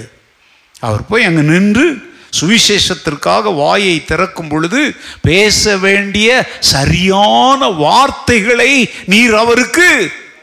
அவர் 0.82 1.06
போய் 1.06 1.24
அங்கே 1.24 1.42
நின்று 1.42 1.86
சுவிசேஷத்திற்காக 2.34 3.56
வாயை 3.56 4.06
திறக்கும் 4.06 4.48
பொழுது 4.48 4.96
பேச 5.22 5.78
வேண்டிய 5.78 6.30
சரியான 6.60 7.70
வார்த்தைகளை 7.70 8.72
நீர் 9.06 9.34
அவருக்கு 9.34 9.90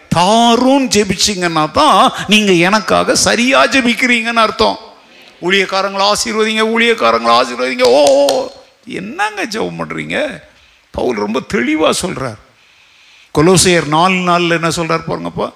தாரும் 0.09 0.91
ஜெபிச்சிங்கன்னா 0.91 1.71
தான் 1.71 2.13
நீங்கள் 2.27 2.57
எனக்காக 2.59 3.15
சரியாக 3.15 3.73
ஜெபிக்கிறீங்கன்னு 3.75 4.41
அர்த்தம். 4.41 4.79
ஊழியக்காரங்களை 5.43 6.05
ஆசீர்வதிங்க 6.05 6.65
ஊழியக்காரங்களை 6.75 7.35
ஆசீர்வதிங்க. 7.35 7.83
ஓ. 7.83 8.03
என்னங்க 8.87 9.45
ஜெபம் 9.45 9.81
பண்ணுறீங்க 9.81 10.43
பவுல் 10.91 11.17
ரொம்ப 11.17 11.41
தெளிவாக 11.41 11.93
சொல்கிறார் 11.93 12.41
கொலோசையர் 13.35 13.87
நாலு 13.87 14.15
நாளில் 14.15 14.51
என்ன 14.51 14.71
சொல்கிறார் 14.71 15.09
பாருங்கப்பா. 15.09 15.49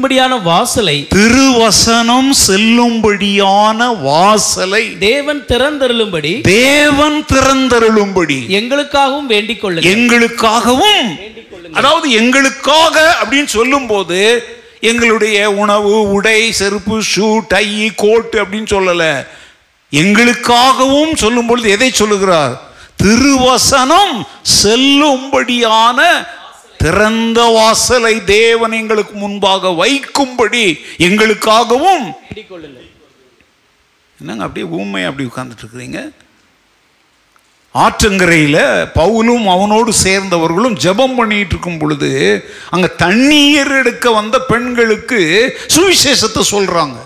படியான 0.00 0.36
வாசலை 0.36 1.06
திருவசனம் 1.14 2.30
செல்லும்படியான 2.46 4.02
வாசலை 4.02 4.82
தேவன் 4.98 5.40
திறந்தருளும்படி 5.48 6.40
தேவன் 6.40 7.24
திறந்தருளும்படி 7.32 8.36
எங்களுக்காகவும் 8.48 9.26
வேண்டிக் 9.26 9.60
கொள்ளுங்கள். 9.60 9.92
எங்களுக்காகவும் 9.92 11.08
அதாவது 11.72 12.10
எங்களுக்காக 12.10 13.16
அப்படின்னு 13.22 13.50
சொல்லும்போது 13.58 14.20
எங்களுடைய 14.90 15.38
உணவு 15.62 15.92
உடை 16.16 16.40
செருப்பு 16.58 16.96
ஷூ 17.12 17.28
டை 17.48 17.66
கோட்டு 18.02 18.36
அப்படின்னு 18.44 18.70
சொல்லல. 18.74 19.04
எங்களுக்காகவும் 20.00 21.12
சொல்லும் 21.22 21.46
பொழுது 21.46 21.68
எதை 21.76 21.90
சொல்லுகிறார்? 21.90 22.54
திருவசனம் 23.02 24.16
செல்லும்படியான 24.62 25.98
திறந்த 26.82 27.40
வாசலை 27.56 28.14
தேவன் 28.24 28.74
எங்களுக்கு 28.80 29.14
முன்பாக 29.22 29.70
வைக்கும்படி 29.82 30.64
எங்களுக்காகவும் 31.06 32.06
என்னங்க 34.20 34.44
அப்படியே 34.44 34.66
ஊமை 34.78 35.02
அப்படி 35.08 35.24
உட்கார்ந்துட்டு 35.28 35.64
இருக்கிறீங்க? 35.64 36.00
ஆற்றங்கரையில் 37.84 38.62
பவுலும் 38.98 39.46
அவனோடு 39.54 39.90
சேர்ந்தவர்களும் 40.04 40.76
ஜெபம் 40.84 41.14
பண்ணிட்டு 41.14 41.54
இருக்கும் 41.54 41.78
பொழுது 41.78 42.10
அங்க 42.70 42.86
தண்ணீர் 42.86 43.72
எடுக்க 43.80 44.10
வந்த 44.10 44.38
பெண்களுக்கு 44.52 45.20
சுவிசேஷத்தை 45.74 46.42
சொல்றாங்க. 46.50 46.96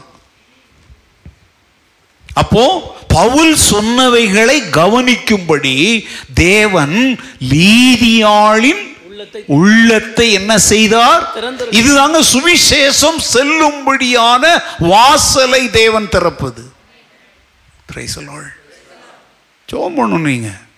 அப்போ 2.34 2.64
பவுல் 3.08 3.56
சொன்னவைகளை 3.70 4.58
கவனிக்கும்படி 4.78 5.76
தேவன் 6.34 6.96
லீதியாளின் 7.52 8.84
உள்ளத்தை 9.46 10.32
என்ன 10.32 10.52
செய்தார்? 10.58 11.22
இதுதாங்க 11.70 12.20
சுவிசேஷம் 12.32 13.20
செல்லும்படியான 13.34 14.44
வாசலை 14.78 15.70
தேவன் 15.70 16.08
திறப்பது. 16.08 16.64
Praise 17.92 18.18
ஜோம் 19.72 19.78
ஜெபம் 19.78 19.98
பண்ணணும் 19.98 20.18
நீங்கள் 20.18 20.68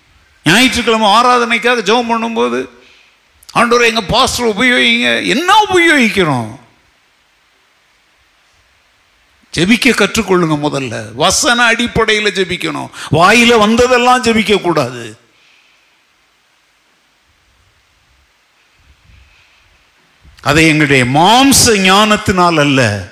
ஞாயிற்றுக்கிழமை 0.44 1.08
ஆராதனைக்காக 1.08 1.82
ஜோம் 1.82 2.10
பண்ணும்போது 2.10 2.68
ஆண்டோரை 3.54 3.84
எங்கள் 3.84 4.04
பாஸ்டர் 4.08 4.46
உபயோகிங்க. 4.46 5.26
என்ன 5.26 5.54
உபயோகிக்கிறோம்? 5.68 6.60
ஜெபிக்க 9.56 9.90
கற்றுக்கொள்ளுங்க 9.90 10.58
முதல்ல. 10.62 11.14
வசன 11.14 11.64
அடிப்படையில் 11.64 12.32
ஜெபிக்கணும். 12.32 12.88
வாயில் 13.10 13.56
வந்ததெல்லாம் 13.56 14.22
ஜெபிக்கக்கூடாது. 14.22 15.20
அதை 20.42 20.66
எங்களுடைய 20.68 21.04
மாம்ச 21.04 21.78
ஞானத்தினால் 21.78 22.58
அல்ல 22.58 23.10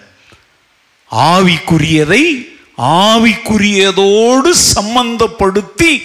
ஆவிக்குரியதை 1.11 2.50
ஆவிக்குரியதோடு 2.81 4.55
சம்பந்தப்படுத்தி 4.75 6.03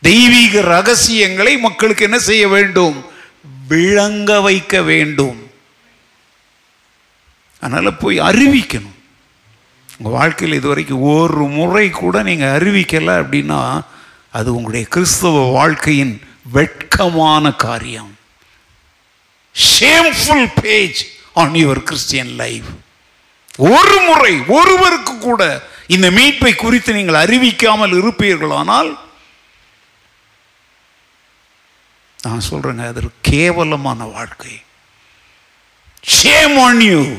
தெய்வீக 0.00 0.60
ரகசியங்களை 0.60 1.58
மக்களுக்கு 1.58 2.04
என்ன 2.04 2.18
செய்ய 2.18 2.48
வேண்டும்? 2.48 3.04
விளங்க 3.68 4.40
வைக்க 4.40 4.82
வேண்டும். 4.82 5.50
அதனால 7.60 7.90
போய் 7.90 8.20
அறிவிக்கணும். 8.20 8.92
உங்கள் 9.98 10.18
வாழ்க்கையில் 10.18 10.56
இதுவரைக்கும் 10.56 11.00
ஒரு 11.00 11.48
முறை 11.48 11.90
கூட 11.90 12.22
நீங்கள் 12.22 12.60
அறிவிக்கலை 12.60 13.14
அப்படின்னா 13.22 13.80
அது 14.32 14.54
உங்களுடைய 14.54 14.86
கிறிஸ்தவ 14.86 15.50
வாழ்க்கையின் 15.50 16.20
வெட்கமான 16.52 17.52
காரியம். 17.52 18.16
Shameful 19.80 20.52
page 20.62 21.06
on 21.34 21.52
your 21.52 21.82
Christian 21.82 22.28
life 22.28 22.64
ஒரு 23.56 24.00
முறை 24.00 24.40
ஒருவருக்கு 24.48 25.18
கூட 25.18 25.62
இந்த 25.86 26.10
மீட்பை 26.10 26.54
குறித்து 26.54 26.92
நீங்கள் 26.92 27.26
அறிவிக்காமல் 27.26 28.02
இருப்பீர்களானால் 28.02 28.98
நான் 32.22 32.42
சொல்றேங்க 32.50 32.86
அது 32.86 32.94
ஒரு 32.96 33.10
கேவலமான 33.20 34.04
வாழ்க்கை. 34.04 34.62
ஷேம் 36.22 36.60
ஆன் 36.62 36.80
யூ 36.80 37.16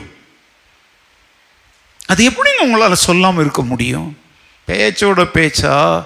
அது 2.06 2.30
எப்படிங்க 2.30 2.62
உங்களால் 2.62 2.96
சொல்லாமல் 2.96 3.42
இருக்க 3.42 3.62
முடியும்? 3.62 4.20
பேச்சோட 4.68 5.30
பேச்சா? 5.34 6.06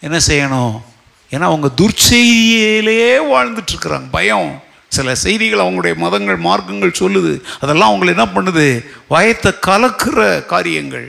என்ன 0.00 0.18
செய்யணும்? 0.26 0.82
ஏன்னா 1.30 1.42
அவங்க 1.42 1.70
துர்ச்செய்தியிலேயே 1.76 3.14
வாழ்ந்துட்டு 3.34 3.66
இருக்கிறாங்க. 3.72 4.08
பயம். 4.10 4.62
சில 4.88 5.14
செய்திகள் 5.14 5.62
அவங்களுடைய 5.64 5.94
மதங்கள் 5.94 6.38
மார்க்கங்கள் 6.38 6.98
சொல்லுது. 6.98 7.32
அதெல்லாம் 7.60 7.90
அவங்களை 7.90 8.06
என்ன 8.06 8.24
பண்ணுது? 8.24 8.66
வயத்தை 9.10 9.50
கலக்கிற 9.66 10.46
காரியங்கள். 10.46 11.08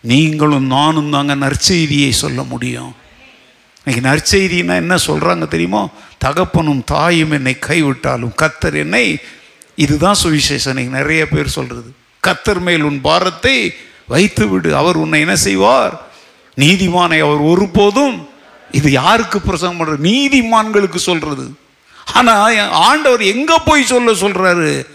நீங்களும் 0.00 0.66
நானும் 0.66 1.10
தாங்க 1.10 1.34
நற்செய்தியை 1.34 2.10
சொல்ல 2.10 2.42
முடியும். 2.42 2.92
இன்னைக்கு 3.84 4.02
நற்செய்தினா 4.10 4.74
என்ன 4.74 4.94
சொல்கிறாங்க 5.06 5.48
தெரியுமா? 5.48 5.88
தகப்பனும் 6.18 6.84
தாயும் 6.84 7.30
என்னை 7.30 7.56
கைவிட்டாலும் 7.68 8.34
கத்தர் 8.42 8.76
என்னை 8.84 9.18
இதுதான் 9.74 10.20
சுவிசேஷம். 10.22 10.74
இன்னைக்கு 10.74 10.98
நிறைய 11.00 11.28
பேர் 11.28 11.56
சொல்கிறது 11.58 11.90
கத்தர் 12.22 12.60
மேல் 12.60 12.82
உன் 12.82 13.00
பாரத்தை 13.00 13.74
வைத்து 14.06 14.48
விடு 14.48 14.76
அவர் 14.76 14.96
உன்னை 14.96 15.20
என்ன 15.20 15.36
செய்வார்? 15.36 15.94
நீதிமானை 16.56 17.18
அவர் 17.26 17.42
ஒருபோதும் 17.50 18.28
இது 18.70 18.90
யாருக்கு 18.90 19.40
பிரசங்கம் 19.40 19.78
பண்ணுறது 19.80 20.06
நீதிமான்களுக்கு 20.10 21.00
சொல்கிறது 21.10 21.44
ஆனால் 22.04 22.70
ஆண்டவர் 22.70 23.22
எங்கே 23.22 23.56
போய் 23.64 23.84
சொல்ல 23.84 24.12
சொல்கிறாரு 24.12 24.86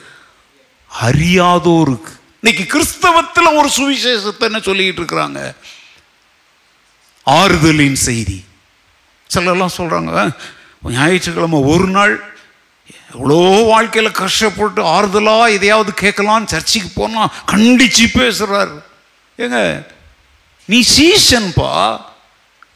அறியாதோருக்கு. 0.91 2.11
இன்னைக்கு 2.41 2.63
கிறிஸ்தவத்தில் 2.73 3.57
ஒரு 3.57 3.69
சுவிசேஷத்தை 3.77 4.39
என்ன 4.39 4.59
சொல்லிக்கிட்டு 4.59 5.01
இருக்கிறாங்க? 5.01 5.55
ஆறுதலின் 7.23 7.95
செய்தி. 7.95 8.43
சிலர்லாம் 9.33 9.77
சொல்கிறாங்க 9.77 10.33
ஞாயிற்றுக்கிழமை 10.83 11.61
ஒரு 11.61 11.87
நாள் 11.87 12.37
எவ்வளோ 13.13 13.63
வாழ்க்கையில் 13.63 14.11
கஷ்டப்பட்டு 14.11 14.81
ஆறுதலாக 14.83 15.51
எதையாவது 15.51 15.93
கேட்கலாம் 15.93 16.47
சர்ச்சுக்கு 16.47 16.89
போனால் 16.95 17.31
கண்டிச்சு 17.45 18.05
பேசுகிறார் 18.19 18.87
ஏங்க 19.37 19.85
நீ 20.65 20.83
சீசன்பா? 20.97 22.01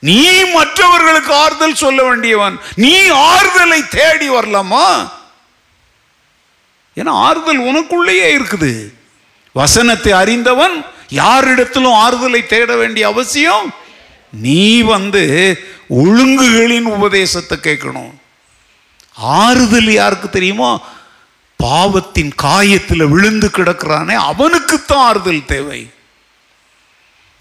நீ 0.10 0.24
மற்றவர்களுக்கு 0.54 1.32
ஆறுதல் 1.34 1.82
சொல்ல 1.84 2.00
வேண்டியவன். 2.04 2.56
நீ 2.76 2.96
ஆறுதலை 3.10 3.80
தேடி 3.90 4.30
வரலாமா? 4.30 4.88
ஏன்னா 6.96 7.14
ஆறுதல் 7.28 7.62
உனக்குள்ளேயே 7.70 8.28
இருக்குது. 8.38 8.74
வசனத்தை 9.54 10.12
அறிந்தவன் 10.12 10.76
யாரிடத்திலும் 11.14 12.00
ஆறுதலை 12.06 12.42
தேட 12.46 12.76
வேண்டிய 12.76 13.08
அவசியம் 13.08 13.66
நீ 14.30 14.82
வந்து 14.82 15.24
ஒழுங்குகளின் 15.90 16.90
உபதேசத்தை 16.98 17.58
கேட்கணும். 17.62 18.14
ஆறுதல் 19.42 19.92
யாருக்கு 19.92 20.30
தெரியுமா? 20.30 20.72
பாவத்தின் 21.58 22.32
காயத்தில் 22.44 23.12
விழுந்து 23.14 23.48
கிடக்கிறானே 23.48 24.16
அவனுக்குத்தான் 24.32 25.06
ஆறுதல் 25.10 25.46
தேவை. 25.46 25.82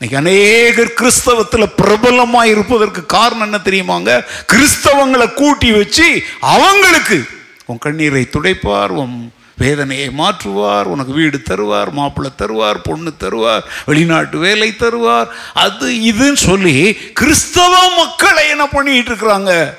இன்னைக்கு 0.03 0.31
அநேகர் 0.31 0.95
கிறிஸ்தவத்தில் 1.01 1.75
பிரபலமாக 1.77 2.49
இருப்பதற்கு 2.49 3.07
காரணம் 3.07 3.43
என்ன 3.43 3.59
தெரியுமாங்க? 3.65 4.25
கிறிஸ்தவங்களை 4.53 5.33
கூட்டி 5.33 5.73
வச்சு 5.73 6.25
அவங்களுக்கு 6.41 7.29
உன் 7.67 7.79
கண்ணீரை 7.79 8.29
துடைப்பார் 8.33 8.89
உன் 8.89 9.33
வேதனையை 9.57 10.09
மாற்றுவார் 10.09 10.83
உனக்கு 10.83 11.13
வீடு 11.13 11.43
தருவார் 11.51 11.91
மாப்பிள்ளை 11.91 12.33
தருவார் 12.39 12.81
பொண்ணு 12.83 13.13
தருவார் 13.21 13.63
வெளிநாட்டு 13.85 14.39
வேலை 14.39 14.75
தருவார். 14.79 15.29
அது 15.53 15.91
இதுன்னு 15.91 16.41
சொல்லி 16.49 16.95
கிறிஸ்தவ 16.95 17.75
மக்களை 17.97 18.49
என்ன 18.49 18.67
பண்ணிட்டு 18.67 19.15
இருக்கிறாங்க? 19.15 19.75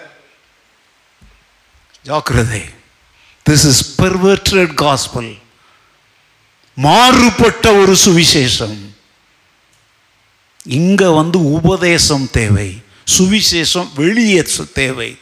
ஜாக்கிரதை. 2.02 2.64
திஸ் 3.50 3.68
இஸ் 3.74 4.02
பெர்வர்டட் 4.02 4.74
காஸ்பல் 4.86 5.38
மாறுபட்ட 6.74 7.74
ஒரு 7.74 7.96
சுவிசேஷம். 8.06 8.92
இங்கே 10.66 11.08
வந்து 11.08 11.52
உபதேசம் 11.52 12.30
தேவை 12.32 12.82
சுவிசேஷம் 13.18 13.90
வெளியே 13.96 14.44
தேவை. 14.74 15.18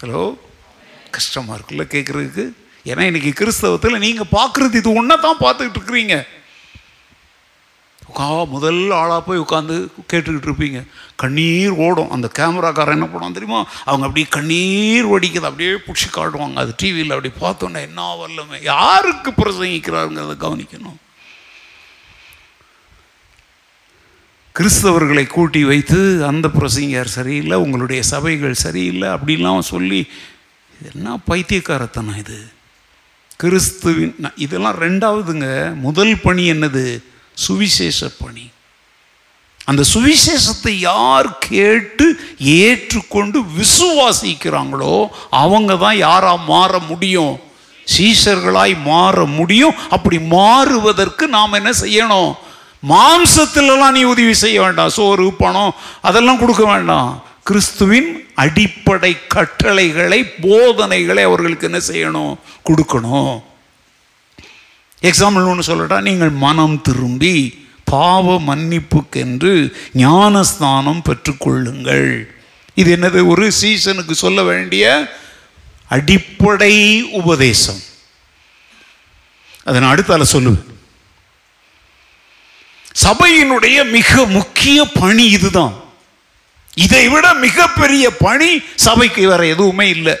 ஹலோ 0.00 0.38
கஷ்டமாக 1.10 1.58
இருக்குல்ல 1.58 1.84
கேட்குறதுக்கு 1.94 2.44
ஏன்னா 2.84 3.00
இன்னைக்கு 3.00 3.32
கிறிஸ்தவத்தில் 3.40 3.98
நீங்கள் 3.98 4.32
பார்க்குறது 4.32 4.74
இது 4.74 4.92
ஒன்றா 4.92 5.16
தான் 5.16 5.40
பார்த்துக்கிட்டு 5.40 5.80
இருக்கிறீங்க. 5.80 6.26
உட்கா 8.08 8.48
முதல் 8.48 8.90
ஆளாக 8.90 9.20
போய் 9.22 9.38
உட்காந்து 9.38 9.88
கேட்டுக்கிட்டு 10.12 10.48
இருப்பீங்க. 10.48 10.86
கண்ணீர் 11.16 11.70
ஓடும். 11.70 12.10
அந்த 12.10 12.30
கேமராக்காரன் 12.38 12.98
என்ன 12.98 13.08
பண்ணுவோம் 13.12 13.32
தெரியுமா? 13.32 13.66
அவங்க 13.84 14.06
அப்படியே 14.06 14.26
கண்ணீர் 14.30 15.06
வடிக்குது. 15.06 15.48
அப்படியே 15.50 15.70
பிடிச்சி 15.70 16.08
காட்டுவாங்க. 16.12 16.54
அது 16.54 16.74
டிவியில் 16.76 17.14
அப்படி 17.16 17.32
பார்த்தோன்னே 17.44 17.80
என்ன 17.80 18.16
வரலமே 18.22 18.62
யாருக்கு 18.62 19.30
பிரசங்கிக்கிறாருங்கிறத 19.30 20.36
கவனிக்கணும். 20.46 20.98
கிறிஸ்தவர்களை 24.60 25.26
கூட்டி 25.26 25.64
வைத்து 25.64 26.26
அந்த 26.26 26.48
பிரசங்கியார் 26.48 27.04
சரியில்லை 27.04 27.56
உங்களுடைய 27.56 28.02
சபைகள் 28.02 28.54
சரியில்லை 28.54 29.08
அப்படிலாம் 29.08 29.58
சொல்லி 29.58 30.06
என்ன 30.80 31.18
பைத்தியக்காரத்தனம் 31.26 32.16
இது? 32.18 32.52
கிறிஸ்துவின் 33.36 34.32
இதெல்லாம் 34.36 34.80
ரெண்டாவதுங்க 34.80 35.74
முதல் 35.74 36.20
பணி 36.20 36.50
என்னது? 36.52 37.02
சுவிசேஷ 37.34 38.08
பணி. 38.08 38.50
அந்த 39.64 39.84
சுவிசேஷத்தை 39.94 40.70
யார் 40.70 41.38
கேட்டு 41.38 42.20
ஏற்றுக்கொண்டு 42.38 43.42
விசுவாசிக்கிறாங்களோ 43.42 45.06
அவங்க 45.30 45.76
தான் 45.76 45.96
யாராக 45.96 46.42
மாற 46.42 46.78
முடியும். 46.78 47.40
சீஷர்களாய் 47.98 48.82
மாற 48.82 49.24
முடியும். 49.24 49.74
அப்படி 49.90 50.18
மாறுவதற்கு 50.18 51.28
நாம் 51.28 51.52
என்ன 51.52 51.70
செய்யணும்? 51.70 52.32
மாம்சத்திலலாம் 52.88 53.90
நீ 53.90 54.02
உதவி 54.02 54.34
செய்ய 54.34 54.62
வேண்டாம். 54.62 54.88
சோறு 54.88 55.32
பணம் 55.32 55.74
அதெல்லாம் 56.02 56.38
கொடுக்க 56.38 56.64
வேண்டாம். 56.64 57.24
கிறிஸ்துவின் 57.44 58.30
அடிப்படை 58.34 59.26
கட்டளைகளை 59.26 60.24
போதனைகளை 60.24 61.22
அவர்களுக்கு 61.22 61.70
என்ன 61.70 61.80
செய்யணும்? 61.86 62.36
கொடுக்கணும். 62.64 63.42
எக்ஸாம்பிள் 65.02 65.46
ஒன்று 65.46 65.76
சொல்லட்டா 65.76 66.00
நீங்கள் 66.00 66.30
மனம் 66.30 66.82
திரும்பி 66.82 67.68
பாவ 67.84 68.40
மன்னிப்புக்கென்று 68.40 69.72
ஞானஸ்தானம் 69.92 71.02
பெற்றுக்கொள்ளுங்கள். 71.08 72.28
இது 72.74 72.96
என்னது? 72.96 73.26
ஒரு 73.26 73.52
சீசனுக்கு 73.52 74.14
சொல்ல 74.14 74.42
வேண்டிய 74.42 75.12
அடிப்படை 75.88 77.02
உபதேசம். 77.02 77.80
அதை 79.64 79.80
நான் 79.80 79.94
அடுத்தால 79.94 80.24
சொல்லுவேன் 80.32 80.78
சபையினுடைய 83.02 83.90
மிக 83.90 84.24
முக்கிய 84.24 84.84
பணி 84.84 85.30
இதுதான். 85.30 85.74
இதை 86.74 87.08
விட 87.08 87.34
மிகப்பெரிய 87.34 88.16
பணி 88.16 88.62
சபைக்கு 88.74 89.28
வேற 89.28 89.46
எதுவுமே 89.46 89.88
இல்லை. 89.88 90.16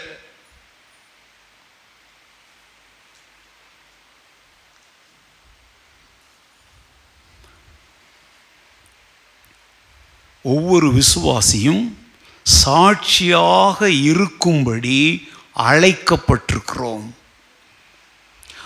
ஒவ்வொரு 10.42 10.94
விசுவாசியும் 10.94 11.92
சாட்சியாக 12.42 13.90
இருக்கும்படி 13.90 15.28
அழைக்கப்பட்டிருக்கிறோம். 15.58 17.10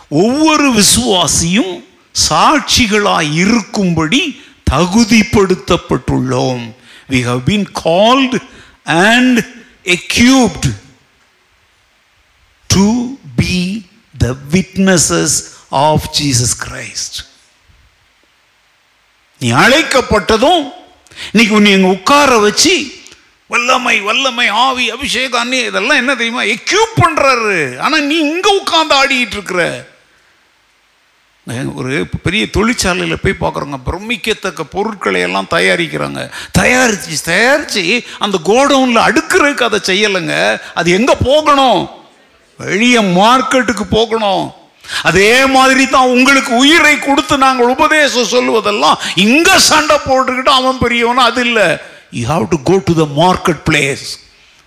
ஒவ்வொரு 0.08 0.72
விசுவாசியும் 0.72 1.92
சாட்சிகளாய் 2.14 3.32
இருக்கும்படி 3.32 4.42
தகுதிப்படுத்தப்பட்டுள்ளோம். 4.70 6.74
We 7.10 7.22
have 7.22 7.48
been 7.48 7.72
called 7.72 8.40
and 8.84 9.44
equipped 9.84 10.68
to 12.70 13.16
be 13.36 13.84
the 14.18 14.36
witnesses 14.50 15.52
of 15.68 16.20
Jesus 16.20 16.66
Christ 16.66 17.24
நீ 19.38 19.50
அழைக்கப்பட்டதும் 19.50 20.72
இன்னைக்கு 21.32 21.54
உன்னை 21.54 21.72
எங்கள் 21.72 21.90
உட்கார 21.90 22.38
வச்சு 22.38 23.02
வல்லமை 23.46 24.00
வல்லமை 24.00 24.48
ஆவி 24.48 24.90
அபிஷேகம் 24.90 25.52
இதெல்லாம் 25.52 25.96
என்ன 25.96 26.14
தெரியுமா? 26.14 26.42
எக்யூப் 26.42 27.02
பண்ணுறாரு 27.02 27.78
ஆனால் 27.78 28.04
நீ 28.04 28.18
இங்கே 28.18 28.60
உட்காந்து 28.60 29.00
ஆடிக்கிட்டு 29.00 29.30
இருக்கிற. 29.30 29.93
ஒரு 31.80 31.95
பெரிய 32.24 32.42
தொழிற்சாலையில் 32.51 33.22
போய் 33.22 33.40
பார்க்குறோங்க 33.40 33.78
பிரமிக்கத்தக்க 33.86 34.62
பொருட்களை 34.74 35.20
எல்லாம் 35.26 35.51
தயாரிக்கிறாங்க. 35.55 36.20
தயாரித்து 36.59 37.16
தயாரித்து 37.30 37.82
அந்த 38.24 38.36
கோடவுனில் 38.51 39.07
அடுக்கிறதுக்கு 39.09 39.66
அதை 39.68 39.80
செய்யலைங்க. 39.90 40.36
அது 40.80 40.88
எங்கே 40.99 41.16
போகணும்? 41.28 41.80
வெளியே 42.59 43.03
மார்க்கெட்டுக்கு 43.18 43.84
போகணும். 43.97 44.45
அதே 45.11 45.34
மாதிரி 45.57 45.84
தான் 45.97 46.12
உங்களுக்கு 46.14 46.53
உயிரை 46.62 46.95
கொடுத்து 46.99 47.36
நாங்கள் 47.45 47.70
உபதேசம் 47.74 48.32
சொல்லுவதெல்லாம் 48.32 48.99
இங்க 49.26 49.59
சண்டை 49.68 49.99
போட்டுக்கிட்டு 50.09 50.53
அவன் 50.61 50.80
பெரியவன் 50.84 51.22
அது 51.28 51.42
இல்லை. 51.49 51.68
You 52.18 52.24
have 52.32 52.47
to 52.55 52.61
go 52.70 52.76
to 52.88 52.97
the 53.03 53.07
market 53.20 53.62
place 53.68 54.07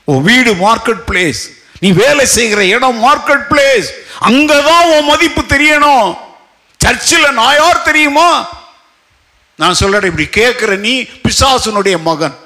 oh 0.07 0.19
வீடு 0.29 0.53
மார்க்கெட் 0.65 1.03
பிளேஸ் 1.09 1.43
நீ 1.79 1.91
வேலை 2.03 2.25
செய்கிற 2.37 2.61
இடம் 2.75 3.03
மார்க்கெட் 3.07 3.45
பிளேஸ் 3.51 3.89
அங்கதான் 4.29 4.85
உன் 4.93 5.09
மதிப்பு 5.11 5.41
தெரியணும். 5.55 6.07
சர்ச்சில் 6.83 7.33
நான் 7.33 7.55
யார் 7.55 7.81
தெரியுமா? 7.81 8.49
நான் 9.55 9.73
சொல்றேன் 9.73 10.11
இப்படி 10.11 10.45
கேட்குற 10.45 10.77
நீ 10.77 11.01
பிசாசனுடைய 11.01 12.01
மகன். 12.01 12.37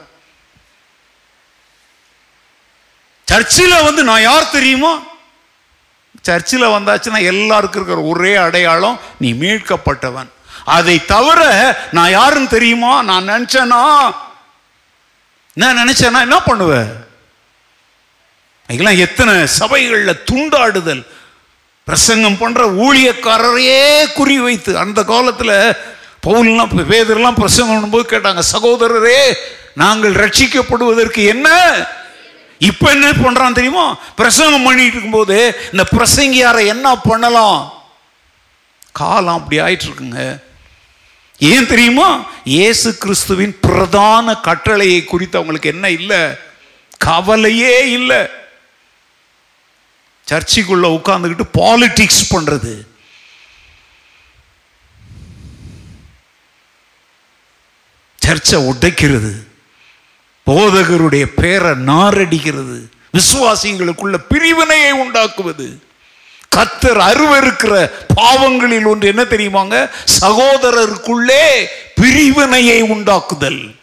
சர்ச்சில் 3.27 3.83
வந்து 3.83 4.03
நான் 4.03 4.21
யார் 4.21 4.49
தெரியுமா? 4.49 5.01
சர்ச்சில் 6.21 6.61
வந்தாச்சுன்னா 6.61 7.23
எல்லாருக்கும் 7.23 7.81
இருக்கிற 7.81 8.07
ஒரே 8.07 8.35
அடையாளம் 8.35 8.99
நீ 9.17 9.33
மீட்கப்பட்டவன். 9.33 10.29
அதை 10.65 11.05
தவிர 11.05 11.41
நான் 11.91 12.09
யாருன்னு 12.09 12.47
தெரியுமா? 12.47 13.01
நான் 13.01 13.29
நினச்சேனா? 13.29 13.81
நான் 15.53 15.77
நினச்சேனா 15.77 16.19
என்ன 16.19 16.41
பண்ணுவேன் 16.41 17.09
இதெல்லாம் 18.67 18.97
எத்தனை 18.97 19.47
சபைகளில் 19.47 20.23
துண்டாடுதல். 20.31 21.03
பிரசங்கம் 21.83 22.37
பண்ற 22.37 22.65
ஊழியக்காரரையே 22.65 24.13
குறி 24.13 24.37
வைத்து 24.39 24.77
அந்த 24.77 25.03
காலத்தில் 25.03 25.75
பவுல்லாம் 26.27 26.91
வேதர்லாம் 26.91 27.39
பிரசங்கம் 27.39 27.71
பண்ணும்போது 27.71 28.05
கேட்டாங்க 28.09 28.41
சகோதரரே 28.51 29.33
நாங்கள் 29.73 30.13
ரட்சிக்கப்படுவதற்கு 30.13 31.25
என்ன? 31.25 31.47
இப்ப 32.57 32.91
என்ன 32.91 33.11
பண்றான் 33.11 33.53
தெரியுமா? 33.53 33.97
பிரசங்கம் 34.15 34.63
பண்ணிட்டு 34.63 34.91
இருக்கும்போது 34.91 35.61
இந்த 35.71 35.83
பிரசங்கியாரை 35.95 36.65
என்ன 36.65 36.95
பண்ணலாம்? 36.95 37.73
காலம் 38.91 39.35
அப்படி 39.35 39.59
ஆயிட்டு 39.59 39.87
இருக்குங்க 39.89 40.39
ஏன் 41.39 41.67
தெரியுமா? 41.67 42.25
இயேசு 42.43 42.97
கிறிஸ்துவின் 42.97 43.59
பிரதான 43.59 44.35
கட்டளையை 44.35 45.05
குறித்து 45.05 45.37
அவங்களுக்கு 45.37 45.69
என்ன 45.69 45.89
இல்லை? 45.89 46.19
கவலையே 46.97 47.91
இல்லை. 47.91 48.29
சர்ச்சுக்குள்ள 50.29 51.01
உட்காந்துக்கிட்டு 51.01 51.41
பாலிட்டிக்ஸ் 51.53 52.33
பண்றது. 52.33 52.89
சர்ச்சை 58.25 58.71
உடைக்கிறது. 58.71 59.47
போதகருடைய 60.45 61.25
பேரை 61.25 61.71
நாரடிக்கிறது. 61.71 62.81
விசுவாசிகளுக்குள்ள 63.17 64.17
பிரிவினையை 64.17 64.91
உண்டாக்குவது. 64.91 65.83
கத்தர் 66.55 66.99
அருவருக்கிற 66.99 67.91
பாவங்களில் 68.15 68.85
ஒன்று 68.85 69.07
என்ன 69.07 69.23
தெரியுமாங்க? 69.23 69.89
சகோதரருக்குள்ளே 70.21 71.65
பிரிவினையை 71.95 72.83
உண்டாக்குதல். 72.83 73.75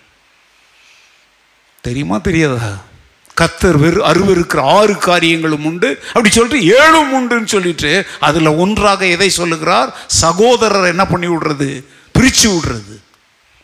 தெரியுமா 1.80 2.18
தெரியாதா? 2.18 2.86
கத்தர் 3.40 3.78
வெறு 3.78 4.06
அருவருக்கிற 4.06 4.60
ஆறு 4.60 4.98
காரியங்களும் 4.98 5.64
உண்டு. 5.64 6.02
அப்படி 6.08 6.30
சொல்லிட்டு 6.30 6.80
ஏழும் 6.80 7.12
உண்டுன்னு 7.16 7.44
சொல்லிட்டு 7.44 8.06
அதில் 8.20 8.46
ஒன்றாக 8.46 9.06
எதை 9.06 9.30
சொல்லுகிறார்? 9.30 9.96
சகோதரர் 10.06 10.84
என்ன 10.84 11.06
பண்ணி 11.06 11.26
விடுறது? 11.26 11.84
பிரித்து 12.12 12.50
விடுறது. 12.50 12.94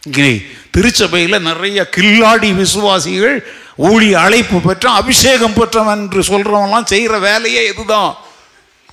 இங்கே 0.03 0.47
திருச்சபையில் 0.71 1.41
நிறைய 1.41 1.89
கில்லாடி 1.97 2.55
விசுவாசிகள் 2.55 3.47
ஊழி 3.77 4.15
அழைப்பு 4.15 4.61
பெற்ற 4.61 4.91
அபிஷேகம் 4.91 5.53
பெற்றவன் 5.53 5.99
என்று 5.99 6.21
சொல்கிறவன்லாம் 6.21 6.85
செய்கிற 6.85 7.19
வேலையே 7.19 7.67
இதுதான். 7.67 8.17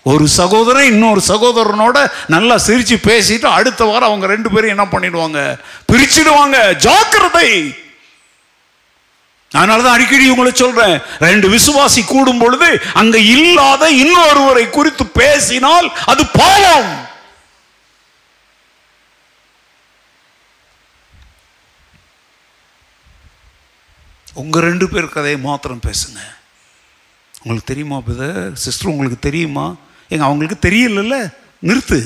ஒரு 0.04 0.28
சகோதரன் 0.28 0.86
இன்னொரு 0.86 1.22
சகோதரனோட 1.28 2.12
நல்லா 2.28 2.58
சிரித்து 2.58 2.96
பேசிட்டு 2.96 3.46
அடுத்த 3.46 3.84
வாரம் 3.84 4.08
அவங்க 4.08 4.26
ரெண்டு 4.26 4.50
பேரும் 4.50 4.70
என்ன 4.70 4.86
பண்ணிடுவாங்க? 4.92 5.58
பிரிச்சிடுவாங்க. 5.92 6.76
ஜாக்கிரதை. 6.76 7.74
அதனால 9.60 9.84
தான் 9.84 9.95
அடிக்கடி 9.97 10.30
உங்களை 10.34 10.52
சொல்றேன். 10.56 10.97
ரெண்டு 11.20 11.47
விசுவாசி 11.56 12.02
கூடும் 12.06 12.41
பொழுது 12.43 12.70
அங்க 13.02 13.18
இல்லாத 13.36 13.84
இன்னொருவரை 14.04 14.66
குறித்து 14.70 15.06
பேசினால் 15.22 15.88
அது 16.12 16.26
பாவம். 16.41 16.91
உங்க 24.41 24.60
ரெண்டு 24.60 24.86
பேர் 24.89 25.14
கதையை 25.16 25.39
மாத்திரம் 25.39 25.86
பேசுங்க. 25.88 26.20
உங்களுக்கு 27.43 27.70
தெரியுமா 27.72 27.97
பித 28.08 28.22
சிஸ்டர் 28.64 28.91
உங்களுக்கு 28.91 29.20
தெரியுமா? 29.20 29.66
எங்க 30.14 30.24
அவங்களுக்கு 30.28 30.70
தெரியலல்ல? 30.70 31.16
நிறுத்து. 31.68 31.99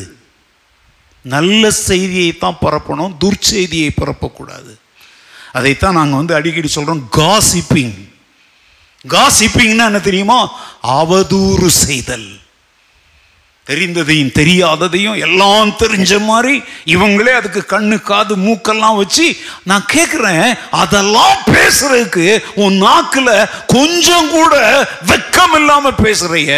நல்ல 1.21 1.71
செய்தியை 1.71 2.31
தான் 2.37 2.57
பரப்பணும் 2.61 3.15
துர்ச்செய்தியை 3.23 3.89
பரப்பக்கூடாது. 4.01 4.73
அதைத்தான் 5.55 5.93
நாங்கள் 5.93 6.17
வந்து 6.17 6.33
அடிக்கடி 6.33 6.67
சொல்கிறோம் 6.67 7.03
காசிப்பிங். 7.17 7.97
காசிப்பிங்னா 9.07 9.85
என்ன 9.89 9.99
தெரியுமா? 9.99 10.39
அவதூறு 10.87 11.67
செய்தல். 11.67 12.27
தெரிந்ததையும் 13.67 14.33
தெரியாததையும் 14.39 15.19
எல்லாம் 15.19 15.69
தெரிஞ்ச 15.69 16.19
மாதிரி 16.21 16.55
இவங்களே 16.85 17.31
அதுக்கு 17.39 17.61
கண்ணு 17.69 18.01
காது 18.01 18.33
மூக்கெல்லாம் 18.37 18.95
வச்சு 18.95 19.37
நான் 19.63 19.85
கேட்குறேன் 19.93 20.57
அதெல்லாம் 20.71 21.37
பேசுறதுக்கு 21.45 22.25
உன் 22.55 22.77
நாக்கில் 22.77 23.47
கொஞ்சம் 23.67 24.29
கூட 24.29 24.53
வெக்கம் 25.07 25.55
இல்லாமல் 25.55 25.99
பேசுறைய 26.03 26.51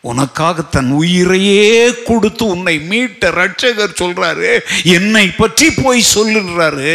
உனக்காக 0.00 0.62
தன் 0.62 0.90
உயிரையே 0.90 2.02
கொடுத்து 2.02 2.46
உன்னை 2.46 2.74
மீட்ட 2.90 3.30
ரட்சகர் 3.40 3.98
சொல்றாரு 4.00 4.52
என்னை 4.82 5.26
பற்றி 5.30 5.70
போய் 5.70 6.12
சொல்லுறாரு. 6.14 6.92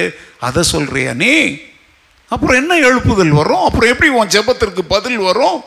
அதை 0.48 0.62
சொல்கிறியா 0.72 1.12
நீ? 1.24 1.34
அப்புறம் 2.34 2.60
என்ன 2.62 2.74
எழுப்புதல் 2.88 3.38
வரும்? 3.40 3.66
அப்புறம் 3.68 3.92
எப்படி 3.94 4.10
உன் 4.20 4.34
ஜெபத்திற்கு 4.36 4.84
பதில் 4.96 5.22
வரும்? 5.28 5.60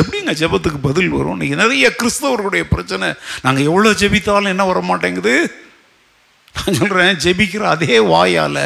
எப்படிங்க 0.00 0.32
ஜெபத்துக்கு 0.40 0.78
பதில் 0.82 1.10
வரும்? 1.16 1.32
இன்னைக்கு 1.32 1.62
நிறைய 1.62 1.86
கிறிஸ்தவர்களுடைய 1.98 2.64
பிரச்சனை. 2.74 3.08
நாங்கள் 3.42 3.68
எவ்வளோ 3.70 3.90
ஜெபித்தாலும் 4.02 4.52
என்ன 4.54 4.64
வர 4.64 4.80
மாட்டேங்குது 4.90 5.34
நான் 6.56 6.78
சொல்கிறேன் 6.78 7.20
ஜெபிக்கிற 7.24 7.64
அதே 7.74 7.98
வாயால் 8.12 8.64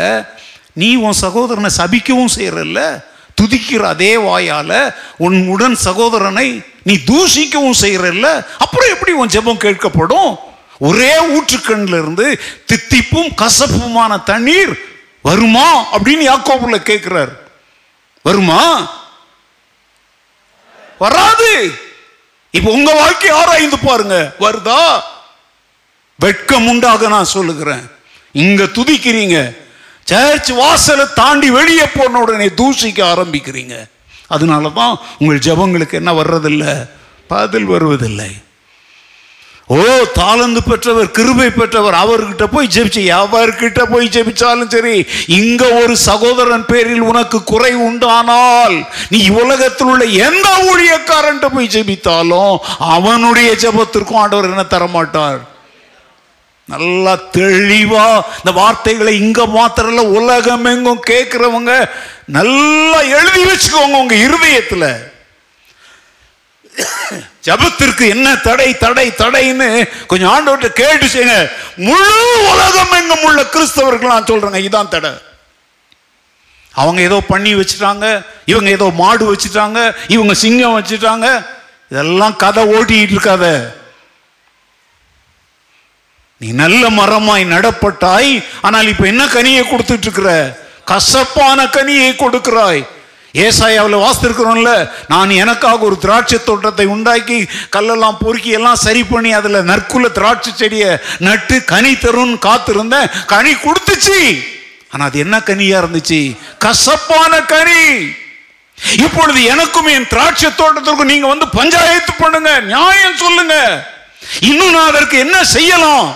நீ 0.81 0.89
உன் 1.07 1.21
சகோதரனை 1.25 1.71
சபிக்கவும் 1.81 2.37
செய்கிறல்ல 2.37 2.81
துதிக்கிற 3.43 3.83
அதே 3.83 4.17
வாயால் 4.17 4.95
உன் 5.17 5.49
உடன் 5.49 5.75
சகோதரனை 5.75 6.63
நீ 6.83 6.95
தூஷிக்கவும் 6.95 7.75
செய்கிறல்ல 7.81 8.47
அப்புறம் 8.59 8.91
எப்படி 8.91 9.13
உன் 9.13 9.29
ஜெபம் 9.29 9.61
கேட்கப்படும்? 9.61 10.37
ஒரே 10.79 11.21
ஊற்றுக்கண்ணில் 11.21 11.89
இருந்து 11.89 12.41
தித்திப்பும் 12.73 13.35
கசப்புமான 13.35 14.23
தண்ணீர் 14.23 14.79
வருமா 15.23 15.97
அப்படின்னு 15.97 16.29
யாக்கோபுல 16.29 16.77
கேட்கிறார். 16.77 17.39
வருமா? 18.23 18.91
வராது. 20.99 21.79
இப்ப 22.51 22.71
உங்க 22.71 22.93
வாழ்க்கை 22.93 23.31
ஆராய்ந்து 23.31 23.79
பாருங்க. 23.79 24.33
வருதா? 24.41 25.01
வெட்கம் 26.15 26.69
உண்டாக 26.69 27.09
நான் 27.09 27.25
சொல்லுகிறேன். 27.25 27.91
இங்க 28.33 28.65
துதிக்கிறீங்க. 28.65 29.66
சர்ச் 30.07 30.51
வாசலை 30.51 31.07
தாண்டி 31.15 31.51
வெளியே 31.51 31.87
போன 31.87 32.21
உடனே 32.21 32.49
தூசிக்க 32.49 33.05
ஆரம்பிக்கிறீங்க. 33.15 33.75
அதனால 34.29 34.69
தான் 34.69 35.01
உங்கள் 35.19 35.39
ஜெபங்களுக்கு 35.39 35.93
என்ன 35.93 36.13
வர்றதில்லை? 36.13 36.75
பதில் 37.27 37.65
வருவதில்லை. 37.65 38.31
ஓ 39.69 39.77
தாளந்து 40.19 40.61
பெற்றவர் 40.71 41.11
கிருபை 41.11 41.51
பெற்றவர் 41.51 41.95
அவர்கிட்ட 41.95 42.45
போய் 42.47 42.67
ஜெபிச்சு 42.67 43.03
அவர்கிட்ட 43.13 43.85
போய் 43.85 44.09
ஜெபிச்சாலும் 44.09 44.69
சரி 44.69 45.07
இங்க 45.27 45.63
ஒரு 45.73 45.97
சகோதரன் 45.97 46.65
பேரில் 46.65 47.01
உனக்கு 47.01 47.45
குறை 47.45 47.75
உண்டானால் 47.75 48.77
நீ 49.09 49.29
உலகத்தில் 49.29 49.87
உள்ள 49.87 50.05
எந்த 50.05 50.49
ஊழியக்காரன்ட்ட 50.71 51.49
போய் 51.49 51.67
ஜெபித்தாலும் 51.67 52.57
அவனுடைய 52.79 53.53
ஜெபத்திற்கும் 53.65 54.23
ஆண்டவர் 54.23 54.51
என்ன 54.51 54.67
தரமாட்டார்? 54.77 55.41
நல்லா 56.69 57.13
தெளிவா 57.37 58.05
இந்த 58.39 58.53
வார்த்தைகளை 58.61 59.13
இங்க 59.25 59.43
மாத்திரல 59.57 60.01
உலகம் 60.19 60.65
எங்கும் 60.71 61.05
கேட்கிறவங்க 61.11 61.73
நல்லா 62.37 62.99
எழுதி 63.19 63.43
வச்சுக்கோங்க 63.51 64.01
உங்க 64.05 64.17
இருதயத்துல. 64.27 64.87
ஜபத்திற்கு 67.47 68.05
என்ன 68.15 68.29
தடை 68.47 68.69
தடை 68.83 69.07
தடைன்னு 69.21 69.69
கொஞ்சம் 70.11 70.33
ஆண்டவர்கிட்ட 70.33 70.71
கேட்டு 70.81 71.07
செய்யுங்க 71.13 71.37
முழு 71.87 72.17
உலகம் 72.53 72.95
எங்கும் 72.99 73.25
உள்ள 73.29 73.41
கிறிஸ்தவர்கள் 73.55 74.13
நான் 74.15 74.29
சொல்றேங்க 74.31 74.61
இதுதான் 74.65 74.93
தடை. 74.95 75.13
அவங்க 76.75 77.01
ஏதோ 77.09 77.19
பண்ணி 77.33 77.51
வச்சுட்டாங்க 77.55 78.07
இவங்க 78.53 78.71
ஏதோ 78.79 78.87
மாடு 79.03 79.25
வச்சுட்டாங்க 79.33 79.79
இவங்க 80.15 80.35
சிங்கம் 80.43 80.79
வச்சுட்டாங்க 80.79 81.27
இதெல்லாம் 81.93 82.37
கதை 82.45 82.63
ஓட்டிட்டு 82.77 83.15
இருக்காத. 83.17 83.47
நீ 86.41 86.49
நல்ல 86.63 86.83
மரமாய் 86.99 87.45
நடப்பட்டாய். 87.53 88.33
ஆனால் 88.67 88.89
இப்ப 88.93 89.07
என்ன 89.13 89.25
கனியை 89.37 89.63
கொடுத்துட்டு 89.69 90.07
இருக்கிற 90.07 90.31
கசப்பான 90.91 91.59
கனியை 91.77 92.11
கொடுக்கிறாய். 92.17 92.83
ஏசாயாவில் 93.45 94.03
வாசித்திருக்கிறோம்ல 94.03 94.71
நான் 95.13 95.31
எனக்காக 95.43 95.87
ஒரு 95.89 95.97
திராட்சை 96.05 96.39
தோட்டத்தை 96.45 96.87
உண்டாக்கி 96.95 97.39
கல்லெல்லாம் 97.75 98.21
பொறுக்கி 98.21 98.51
எல்லாம் 98.59 98.83
சரி 98.85 99.03
பண்ணி 99.05 99.31
அதில் 99.39 99.67
நற்குள்ள 99.71 100.07
திராட்சை 100.19 100.53
செடியை 100.53 100.91
நட்டு 101.27 101.57
கனி 101.73 101.93
தரும்னு 102.05 102.39
காத்திருந்தேன். 102.47 103.11
கனி 103.33 103.53
கொடுத்துச்சு. 103.65 104.21
ஆனால் 104.93 105.09
அது 105.09 105.19
என்ன 105.25 105.37
கனியா 105.49 105.81
இருந்துச்சு? 105.83 106.21
கசப்பான 106.67 107.33
கனி. 107.55 107.83
இப்பொழுது 109.05 109.41
எனக்கும் 109.53 109.91
என் 109.97 110.11
திராட்சை 110.13 110.51
தோட்டத்திற்கும் 110.61 111.13
நீங்க 111.13 111.27
வந்து 111.27 111.49
பஞ்சாயத்து 111.59 112.13
பண்ணுங்க 112.23 112.53
நியாயம் 112.73 113.21
சொல்லுங்க. 113.25 113.55
இன்னும் 114.51 114.75
நான் 114.77 114.91
அதற்கு 114.93 115.17
என்ன 115.25 115.37
செய்யலாம்? 115.57 116.07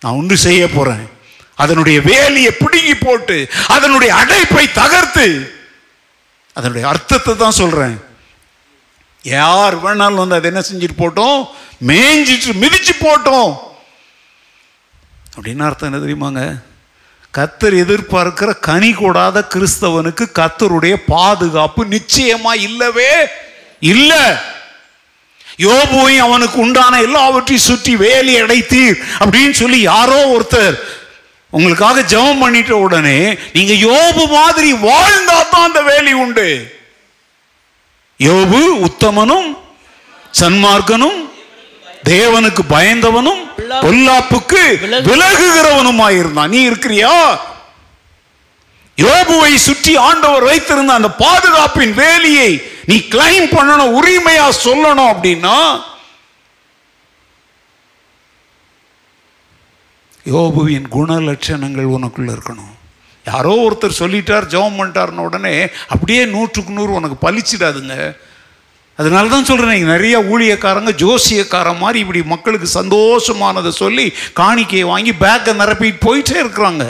நான் 0.00 0.12
ஒன்று 0.12 0.36
செய்ய 0.36 0.70
போறேன். 0.70 1.08
அதனுடைய 1.54 2.00
வேலியை 2.00 2.50
பிடுங்கி 2.50 2.94
போட்டு 2.94 3.48
அதனுடைய 3.66 4.14
அடைப்பை 4.14 4.72
தகர்த்து 4.72 5.26
அதனுடைய 6.52 6.88
அர்த்தத்தை 6.88 7.36
தான் 7.36 7.58
சொல்றேன். 7.62 7.96
யார் 9.22 9.74
வேணாலும் 9.84 10.22
வந்து 10.22 10.34
அதை 10.34 10.50
என்ன 10.52 10.62
செஞ்சுட்டு 10.70 10.98
போட்டோம்? 10.98 11.38
மேய்ஞ்சிட்டு 11.86 12.52
மிதிச்சு 12.62 12.94
போட்டோம். 13.00 13.56
அப்படின்னு 15.36 15.64
அர்த்தம் 15.68 15.92
என்ன 15.92 16.04
தெரியுமாங்க? 16.04 16.64
கத்தர் 17.36 17.74
எதிர்பார்க்கிற 17.84 18.58
கனி 18.58 18.92
கூடாத 18.92 19.46
கிறிஸ்தவனுக்கு 19.54 20.24
கத்தருடைய 20.34 20.94
பாதுகாப்பு 21.06 21.84
நிச்சயமா 21.84 22.52
இல்லவே 22.54 23.26
இல்லை. 23.80 24.22
யோபுவையும் 25.58 26.24
அவனுக்கு 26.24 26.58
உண்டான 26.60 27.00
எல்லாவற்றையும் 27.00 27.62
சுற்றி 27.62 27.92
வேலி 27.96 28.34
அடைத்தீர் 28.40 28.96
அப்படின்னு 29.20 29.54
சொல்லி 29.54 29.80
யாரோ 29.84 30.18
ஒருத்தர் 30.34 30.76
உங்களுக்காக 31.52 32.02
ஜெபம் 32.10 32.42
பண்ணிட்ட 32.42 32.72
உடனே 32.78 33.18
நீங்க 33.52 33.72
யோபு 33.84 34.24
மாதிரி 34.30 34.70
வாழ்ந்தா 34.82 35.38
தான் 35.44 35.64
அந்த 35.64 35.80
வேலி 35.82 36.12
உண்டு. 36.16 36.48
யோபு 38.20 38.60
உத்தமனும் 38.80 39.48
சன்மார்க்கனும் 40.34 41.18
தேவனுக்கு 42.04 42.62
பயந்தவனும் 42.68 43.42
பொல்லாப்புக்கு 43.84 44.62
விலகுகிறவனுமாயிருந்தான் 45.08 46.48
நீ 46.48 46.60
இருக்கிறியா? 46.70 47.14
யோபுவை 48.98 49.52
சுற்றி 49.58 49.94
ஆண்டவர் 50.02 50.44
வைத்திருந்த 50.44 50.92
அந்த 50.92 51.08
பாதுகாப்பின் 51.18 51.94
வேலியை 51.94 52.50
நீ 52.88 52.96
கிளைம் 53.12 53.48
பண்ணணும் 53.56 53.94
உரிமையா 53.98 54.46
சொல்லணும் 54.64 55.12
அப்படின்னா 55.12 55.56
யோபுவின் 60.26 60.88
குண 60.94 61.16
லட்சணங்கள் 61.26 61.92
உனக்குள்ள 61.96 62.30
இருக்கணும். 62.36 62.72
யாரோ 63.26 63.52
ஒருத்தர் 63.64 64.00
சொல்லிட்டார் 64.00 64.46
ஜெபம் 64.52 64.78
பண்ணிட்டார்னு 64.78 65.26
உடனே 65.28 65.52
அப்படியே 65.92 66.22
நூற்றுக்கு 66.32 66.76
நூறு 66.78 66.92
உனக்கு 66.98 67.16
பலிச்சிடாதுங்க 67.26 67.96
அதனால 68.98 69.28
தான் 69.28 69.48
சொல்கிறேன் 69.50 69.90
நிறைய 69.92 70.16
ஊழியக்காரங்க 70.32 70.92
ஜோசியக்கார 71.02 71.78
மாதிரி 71.82 71.98
இப்படி 72.04 72.22
மக்களுக்கு 72.34 72.68
சந்தோஷமானதை 72.80 73.72
சொல்லி 73.82 74.06
காணிக்கையை 74.40 74.86
வாங்கி 74.92 75.12
பேக்கை 75.24 75.54
நிரப்பிட்டு 75.62 76.04
போயிட்டே 76.06 76.36
இருக்கிறாங்க. 76.42 76.84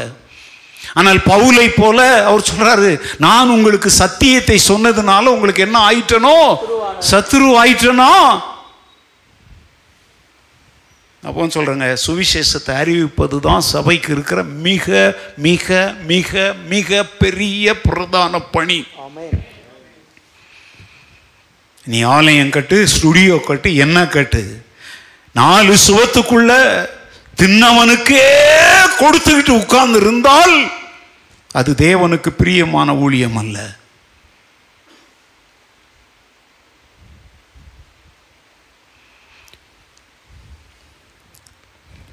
ஆனால் 0.97 1.19
பவுலை 1.27 1.69
போல 1.75 1.99
அவர் 2.25 2.49
சொல்றாரு 2.51 2.91
நான் 3.17 3.51
உங்களுக்கு 3.51 3.91
சத்தியத்தை 3.91 4.61
சொன்னதுனால 4.69 5.25
உங்களுக்கு 5.27 5.63
என்ன 5.63 5.79
ஆயிட்டனோ? 5.91 6.37
சத்துரு 7.11 7.49
ஆயிட்டனோ 7.63 8.13
அப்போ 11.23 11.47
சொல்றேங்க 11.47 11.97
சுவிசேஷத்தை 12.07 12.75
அறிவிப்பது 12.77 13.41
தான் 13.41 13.61
சபைக்கு 13.67 14.13
இருக்கிற 14.13 14.43
மிக 14.67 14.89
மிக 15.39 15.69
மிக 16.05 16.33
மிக 16.67 17.05
பெரிய 17.19 17.81
பிரதான 17.81 18.39
பணி. 18.51 18.79
நீ 21.87 22.03
ஆலயம் 22.11 22.51
கட்டு 22.51 22.87
ஸ்டுடியோ 22.87 23.41
கட்டு 23.41 23.77
என்ன 23.77 24.07
கட்டு? 24.07 24.43
நாலு 25.35 25.77
சுவத்துக்குள்ள 25.87 26.53
தின்னவனுக்கே 27.39 28.25
கொடுத்துக்கிட்டு 28.99 29.51
உட்கார்ந்து 29.51 30.01
இருந்தால் 30.01 30.55
அது 31.57 31.73
தேவனுக்கு 31.79 32.31
பிரியமான 32.31 32.95
ஊழியம் 32.97 33.37
அல்ல 33.37 33.59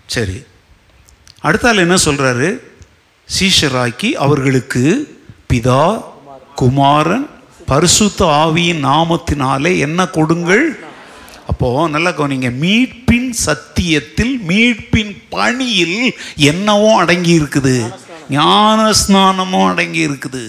சரி. 0.08 0.38
அடுத்தால் 1.42 1.78
என்ன 1.78 1.96
சொல்றாரு? 2.06 2.50
சீஷராக்கி 3.30 4.10
அவர்களுக்கு 4.16 4.84
பிதா 5.54 5.84
குமாரன் 6.56 7.26
பரிசுத்த 7.66 8.26
ஆவியின் 8.42 8.84
நாமத்தினாலே 8.86 9.78
என்ன 9.80 10.08
கொடுங்கள்? 10.08 10.66
அப்போ 11.48 11.88
நல்லா 11.88 12.10
கவனிங்க. 12.10 12.50
மீட்பின் 12.64 13.30
சத்தியத்தில் 13.46 14.40
மீட்பின் 14.48 15.14
பணியில் 15.30 15.98
என்னவோ 16.36 16.96
அடங்கி 16.96 17.42
இருக்குது 17.42 17.76
ஞான 18.36 18.80
ஸ்நானமும் 19.02 19.70
அடங்கி 19.72 20.04
இருக்குது 20.10 20.44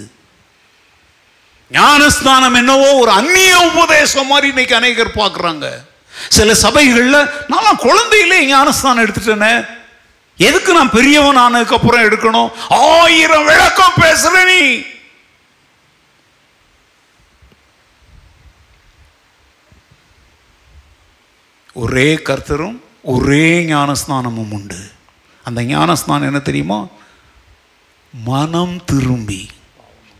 ஞானஸ்தானம் 1.71 2.57
என்னவோ 2.59 2.87
ஒரு 3.01 3.11
அந்நிய 3.19 3.53
உபதேசம் 3.69 4.27
மாதிரி 4.31 4.47
இன்னைக்கு 4.51 4.75
அநேகர் 4.79 5.17
பார்க்குறாங்க. 5.21 5.65
சில 6.37 6.49
சபைகளில் 6.65 7.29
நான் 7.53 7.83
குழந்தையிலே 7.85 8.37
ஞானஸ்தானம் 8.51 9.03
எடுத்துட்டேனே. 9.05 9.53
எதுக்கு 10.47 10.71
நான் 10.77 10.95
பெரியவன் 10.97 11.41
ஆனதுக்கப்புறம் 11.43 12.05
எடுக்கணும்? 12.07 12.51
ஆயிரம் 12.69 13.47
விளக்கம் 13.51 13.97
பேசுற 14.03 14.35
நீ. 14.51 14.63
ஒரே 21.83 22.09
கர்த்தரும் 22.29 22.77
ஒரே 23.13 23.47
ஞானஸ்நானமும் 23.71 24.53
உண்டு. 24.57 24.81
அந்த 25.45 25.61
ஞானஸ்நானம் 25.71 26.29
என்ன 26.31 26.43
தெரியுமா? 26.49 26.79
மனம் 28.23 28.85
திரும்பி 28.85 29.49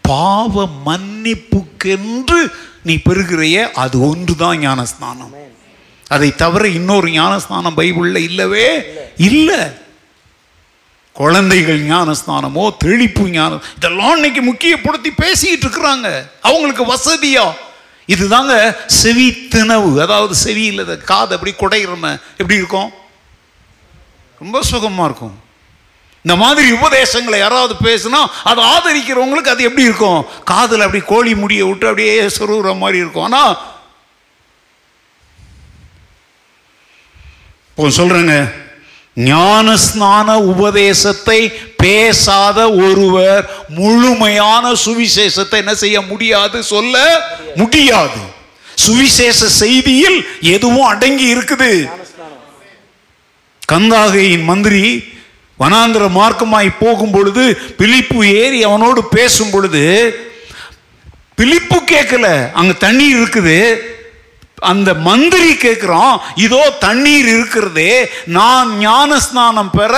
பாவ 0.02 0.68
மன்னிப்புக்கென்று 0.86 2.52
நீ 2.84 2.96
பெறுகிறைய 2.96 3.72
அது 3.72 4.00
ஒன்று 4.00 4.36
தான் 4.36 4.58
ஞானஸ்நானம். 4.58 5.34
அதை 6.08 6.36
தவிர 6.36 6.68
இன்னொரு 6.68 7.08
ஞானஸ்நானம் 7.08 7.78
பைபிளில் 7.78 8.16
இல்லவே 8.16 8.68
இல்லை. 9.18 9.84
குழந்தைகள் 11.14 11.82
ஞானஸ்தானமோ 11.82 12.78
தெளிப்பு 12.78 13.30
ஞானம் 13.30 13.64
இதெல்லாம் 13.76 14.16
இன்னைக்கு 14.16 14.42
முக்கியப்படுத்தி 14.42 15.12
பேசிக்கிட்டு 15.16 15.66
இருக்கிறாங்க. 15.68 16.28
அவங்களுக்கு 16.42 16.96
வசதியா? 16.96 17.54
இதுதாங்க 18.08 18.76
செவி 18.86 19.32
திணவு. 19.32 20.02
அதாவது 20.02 20.36
செவி 20.36 20.64
இல்லாத 20.64 20.98
காது 20.98 21.34
அப்படி 21.36 21.54
குடையிறம 21.54 22.20
எப்படி 22.38 22.56
இருக்கும்? 22.56 22.92
ரொம்ப 24.40 24.62
சுகமாக 24.62 25.10
இருக்கும். 25.10 25.44
இந்த 26.26 26.36
மாதிரி 26.42 26.68
உபதேசங்களை 26.78 27.38
யாராவது 27.40 27.74
பேசுனா 27.88 28.20
அதை 28.50 28.62
ஆதரிக்கிறவங்களுக்கு 28.76 29.54
அது 29.54 29.68
எப்படி 29.70 29.88
இருக்கும்? 29.90 30.22
காதில் 30.52 30.86
அப்படி 30.86 31.02
கோழி 31.14 31.34
முடியை 31.42 31.66
விட்டு 31.68 31.90
அப்படியே 31.90 32.16
சொருகிற 32.38 32.74
மாதிரி 32.84 32.98
இருக்கும். 33.04 33.28
ஆனால் 33.30 33.54
இப்போ 37.70 37.90
சொல்கிறேங்க 38.02 38.36
ஞானஸ்நான 39.32 40.30
உபதேசத்தை 40.54 41.40
பேசாத 41.84 42.60
ஒருவர் 42.86 43.44
முழுமையான 43.80 44.74
சுவிசேஷத்தை 44.86 45.58
என்ன 45.64 45.74
செய்ய 45.84 45.98
முடியாது 46.12 46.58
சொல்ல 46.74 46.96
முடியாது. 47.62 48.22
சுவிசேஷ 48.86 49.40
செய்தியில் 49.64 50.18
எதுவும் 50.56 50.90
அடங்கி 50.94 51.28
இருக்குது. 51.36 51.74
கந்தாகையின் 53.74 54.48
மந்திரி 54.52 54.86
வனாந்திர 55.60 56.04
மார்க்கமாய் 56.20 56.70
போகும் 56.80 57.14
பொழுது 57.16 57.44
பிலிப்பு 57.80 58.20
ஏறி 58.42 58.60
அவனோடு 58.70 59.02
பேசும் 59.16 59.52
பொழுது 59.54 59.84
பிலிப்பு 61.40 61.78
கேட்கல 61.92 62.28
அங்க 62.60 62.74
தண்ணீர் 62.86 63.16
இருக்குது. 63.20 63.60
அந்த 64.72 64.90
மந்திரி 65.08 65.52
கேட்கிறான் 65.64 66.16
இதோ 66.46 66.62
தண்ணீர் 66.86 67.28
இருக்கிறதே 67.36 67.94
நான் 68.38 68.70
ஞானஸ்நானம் 68.84 69.72
பெற 69.80 69.96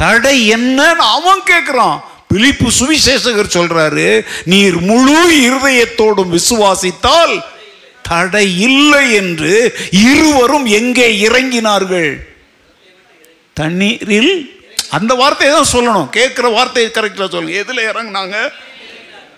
தடை 0.00 0.36
என்னன்னு 0.56 1.04
அவன் 1.16 1.42
கேட்கிறான். 1.50 1.98
பிலிப்பு 2.30 2.68
சுவிசேஷகர் 2.78 3.54
சொல்றாரு 3.56 4.08
நீர் 4.52 4.78
முழு 4.88 5.18
இருதயத்தோடும் 5.48 6.32
விசுவாசித்தால் 6.36 7.34
தடை 8.08 8.46
இல்லை 8.68 9.04
என்று 9.20 9.54
இருவரும் 10.08 10.66
எங்கே 10.80 11.08
இறங்கினார்கள்? 11.26 12.10
தண்ணீரில் 13.56 14.34
அந்த 14.90 15.14
வார்த்தையை 15.14 15.56
தான் 15.56 15.72
சொல்லணும். 15.72 16.08
கேட்குற 16.12 16.52
வார்த்தையை 16.52 16.92
கரெக்டாக 16.94 17.30
சொல்லுங்க 17.30 17.58
எதில் 17.58 17.88
இறங்குனாங்க? 17.90 18.50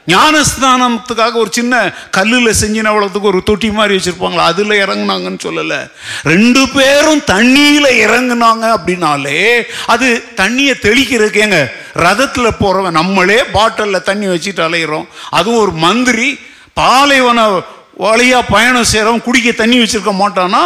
ஞானஸ்தானத்துக்காக 0.07 1.33
ஒரு 1.33 1.49
சின்ன 1.51 1.95
கல்லில் 2.11 2.55
செஞ்சின 2.61 2.91
அவ்வளோத்துக்கு 2.93 3.31
ஒரு 3.33 3.43
தொட்டி 3.43 3.71
மாதிரி 3.71 3.97
வச்சுருப்பாங்களா? 3.97 4.45
அதில் 4.45 4.71
இறங்குனாங்கன்னு 4.71 5.39
சொல்லலை. 5.45 5.91
ரெண்டு 6.23 6.69
பேரும் 6.69 7.23
தண்ணியில் 7.27 8.07
இறங்குனாங்க 8.07 8.77
அப்படின்னாலே 8.77 9.63
அது 9.87 10.25
தண்ணியை 10.37 10.75
தெளிக்கிறதுக்கு 10.83 11.43
ஏங்க 11.45 11.73
ரதத்தில் 11.95 12.59
போகிறவன் 12.59 12.93
நம்மளே 12.93 13.45
பாட்டிலில் 13.45 14.03
தண்ணி 14.03 14.27
வச்சுட்டு 14.27 14.63
அலையிறோம். 14.69 15.07
அதுவும் 15.31 15.61
ஒரு 15.61 15.71
மந்திரி 15.73 16.39
பாலைவன 16.73 17.63
வழியாக 17.99 18.51
பயணம் 18.55 18.89
செய்கிறவன் 18.91 19.25
குடிக்க 19.27 19.53
தண்ணி 19.53 19.77
வச்சிருக்க 19.79 20.13
மாட்டானா? 20.23 20.63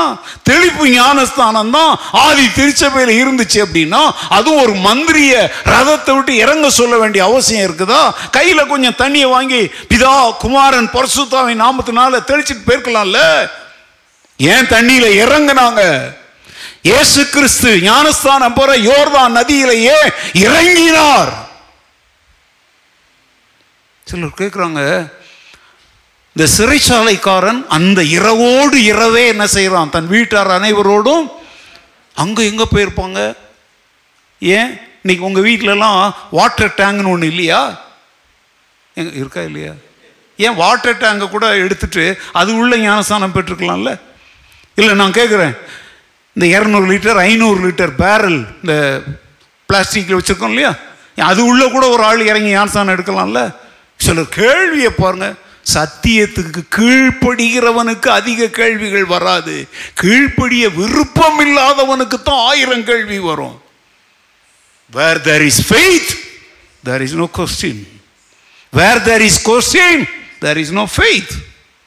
தெளிப்பு 0.48 0.84
ஞானஸ்தானம் 0.88 1.70
தான் 1.76 1.92
ஆதி 2.24 2.44
திருச்சபையில் 2.56 3.12
இருந்துச்சு 3.20 3.58
அப்படின்னா 3.64 4.02
அதுவும் 4.36 4.62
ஒரு 4.64 4.74
மந்திரிய 4.86 5.34
ரதத்தை 5.72 6.14
விட்டு 6.16 6.32
இறங்க 6.44 6.70
சொல்ல 6.70 6.96
வேண்டிய 7.02 7.24
அவசியம் 7.24 7.64
இருக்குதா? 7.68 8.02
கையில் 8.36 8.70
கொஞ்சம் 8.72 8.98
தண்ணியை 9.02 9.28
வாங்கி 9.34 9.62
பிதா 9.92 10.14
குமாரன் 10.44 10.92
பரசுத்தாவின் 10.96 11.62
நாமத்தினால 11.64 12.20
தெளிச்சிட்டு 12.30 12.66
போயிருக்கலாம்ல. 12.66 13.20
ஏன் 14.40 14.70
தண்ணியில் 14.74 15.16
இறங்குனாங்க? 15.22 15.82
இயேசு 16.90 17.20
கிறிஸ்து 17.28 17.70
ஞானஸ்தானம் 17.80 18.54
போற 18.54 18.70
யோர்தான் 18.76 19.36
நதியிலேயே 19.38 19.98
இறங்கினார். 20.44 21.32
சிலர் 24.06 24.38
கேட்குறாங்க 24.38 24.80
இந்த 26.36 26.48
சிறைச்சாலைக்காரன் 26.56 27.66
அந்த 27.68 28.02
இரவோடு 28.02 28.84
இரவே 28.84 29.26
என்ன 29.26 29.46
செய்கிறான் 29.46 29.90
தன் 29.90 30.06
வீட்டார் 30.06 30.50
அனைவரோடும் 30.50 31.24
அங்கே 32.16 32.42
எங்கே 32.50 32.64
போயிருப்பாங்க. 32.74 33.18
ஏன்? 34.38 34.70
இன்னைக்கு 35.02 35.24
உங்கள் 35.24 35.44
வீட்டிலலாம் 35.44 35.98
வாட்டர் 36.30 36.74
டேங்க்னு 36.76 37.10
ஒன்று 37.10 37.26
இல்லையா? 37.26 37.60
எங்க 38.94 39.10
இருக்கா 39.16 39.40
இல்லையா? 39.40 39.72
ஏன் 40.38 40.54
வாட்டர் 40.54 40.98
டேங்கை 40.98 41.28
கூட 41.30 41.46
எடுத்துட்டு 41.56 42.18
அது 42.32 42.56
உள்ள 42.56 42.76
ஞானஸ்தானம் 42.76 43.34
பெற்றுக்கலாம்ல? 43.34 43.92
இல்லை 44.74 44.94
நான் 44.94 45.12
கேட்குறேன் 45.12 45.54
இந்த 46.36 46.46
இரநூறு 46.58 46.86
லிட்டர் 46.92 47.16
ஐநூறு 47.16 47.68
லிட்டர் 47.68 47.94
பேரல் 47.96 48.40
இந்த 48.62 49.02
பிளாஸ்டிக்கில் 49.68 50.18
வச்சுருக்கோம் 50.18 50.48
இல்லையா? 50.48 50.72
அது 51.16 51.44
உள்ள 51.44 51.68
கூட 51.68 51.88
ஒரு 51.88 52.02
ஆள் 52.04 52.26
இறங்கி 52.26 52.48
ஞானஸ்தானம் 52.48 52.94
எடுக்கலாம்ல? 52.96 53.40
சிலர் 54.00 54.28
கேள்வியை 54.28 54.90
பாருங்கள் 54.90 55.36
சத்தியத்துக்கு 55.74 56.62
கீழ்ப்படுகிறவனுக்கு 56.76 58.08
அதிக 58.08 58.46
கேள்விகள் 58.46 59.04
வராது. 59.04 59.68
கீழ்ப்படிய 59.94 60.68
விருப்பம் 60.68 61.40
இல்லாதவனுக்கு 61.40 62.22
தான் 62.22 62.46
ஆயிரம் 62.46 62.84
கேள்வி 62.84 63.18
வரும். 63.18 63.62
Where 64.90 65.20
there 65.20 65.42
is 65.42 65.74
faith 65.74 66.16
there 66.84 67.02
is 67.02 67.14
no 67.14 67.28
question 67.36 67.88
where 68.70 69.02
there 69.02 69.20
is 69.20 69.50
question 69.50 70.04
there 70.38 70.58
is 70.58 70.72
no 70.72 70.88
faith 70.96 71.32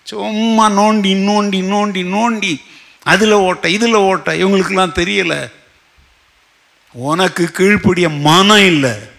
சும்மா 0.03 0.69
நோண்டி 0.69 1.13
நோண்டி 1.27 1.61
நோண்டி 1.73 2.03
நோண்டி. 2.05 2.61
அதில் 3.03 3.31
ஓட்ட 3.31 3.69
இதில் 3.69 3.93
ஓட்ட 3.93 4.33
இவங்களுக்கெல்லாம் 4.33 4.95
தெரியலை. 4.95 5.51
உனக்கு 6.91 7.51
கீழ்ப்படிய 7.51 8.09
மனம் 8.09 8.65
இல்லை. 8.65 9.13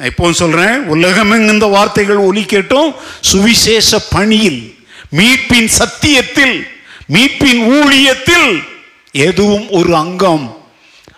நான் 0.00 0.08
இப்போவும் 0.08 0.30
சொல்கிறேன் 0.30 0.86
உலகமெங்கும் 0.86 1.52
இந்த 1.52 1.66
வார்த்தைகள் 1.66 2.16
ஒலிக்கட்டும் 2.16 2.94
சுவிசேஷ 3.20 3.98
பணியில் 3.98 4.86
மீட்பின் 5.16 5.66
சத்தியத்தில் 5.66 6.66
மீட்பின் 7.08 7.60
ஊழியத்தில் 7.60 8.64
எதுவும் 9.12 9.70
ஒரு 9.70 9.96
அங்கம். 9.96 10.68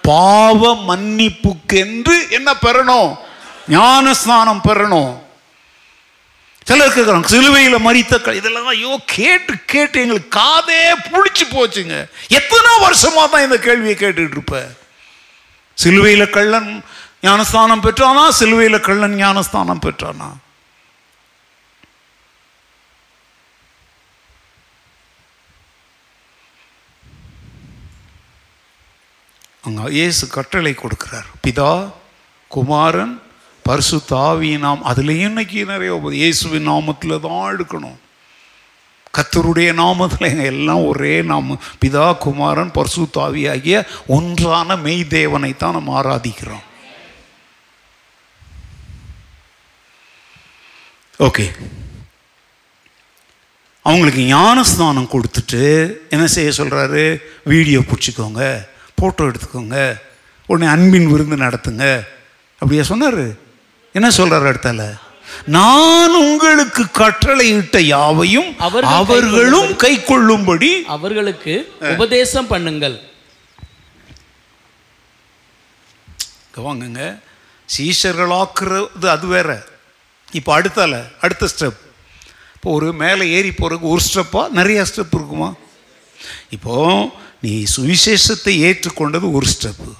பாவ 0.02 0.74
மன்னிப்புக்கென்று 0.88 2.30
என்ன 2.30 2.54
பெறணும்? 2.62 3.16
ஞானஸ்நானம் 3.68 4.60
பெறணும். 4.64 5.22
சிலர் 6.64 6.88
இருக்கிறாங்க 6.88 7.24
சிலுவையில் 7.24 7.74
மறித்த 7.74 8.20
க- 8.20 8.34
இதெல்லாம் 8.34 8.66
ஐயோ 8.66 9.00
கேட்டு 9.06 9.54
கேட்டு 9.66 10.00
எங்களுக்கு 10.00 10.40
காதே 10.40 10.94
புளிச்சு 11.12 11.52
போச்சுங்க. 11.52 12.08
எத்தனை 12.28 12.70
வருஷமா 12.80 13.30
தான் 13.30 13.42
இந்த 13.42 13.58
கேள்வியை 13.58 13.94
கேட்டுட்டு 13.94 14.30
இருப்ப? 14.30 14.66
சிலுவையில் 15.74 16.30
கள்ளன் 16.30 16.84
ஞானஸ்தானம் 17.26 17.82
பெற்றானா? 17.84 18.22
சிலுவையில் 18.38 18.84
கள்ளன் 18.86 19.18
ஞானஸ்தானம் 19.24 19.82
பெற்றானா? 19.84 20.28
அங்க 29.66 29.82
இயேசு 29.98 30.24
கட்டளை 30.36 30.72
கொடுக்கிறார். 30.78 31.28
பிதா 31.44 31.72
குமாரன் 32.54 33.12
பரிசு 33.66 33.98
தாவி 34.12 34.50
நாம் 34.64 34.82
அதுலேயும் 34.90 35.30
இன்னைக்கு 35.32 35.60
நிறைய 35.70 35.92
இயேசுவின் 36.22 36.66
நாமத்தில் 36.70 37.22
தான் 37.26 37.46
எடுக்கணும். 37.52 37.98
கத்தருடைய 39.16 39.70
நாமத்தில் 39.82 40.30
எங்க 40.32 40.44
எல்லாம் 40.54 40.82
ஒரே 40.90 41.14
நாம 41.30 41.58
பிதா 41.84 42.08
குமாரன் 42.26 42.74
பரிசு 42.78 43.06
தாவி 43.18 43.42
ஆகிய 43.54 43.78
ஒன்றான 44.18 44.76
மெய் 44.84 45.02
தேவனை 45.16 45.52
தான் 45.62 45.76
நம்ம 45.78 45.96
ஆராதிக்கிறோம். 46.02 46.66
ஓகே 51.26 51.44
அவங்களுக்கு 53.82 54.22
ஞானஸ்நானம் 54.22 55.12
கொடுத்துட்டு 55.12 55.60
என்ன 56.14 56.26
செய்ய 56.26 56.50
சொல்றாரு? 56.56 57.20
வீடியோ 57.44 57.80
பிடிச்சிக்கோங்க 57.80 58.42
ஃபோட்டோ 58.96 59.22
எடுத்துக்கோங்க 59.30 60.00
உடனே 60.46 60.66
அன்பின் 60.70 61.10
விருந்து 61.12 61.36
நடத்துங்க. 61.36 61.86
அப்படியா 62.58 62.82
சொன்னாரு? 62.88 63.24
என்ன 63.92 64.08
சொல்றாரு 64.08 64.46
அடுத்தால? 64.50 64.82
நான் 65.44 66.14
உங்களுக்கு 66.14 66.82
கட்டளையிட்ட 67.00 67.78
யாவையும் 67.78 68.58
அவர்கள் 68.58 68.94
அவர்களும் 68.94 69.76
கை 69.76 70.04
கொள்ளும்படி 70.04 70.84
அவர்களுக்கு 70.86 71.54
உபதேசம் 71.80 72.50
பண்ணுங்கள். 72.50 72.96
வாங்குங்க. 76.56 77.02
சீஷர்களாக்குறது 77.68 79.06
அது 79.16 79.26
வேற. 79.26 79.50
இப்போ 80.32 80.60
அடுத்தால 80.60 81.10
அடுத்த 81.20 81.48
ஸ்டெப் 81.54 81.80
இப்போ 82.54 82.72
ஒரு 82.72 82.92
மேலே 82.92 83.30
ஏறி 83.30 83.48
போகிறதுக்கு 83.48 83.92
ஒரு 83.94 84.02
ஸ்டெப்பாக 84.12 84.56
நிறையா 84.58 84.82
ஸ்டெப் 84.90 85.14
இருக்குமா? 85.18 85.54
இப்போ 86.50 86.74
நீ 87.40 87.64
சுவிசேஷத்தை 87.76 88.54
ஏற்றுக்கொண்டது 88.68 89.32
ஒரு 89.32 89.46
ஸ்டெப்பு 89.46 89.92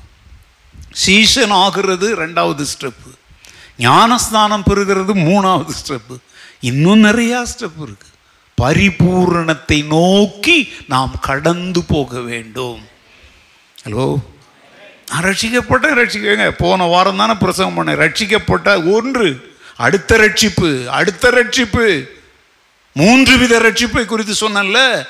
சீஷன் 1.06 1.52
ஆகிறது 1.52 2.16
ரெண்டாவது 2.16 2.66
ஸ்டெப்பு 2.72 3.10
ஞானஸ்தானம் 3.76 4.66
பெறுகிறது 4.70 5.12
மூணாவது 5.28 5.72
ஸ்டெப்பு 5.82 6.16
இன்னும் 6.60 7.04
நிறையா 7.04 7.46
ஸ்டெப் 7.52 7.80
இருக்குது 7.80 8.10
பரிபூரணத்தை 8.58 9.84
நோக்கி 9.86 10.72
நாம் 10.88 11.14
கடந்து 11.20 11.82
போக 11.82 12.20
வேண்டும். 12.20 12.82
ஹலோ 13.84 14.18
நான் 15.08 15.24
ரட்சிக்கப்பட்டேன் 15.24 15.98
ரட்சிக்கங்க 16.00 16.50
போன 16.50 16.84
வாரம் 16.84 17.16
தானே 17.16 17.34
பிரசங்கம் 17.34 17.76
பண்ணேன். 17.78 18.00
ரட்சிக்கப்பட்ட 18.04 18.92
ஒன்று. 18.92 19.51
அடுத்த 19.76 20.16
ரட்சிப்பு 20.16 20.88
அடுத்த 20.88 21.30
ரட்சிப்பு. 21.30 22.06
மூன்று 22.92 23.36
வித 23.38 23.58
ரட்சிப்பை 23.58 24.04
குறித்து 24.06 24.34
சொன்னேன்ல 24.34 25.06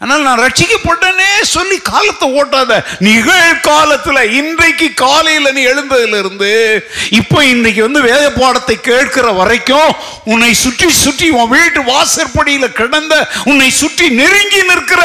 ஆனால் 0.00 0.22
நான் 0.22 0.38
ரட்சிக்கப்பட்டேனே 0.38 1.42
சொல்லி 1.42 1.78
காலத்தை 1.78 2.40
ஓட்டாத. 2.40 2.84
நிகழ்காலத்துல 3.00 4.22
இன்றைக்கு 4.30 4.94
காலையில 4.94 5.52
நீ 5.52 5.66
எழுந்ததுல 5.66 6.18
இருந்து 6.18 6.82
இப்போ 7.10 7.44
இன்னைக்கு 7.44 7.82
வந்து 7.82 8.00
வேத 8.00 8.32
பாடத்தை 8.32 8.80
கேட்கிற 8.80 9.32
வரைக்கும் 9.32 9.94
உன்னை 10.24 10.54
சுற்றி 10.54 10.90
சுற்றி 10.90 11.30
உன் 11.30 11.48
வீட்டு 11.48 11.82
வாசற்படியில் 11.82 12.72
கிடந்த 12.72 13.28
உன்னை 13.44 13.70
சுற்றி 13.70 14.08
நெருங்கி 14.08 14.62
நிற்கிற 14.62 15.02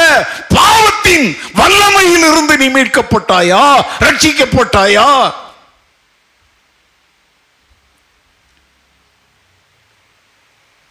பாவத்தின் 0.48 1.38
வல்லமையிலிருந்து 1.56 2.56
நீ 2.56 2.68
மீட்கப்பட்டாயா? 2.68 3.84
ரட்சிக்கப்பட்டாயா? 4.00 5.08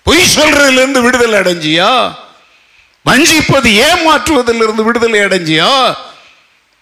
பொய் 0.09 0.35
சொல்றதிலிருந்து 0.35 1.01
விடுதலை 1.01 1.39
அடைஞ்சியா? 1.39 2.15
வஞ்சிப்பது 3.05 3.83
ஏமாற்றுவதிலிருந்து 3.83 4.83
விடுதலை 4.83 5.19
அடைஞ்சியா? 5.19 5.95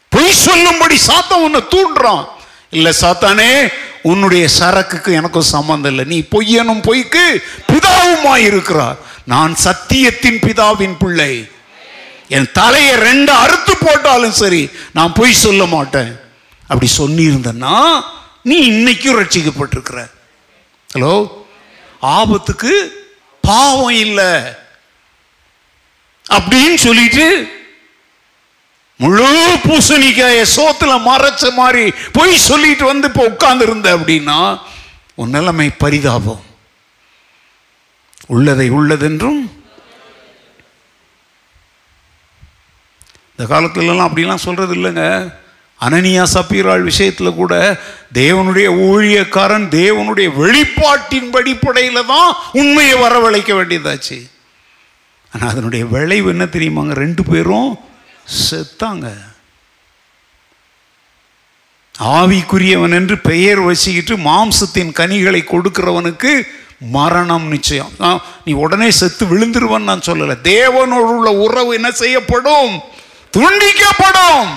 பொய் 0.09 0.31
சொல்லும்படி 0.31 0.99
சாத்தான் 1.07 1.33
உன்னை 1.33 1.63
தூண்டுறான். 1.69 2.25
இல்லை 2.69 2.93
சாத்தானே 3.01 3.73
உன்னுடைய 4.01 4.47
சரக்குக்கு 4.47 5.13
எனக்கும் 5.13 5.41
சம்மந்தம் 5.41 5.91
இல்லை. 5.91 6.05
நீ 6.05 6.19
பொய்யனும் 6.19 6.83
பொய்க்கு 6.83 7.43
பிதாவுமாய் 7.71 8.45
இருக்கிறார். 8.45 8.97
நான் 9.23 9.55
சத்தியத்தின் 9.63 10.39
பிதாவின் 10.41 10.95
பிள்ளை. 10.99 11.49
என் 12.27 12.51
தலையை 12.51 12.95
ரெண்டு 12.95 13.31
அறுத்து 13.31 13.77
போட்டாலும் 13.77 14.31
சரி 14.31 14.69
நான் 14.93 15.13
பொய் 15.13 15.33
சொல்ல 15.33 15.65
மாட்டேன். 15.65 16.19
அப்படி 16.67 16.91
சொன்னிருந்தன்னா 16.97 18.01
நீ 18.43 18.71
இன்னைக்கும் 18.71 19.19
ரட்சிக்கப்பட்டிருக்கிற. 19.19 20.09
ஹலோ? 20.93 21.27
ஆபத்துக்கு 22.01 23.05
பாவம் 23.47 23.97
இல்லை. 24.05 24.31
அப்படின்னு 26.37 26.77
சொல்லிட்டு 26.85 27.25
முழு 28.99 29.25
பூசணிக்காய 29.63 30.37
சோத்துல 30.55 30.93
மறைச்ச 31.07 31.53
மாதிரி 31.53 31.83
போய் 32.15 32.45
சொல்லிட்டு 32.49 32.85
வந்து 32.85 33.07
இப்போ 33.07 33.23
உட்கார்ந்து 33.31 33.65
இருந்த 33.65 33.89
அப்படின்னா 33.97 34.37
உன் 35.21 35.35
நிலைமை 35.35 35.67
பரிதாபம். 35.83 36.43
உள்ளதை 38.35 38.67
உள்ளதென்றும் 38.77 39.41
இந்த 43.31 43.45
காலத்துலலாம் 43.53 44.07
அப்படிலாம் 44.07 44.45
சொல்றது 44.45 44.73
இல்லைங்க. 44.75 45.03
அனனியா 45.85 46.23
சப்பீராள் 46.33 46.83
விஷயத்தில் 46.89 47.37
கூட 47.39 47.53
தேவனுடைய 48.13 48.67
ஊழியக்காரன் 48.87 49.67
தேவனுடைய 49.79 50.27
வெளிப்பாட்டின் 50.43 51.31
படிப்படையில் 51.35 52.09
தான் 52.13 52.35
உண்மையை 52.51 52.95
வரவழைக்க 53.01 53.51
வேண்டியதாச்சு. 53.59 54.17
ஆனால் 55.33 55.49
அதனுடைய 55.49 55.85
விளைவு 55.85 56.29
என்ன 56.29 56.45
தெரியுமாங்க? 56.45 56.93
ரெண்டு 57.03 57.23
பேரும் 57.23 57.71
செத்தாங்க. 58.49 59.07
ஆவிக்குரியவன் 61.99 62.95
என்று 62.99 63.17
பெயர் 63.17 63.59
வச்சுக்கிட்டு 63.59 64.15
மாம்சத்தின் 64.17 64.91
கனிகளை 65.01 65.41
கொடுக்கிறவனுக்கு 65.47 66.31
மரணம் 66.79 67.47
நிச்சயம். 67.53 67.93
நீ 68.45 68.51
உடனே 68.63 68.89
செத்து 68.91 69.25
விழுந்துருவன் 69.25 69.89
நான் 69.89 70.07
சொல்லலை. 70.07 70.35
தேவனோடு 70.53 71.11
உள்ள 71.17 71.31
உறவு 71.45 71.73
என்ன 71.73 71.91
செய்யப்படும்? 71.91 72.73
துண்டிக்கப்படும். 73.37 74.51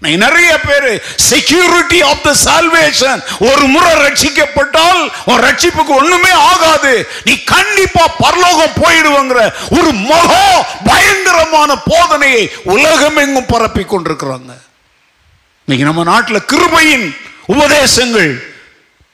நிறைய 0.00 0.60
பேர் 0.60 1.02
செக்யூரிட்டி 1.14 2.02
ஆஃப் 2.02 2.22
த 2.22 2.34
சால்வேஷன் 2.44 3.20
ஒரு 3.38 3.66
முறை 3.66 3.92
ரட்சிக்கப்பட்டால் 3.92 5.10
உன் 5.24 5.42
ரட்சிப்புக்கு 5.46 5.92
ஒண்ணுமே 5.96 6.30
ஆகாது. 6.30 7.08
நீ 7.24 7.42
கண்டிப்பா 7.44 8.06
பரலோகம் 8.06 8.78
போயிடுவங்கிற 8.82 9.52
ஒரு 9.70 9.92
மகா 9.92 10.44
பயங்கரமான 10.84 11.76
போதனையை 11.90 12.50
உலகம் 12.62 13.16
எங்கும் 13.16 13.46
பரப்பி 13.46 13.82
கொண்டிருக்கிறாங்க. 13.82 14.52
இன்னைக்கு 15.64 15.84
நம்ம 15.84 16.02
நாட்டில் 16.02 16.46
கிருபையின் 16.52 17.16
உபதேசங்கள் 17.46 18.49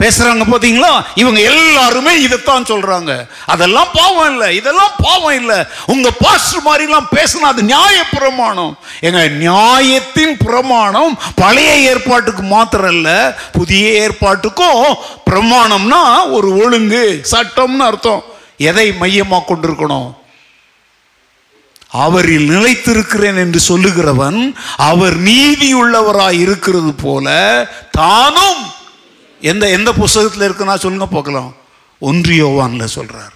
பேசுறாங்க 0.02 0.44
பாத்தீங்களா? 0.52 1.04
இவங்க 1.14 1.40
எல்லாருமே 1.40 2.22
இதைத்தான் 2.22 2.62
சொல்றாங்க. 2.62 3.28
அதெல்லாம் 3.46 3.88
பாவம் 3.92 4.30
இல்லை 4.30 4.56
இதெல்லாம் 4.56 4.90
பாவம் 5.02 5.34
இல்லை. 5.34 5.64
உங்க 5.86 6.10
பாஸ்டர் 6.10 6.66
மாதிரிலாம் 6.66 7.08
பேசினா 7.14 7.48
அது 7.52 7.62
நியாய 7.62 8.04
பிரமாணம். 8.10 8.78
எங்க 9.00 9.28
நியாயத்தின் 9.28 10.36
பிரமாணம் 10.36 11.18
பழைய 11.34 11.76
ஏற்பாட்டுக்கு 11.76 12.42
மாத்திரம் 12.42 12.90
இல்ல 12.90 13.38
புதிய 13.52 13.90
ஏற்பாட்டுக்கும் 13.90 14.94
பிரமாணம்னா 15.30 16.30
ஒரு 16.30 16.56
ஒழுங்கு 16.56 17.24
சட்டம்னு 17.30 17.86
அர்த்தம். 17.90 18.24
எதை 18.56 18.92
மையமாக 18.92 19.44
கொண்டிருக்கணும்? 19.48 20.12
அவரில் 21.90 22.48
நிலைத்திருக்கிறேன் 22.48 23.36
என்று 23.36 23.60
சொல்லுகிறவன் 23.68 24.54
அவர் 24.76 25.16
நீதியுள்ளவராய் 25.22 26.40
இருக்கிறது 26.40 26.92
போல 26.94 27.26
தானும் 27.90 28.74
எந்த 29.52 29.64
எந்த 29.76 29.90
புஸ்தகத்தில் 30.02 30.46
இருக்குன்னா 30.48 30.74
சொல்லுங்க 30.84 31.06
பார்க்கலாம். 31.14 31.50
ஒன்றியோவான்ல 32.08 32.84
சொல்கிறார் 32.96 33.34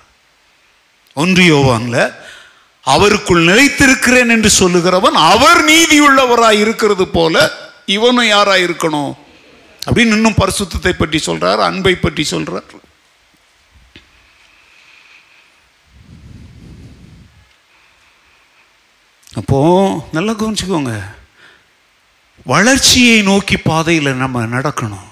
ஒன்றியோவான்ல 1.22 1.96
அவருக்குள் 2.84 3.48
நிலைத்திருக்கிறேன் 3.50 4.32
என்று 4.34 4.50
சொல்லுகிறவன் 4.60 5.16
அவர் 5.32 5.60
நீதியுள்ளவராய் 5.70 6.62
இருக்கிறது 6.64 7.04
போல 7.16 7.34
இவனும் 7.96 8.30
யாராக 8.34 8.64
இருக்கணும்? 8.66 9.12
அப்படின்னு 9.86 10.16
இன்னும் 10.18 10.40
பரிசுத்தத்தை 10.42 10.92
பற்றி 10.92 11.18
சொல்கிறார் 11.28 11.60
அன்பை 11.68 11.94
பற்றி 11.96 12.24
சொல்கிறார் 12.34 12.78
அப்போ 19.40 19.58
நல்லா 20.16 20.32
கவனிச்சுக்கோங்க. 20.32 20.92
வளர்ச்சியை 22.52 23.18
நோக்கி 23.28 23.56
பாதையில் 23.68 24.20
நம்ம 24.22 24.46
நடக்கணும். 24.56 25.09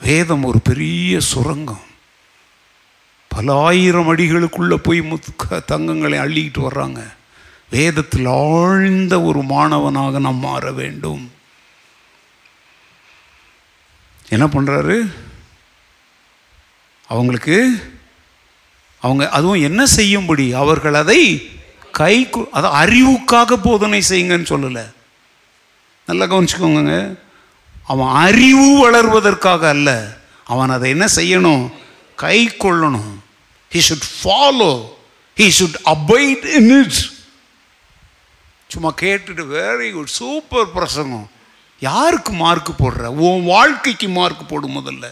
வேதம் 0.00 0.42
ஒரு 0.42 0.60
பெரிய 0.60 1.20
சுரங்கம். 1.20 1.86
பல 3.28 3.54
ஆயிரம் 3.62 4.16
அடிகளுக்குள்ளே 4.16 4.74
போய் 4.74 5.00
முத்துக்க 5.00 5.64
தங்கங்களை 5.64 6.18
அள்ளிக்கிட்டு 6.18 6.66
வர்றாங்க. 6.68 7.00
வேதத்தில் 7.70 8.26
ஆழ்ந்த 8.26 9.22
ஒரு 9.22 9.42
மாணவனாக 9.42 10.18
நாம் 10.18 10.36
மாற 10.36 10.72
வேண்டும். 10.72 11.32
என்ன 14.28 14.46
பண்ணுறாரு 14.46 15.12
அவங்களுக்கு 17.06 17.56
அவங்க 19.00 19.30
அதுவும் 19.30 19.62
என்ன 19.62 19.86
செய்யும்படி? 19.86 20.52
அவர்கள் 20.52 20.94
அதை 20.94 21.50
கை 21.92 22.28
அதை 22.50 22.70
அறிவுக்காக 22.70 23.52
போதனை 23.62 24.02
செய்யுங்கன்னு 24.08 24.50
சொல்லலை. 24.52 24.84
நல்லா 26.06 26.24
கவனிச்சுக்கோங்க 26.24 26.92
அவன் 27.88 28.14
அறிவு 28.14 28.90
வளர்வதற்காக 28.90 29.68
அல்ல. 29.68 30.16
அவன் 30.44 30.70
அதை 30.70 30.90
என்ன 30.90 31.06
செய்யணும்? 31.16 31.72
கை 32.16 32.56
கொள்ளணும். 32.58 33.16
He 33.72 33.80
should 33.88 34.06
follow 34.24 34.88
he 35.36 35.50
should 35.58 35.74
abide 35.84 36.44
in 36.44 36.82
it 36.82 37.10
சும்மா 38.68 38.92
கேட்டுட்டு 39.00 39.44
வெரி 39.52 39.92
குட் 39.92 40.06
சூப்பர் 40.06 40.72
பிரசங்கம். 40.72 41.30
யாருக்கு 41.80 42.32
மார்க் 42.32 42.82
போடுற? 42.82 43.06
உன் 43.06 43.44
வாழ்க்கைக்கு 43.44 44.08
மார்க் 44.08 44.48
போடும் 44.48 44.76
முதல்ல. 44.76 45.04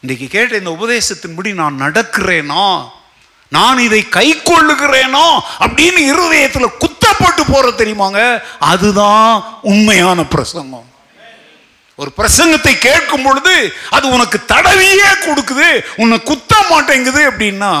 இன்றைக்கு 0.00 0.26
கேட்ட 0.26 0.56
இந்த 0.56 0.76
உபதேசத்தின்படி 0.80 1.54
நான் 1.54 1.80
நடக்கிறேனா? 1.80 2.88
நான் 3.48 3.78
இதை 3.78 4.08
கை 4.08 4.36
கொள்ளுகிறேனோ? 4.36 5.38
அப்படின்னு 5.60 5.96
இருதயத்தில் 5.96 6.76
குத்தப்பட்டு 6.78 7.44
போற 7.48 7.68
தெரியுமாங்க? 7.68 8.42
அதுதான் 8.58 9.44
உண்மையான 9.62 10.24
பிரசங்கம். 10.24 10.89
ஒரு 12.00 12.10
பிரசங்கத்தை 12.18 12.74
கேட்கும் 12.86 13.26
பொழுது 13.26 13.54
அது 13.96 14.06
உனக்கு 14.16 14.38
தடவியே 14.52 15.10
கொடுக்குது 15.26 15.68
உன்னை 16.02 16.18
குத்த 16.30 16.54
மாட்டேங்குது 16.70 17.22
அப்படின்னா 17.30 17.72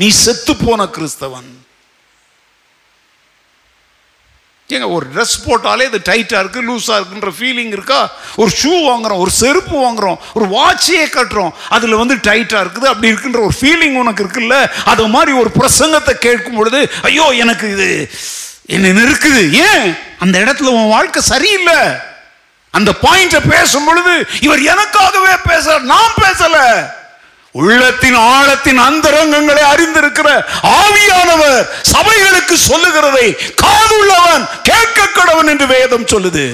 நீ 0.00 0.08
செத்து 0.24 0.52
போன 0.64 0.86
கிறிஸ்தவன். 0.96 1.50
ஏங்க 4.70 4.86
ஒரு 4.96 5.06
ட்ரெஸ் 5.14 5.34
போட்டாலே 5.46 5.84
இது 5.88 5.98
டைட்டாக 6.10 6.40
இருக்குது 6.42 6.66
லூஸாக 6.68 6.98
இருக்குன்ற 7.00 7.30
ஃபீலிங் 7.38 7.72
இருக்கா? 7.76 7.98
ஒரு 8.42 8.50
ஷூ 8.60 8.72
வாங்குறோம் 8.86 9.20
ஒரு 9.24 9.32
செருப்பு 9.40 9.76
வாங்குறோம் 9.84 10.18
ஒரு 10.36 10.46
வாட்சையே 10.54 11.04
கட்டுறோம் 11.16 11.52
அதில் 11.76 12.00
வந்து 12.02 12.14
டைட்டாக 12.28 12.62
இருக்குது 12.64 12.90
அப்படி 12.92 13.10
இருக்குன்ற 13.12 13.40
ஒரு 13.48 13.56
ஃபீலிங் 13.60 13.98
உனக்கு 14.02 14.24
இருக்குல்ல? 14.24 14.56
அது 14.92 15.04
மாதிரி 15.16 15.32
ஒரு 15.42 15.52
பிரசங்கத்தை 15.58 16.14
கேட்கும் 16.26 16.58
பொழுது 16.60 16.80
ஐயோ 17.02 17.26
எனக்கு 17.44 17.68
இது 17.74 17.88
என்ன 18.76 19.04
இருக்குது 19.08 19.42
ஏன்? 19.68 19.86
அந்த 20.18 20.36
இடத்துல 20.44 20.74
உன் 20.78 20.92
வாழ்க்கை 20.96 21.22
சரியில்லை. 21.32 21.78
அந்த 22.74 22.90
பாயிண்ட 23.02 23.38
பேசும் 23.48 23.84
பொழுது 23.84 24.14
இவர் 24.40 24.62
எனக்காகவே 24.72 25.34
பேச 25.48 25.78
நான் 25.78 26.14
பேசல. 26.22 26.56
உள்ளத்தின் 27.50 28.14
ஆழத்தின் 28.14 28.78
அந்தரங்கங்களை 28.78 29.64
அறிந்திருக்கிற 29.72 30.28
ஆவியானவர் 30.78 31.58
சபைகளுக்கு 31.92 32.54
சொல்லுகிறதை 32.68 33.26
காதுள்ளவன் 33.62 34.46
கேட்க 34.62 35.08
கடவன் 35.14 35.48
என்று 35.48 35.66
வேதம் 35.66 36.06
சொல்லுது. 36.06 36.46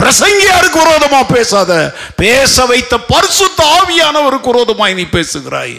பிரசங்கியாருக்கு 0.00 0.78
விரோதமா 0.82 1.20
பேசாத? 1.32 1.94
பேச 2.16 2.64
வைத்த 2.64 2.98
பரிசுத்த 2.98 3.62
ஆவியானவருக்கு 3.78 4.50
விரோதமாய் 4.50 4.94
நீ 4.94 5.02
பேசுகிறாய். 5.02 5.76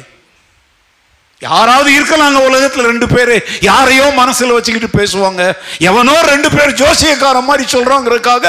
யாராவது 1.49 1.89
இருக்கலாங்க 1.97 2.39
உலகத்தில் 2.49 2.89
ரெண்டு 2.91 3.07
பேர். 3.13 3.35
யாரையோ 3.69 4.05
மனசில் 4.21 4.55
வச்சுக்கிட்டு 4.55 4.97
பேசுவாங்க. 4.99 5.43
எவனோ 5.89 6.15
ரெண்டு 6.31 6.49
பேர் 6.55 6.77
ஜோசியக்கார 6.81 7.37
மாதிரி 7.49 7.65
சொல்கிறாங்கிறதுக்காக 7.75 8.45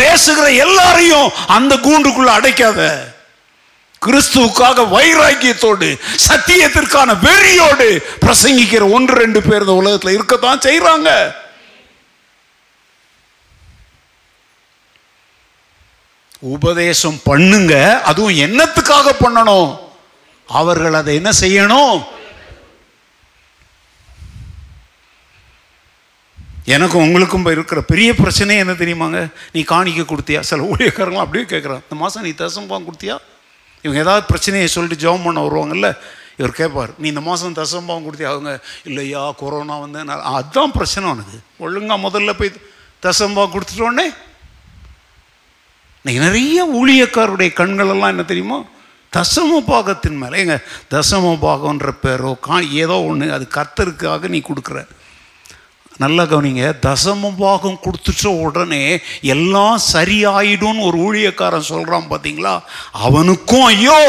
பேசுகிற 0.00 0.46
எல்லாரையும் 0.66 1.28
அந்த 1.58 1.74
கூண்டுக்குள்ளே 1.86 2.32
அடைக்காத. 2.38 2.80
கிறிஸ்துவுக்காக 4.04 4.84
வைராக்கியத்தோடு 4.94 5.88
சத்தியத்திற்கான 6.28 7.16
வெறியோடு 7.26 7.88
பிரசங்கிக்கிற 8.24 8.84
ஒன்று 8.96 9.14
ரெண்டு 9.22 9.40
பேர் 9.48 9.64
இந்த 9.64 9.74
உலகத்தில் 9.80 10.16
இருக்கத்தான் 10.18 10.64
செய்கிறாங்க 10.66 11.10
உபதேசம் 16.54 17.18
பண்ணுங்க 17.28 17.74
அதுவும் 18.10 18.38
என்னத்துக்காக 18.46 19.08
பண்ணணும்? 19.24 19.70
அவர்கள் 20.48 20.98
அதை 21.00 21.12
என்ன 21.20 21.30
செய்யணும்? 21.42 21.98
எனக்கும் 26.64 27.02
உங்களுக்கும் 27.02 27.46
இருக்கிற 27.46 27.80
பெரிய 27.80 28.14
பிரச்சனை 28.14 28.56
என்ன 28.56 28.72
தெரியுமாங்க? 28.72 29.32
நீ 29.52 29.60
காணிக்க 29.62 30.02
கொடுத்தியா? 30.12 30.40
சில 30.40 30.62
ஊழியக்காரங்களும் 30.62 31.24
அப்படியே 31.24 31.44
கேட்குறான் 31.44 31.82
இந்த 31.82 31.94
மாதம் 31.94 32.22
நீ 32.22 32.30
தசம்பாகம் 32.30 32.88
கொடுத்தியா? 32.88 33.16
இவங்க 33.82 34.00
ஏதாவது 34.00 34.26
பிரச்சனையை 34.26 34.68
சொல்லிட்டு 34.68 35.04
ஜெபம் 35.04 35.24
பண்ண 35.24 35.46
வருவாங்கல்ல? 35.46 35.96
இவர் 36.36 36.52
கேட்பார் 36.52 36.90
நீ 36.98 37.08
இந்த 37.08 37.20
மாதம் 37.20 37.54
தசம்பாகம் 37.54 38.06
கொடுத்தியா? 38.06 38.28
அவங்க 38.34 38.62
இல்லையா 38.84 39.32
கொரோனா 39.32 39.78
வந்து 39.78 40.04
அதுதான் 40.22 40.70
பிரச்சனை 40.70 41.10
உனக்கு 41.10 41.38
ஒழுங்கா 41.60 41.96
முதல்ல 42.06 42.32
போய் 42.32 42.52
தசம்பாகம் 43.02 43.54
கொடுத்துட்டோன்னே 43.54 44.06
இன்னைக்கு 46.04 46.26
நிறைய 46.26 46.66
ஊழியக்காருடைய 46.66 47.50
கண்களெல்லாம் 47.60 48.08
என்ன 48.08 48.22
தெரியுமா? 48.22 48.64
தசம 49.16 49.60
பாகத்தின் 49.66 50.16
மேலே. 50.16 50.38
எங்க 50.38 50.60
தசம 50.90 51.32
பாகம்ன்ற 51.44 51.90
பேரோ 52.02 52.40
கா 52.40 52.58
ஏதோ 52.58 53.02
ஒன்று 53.02 53.32
அது 53.32 53.46
கர்த்தருக்காக 53.54 54.28
நீ 54.28 54.42
கொடுக்குற. 54.48 54.86
நல்லா 56.02 56.22
கவனிங்க 56.22 56.64
தசம 56.86 57.30
பாகம் 57.38 57.80
கொடுத்துச்ச 57.84 58.26
உடனே 58.26 58.84
எல்லாம் 59.34 59.78
சரியாயிடும்னு 59.92 60.86
ஒரு 60.88 60.98
ஊழியக்காரன் 61.06 61.70
சொல்கிறான் 61.72 62.10
பார்த்தீங்களா 62.10 62.54
அவனுக்கும் 63.06 63.66
ஐயோ 63.74 64.00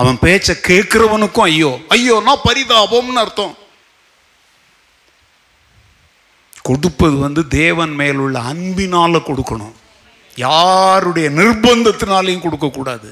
அவன் 0.00 0.18
பேச்சை 0.18 0.54
கேட்குறவனுக்கும் 0.68 1.48
ஐயோ. 1.50 1.78
ஐயோனா 1.88 2.32
பரிதாபம்னு 2.44 3.22
அர்த்தம். 3.24 3.54
கொடுப்பது 6.62 7.16
வந்து 7.16 7.48
தேவன் 7.48 7.90
மேலுள்ள 7.90 8.38
அன்பினால் 8.52 9.26
கொடுக்கணும். 9.28 9.74
யாருடைய 10.36 11.30
நிர்பந்தத்தினாலையும் 11.30 12.44
கொடுக்கக்கூடாது. 12.46 13.10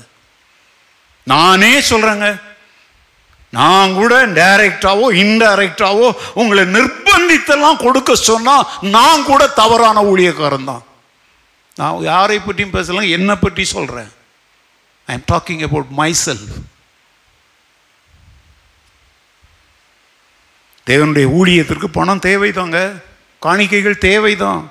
நானே 1.26 1.80
சொல்கிறேங்க 1.80 2.28
நான் 3.58 3.94
கூட 4.00 4.14
டைரக்டாவோ 4.38 5.06
இன்டைரக்டாவோ 5.22 6.06
உங்களை 6.40 6.62
நிர்பந்தித்தெல்லாம் 6.76 7.82
கொடுக்க 7.84 8.14
சொன்னால் 8.14 8.68
நான் 8.96 9.26
கூட 9.30 9.42
தவறான 9.60 10.02
ஊழியக்காரன் 10.12 10.68
தான். 10.70 10.84
நான் 11.80 12.02
யாரை 12.10 12.38
பற்றியும் 12.40 12.76
பேசலாம் 12.76 13.12
என்னை 13.16 13.34
பற்றி 13.44 13.64
சொல்கிறேன் 13.76 14.10
I 15.08 15.14
am 15.18 15.28
talking 15.32 15.64
about 15.68 15.90
myself 16.24 16.52
தேவனுடைய 20.86 21.26
ஊழியத்திற்கு 21.38 21.88
பணம் 21.96 22.26
தேவைதாங்க. 22.28 22.78
காணிக்கைகள் 23.42 24.04
தேவைதான். 24.10 24.62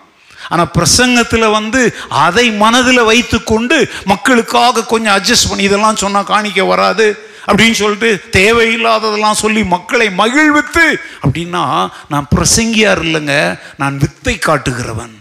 ஆனால் 0.50 0.72
பிரசங்கத்தில் 0.78 1.54
வந்து 1.58 1.82
அதை 2.26 2.46
மனதில் 2.64 3.08
வைத்துக்கொண்டு 3.10 3.78
மக்களுக்காக 4.12 4.84
கொஞ்சம் 4.94 5.16
அட்ஜஸ்ட் 5.18 5.50
பண்ணி 5.50 5.64
இதெல்லாம் 5.70 6.02
சொன்னால் 6.04 6.32
காணிக்க 6.34 6.66
வராது. 6.72 7.06
அப்படின்னு 7.48 7.78
சொல்லிட்டு 7.82 8.10
தேவையில்லாததெல்லாம் 8.40 9.42
சொல்லி 9.44 9.64
மக்களை 9.64 10.08
மகிழ்வித்து 10.22 10.86
அப்படின்னா 11.24 11.64
நான் 12.08 12.28
பிரசங்கியார் 12.36 13.02
இல்லைங்க 13.08 13.36
நான் 13.78 13.98
வித்தை 13.98 14.36
காட்டுகிறவன். 14.38 15.16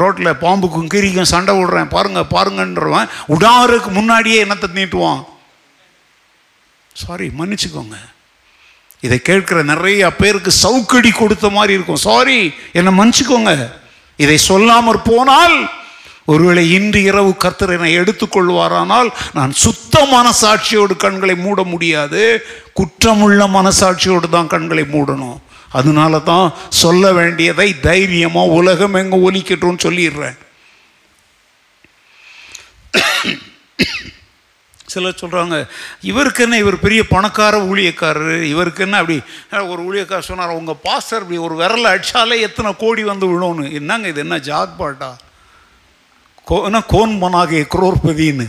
ரோட்டில் 0.00 0.40
பாம்புக்கும் 0.42 0.90
கிரிக்கும் 0.94 1.32
சண்டை 1.34 1.52
விடுறேன் 1.56 1.94
பாருங்க 1.94 2.22
பாருங்கன்றவன் 2.34 3.08
உடாருக்கு 3.34 3.90
முன்னாடியே 3.98 4.44
என்னத்தை 4.44 4.68
நீட்டுவான். 4.78 5.22
சாரி 6.92 7.26
மன்னிச்சுக்கோங்க. 7.38 7.96
இதை 9.00 9.16
கேட்குற 9.24 9.58
நிறைய 9.62 10.02
பேருக்கு 10.20 10.50
சவுக்கடி 10.50 11.10
கொடுத்த 11.10 11.48
மாதிரி 11.56 11.72
இருக்கும். 11.72 12.04
சாரி 12.08 12.38
என்னை 12.72 12.92
மன்னிச்சுக்கோங்க. 12.98 13.52
இதை 14.16 14.36
சொல்லாமற் 14.48 15.00
போனால் 15.04 15.56
ஒருவேளை 16.32 16.62
இன்று 16.76 17.00
இரவு 17.10 17.32
கர்த்தர் 17.44 17.72
என்னை 17.74 17.90
எடுத்துக்கொள்வாரானால் 17.98 19.10
நான் 19.38 19.52
சுத்த 19.64 20.04
மனசாட்சியோடு 20.14 20.94
கண்களை 21.04 21.36
மூட 21.44 21.62
முடியாது. 21.72 22.22
குற்றமுள்ள 22.78 23.42
மனசாட்சியோடு 23.58 24.28
தான் 24.36 24.52
கண்களை 24.54 24.84
மூடணும். 24.94 25.38
அதனால 25.78 26.18
தான் 26.32 26.48
சொல்ல 26.82 27.12
வேண்டியதை 27.12 27.68
தைரியமாக 27.86 28.56
உலகம் 28.58 28.98
எங்க 29.02 29.16
ஒலிக்கட்டும்னு 29.28 29.86
சொல்லிடுறேன். 29.86 30.36
சிலர் 34.92 35.20
சொல்கிறாங்க 35.22 35.56
இவருக்கு 36.10 36.42
என்ன 36.44 36.58
இவர் 36.62 36.84
பெரிய 36.84 37.00
பணக்கார 37.14 37.54
ஊழியக்காரர்? 37.70 38.36
இவருக்கு 38.52 38.84
என்ன 38.86 38.98
அப்படி 39.02 39.16
ஒரு 39.72 39.80
ஊழியக்காரர் 39.88 40.28
சொன்னார் 40.30 40.58
உங்கள் 40.60 40.82
பாஸ்டர் 40.86 41.22
இப்படி 41.24 41.40
ஒரு 41.46 41.54
விரலை 41.62 41.88
அடிச்சாலே 41.94 42.38
எத்தனை 42.48 42.72
கோடி 42.82 43.04
வந்து 43.12 43.26
விழும்னு. 43.32 43.66
என்னங்க 43.80 44.08
இது? 44.12 44.22
என்ன 44.26 44.38
ஜாக் 44.50 44.76
கோ 46.48 46.56
என்ன 46.66 46.80
கோன் 46.92 47.14
மனாகே 47.22 47.60
குரோர்பதின்னு 47.74 48.46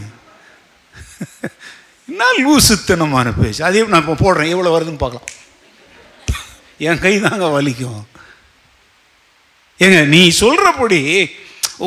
என்ன 2.10 2.26
லூசுத்தனமான 2.44 3.28
பேச்சு? 3.38 3.62
அதே 3.68 3.82
நான் 3.94 4.04
இப்போ 4.04 4.16
போடுறேன். 4.24 4.52
எவ்வளோ 4.54 4.74
வருதுன்னு 4.74 5.04
பார்க்கலாம். 5.04 5.30
என் 6.88 7.02
கை 7.06 7.14
தாங்க 7.20 7.48
வலிக்கும். 7.56 8.04
ஏங்க 9.80 10.00
நீ 10.14 10.22
சொல்கிறபடி 10.42 11.02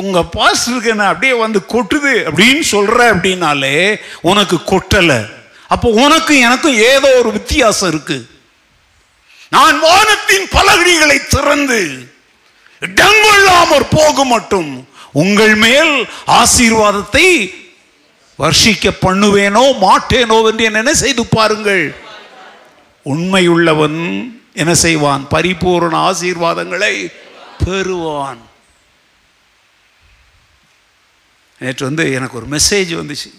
உங்கள் 0.01 0.31
பாஸ்டருக்கு 0.35 0.91
என்ன 0.95 1.07
அப்படியே 1.11 1.33
வந்து 1.43 1.59
கொட்டுது 1.73 2.13
அப்படின்னு 2.29 2.65
சொல்கிற 2.73 2.99
அப்படின்னாலே 3.13 3.73
உனக்கு 4.21 4.59
கொட்டலை. 4.71 5.19
அப்போ 5.73 5.87
உனக்கும் 6.03 6.43
எனக்கும் 6.47 6.77
ஏதோ 6.91 7.09
ஒரு 7.21 7.31
வித்தியாசம் 7.31 7.91
இருக்கு. 7.93 8.19
நான் 9.55 9.79
வானத்தின் 9.87 10.47
பலகடிகளை 10.57 11.19
திறந்து 11.33 11.81
இடங்கொள்ளாமற் 12.81 13.91
போக 13.97 14.23
மட்டும் 14.35 14.71
உங்கள் 15.11 15.55
மேல் 15.55 16.09
ஆசீர்வாதத்தை 16.27 17.59
வர்ஷிக்க 18.39 18.91
பண்ணுவேனோ 19.01 19.63
மாட்டேனோ 19.81 20.47
என்று 20.49 20.63
என்ன 20.63 20.93
செய்து 20.93 21.25
பாருங்கள். 21.25 21.95
உண்மையுள்ளவன் 23.05 23.99
என்ன 24.53 24.75
செய்வான்? 24.75 25.27
பரிபூரண 25.27 26.11
ஆசீர்வாதங்களை 26.11 27.13
பெறுவான். 27.65 28.41
நேற்று 31.59 31.85
வந்து 31.85 32.11
எனக்கு 32.11 32.37
ஒரு 32.37 32.47
மெசேஜ் 32.47 32.91
வந்துச்சு. 33.01 33.29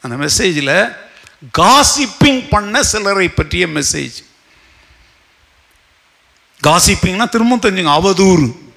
அந்த 0.00 0.16
மெசேஜில் 0.26 0.96
காசிப்பிங் 1.58 2.48
பண்ண 2.48 2.82
சிலரை 2.82 3.28
பற்றிய 3.28 3.66
மெசேஜ் 3.66 4.24
காசிப்பிங்னா 6.62 7.28
திரும்ப 7.28 7.56
தெரிஞ்சுங்க 7.56 7.94
அவதூறு. 8.00 8.71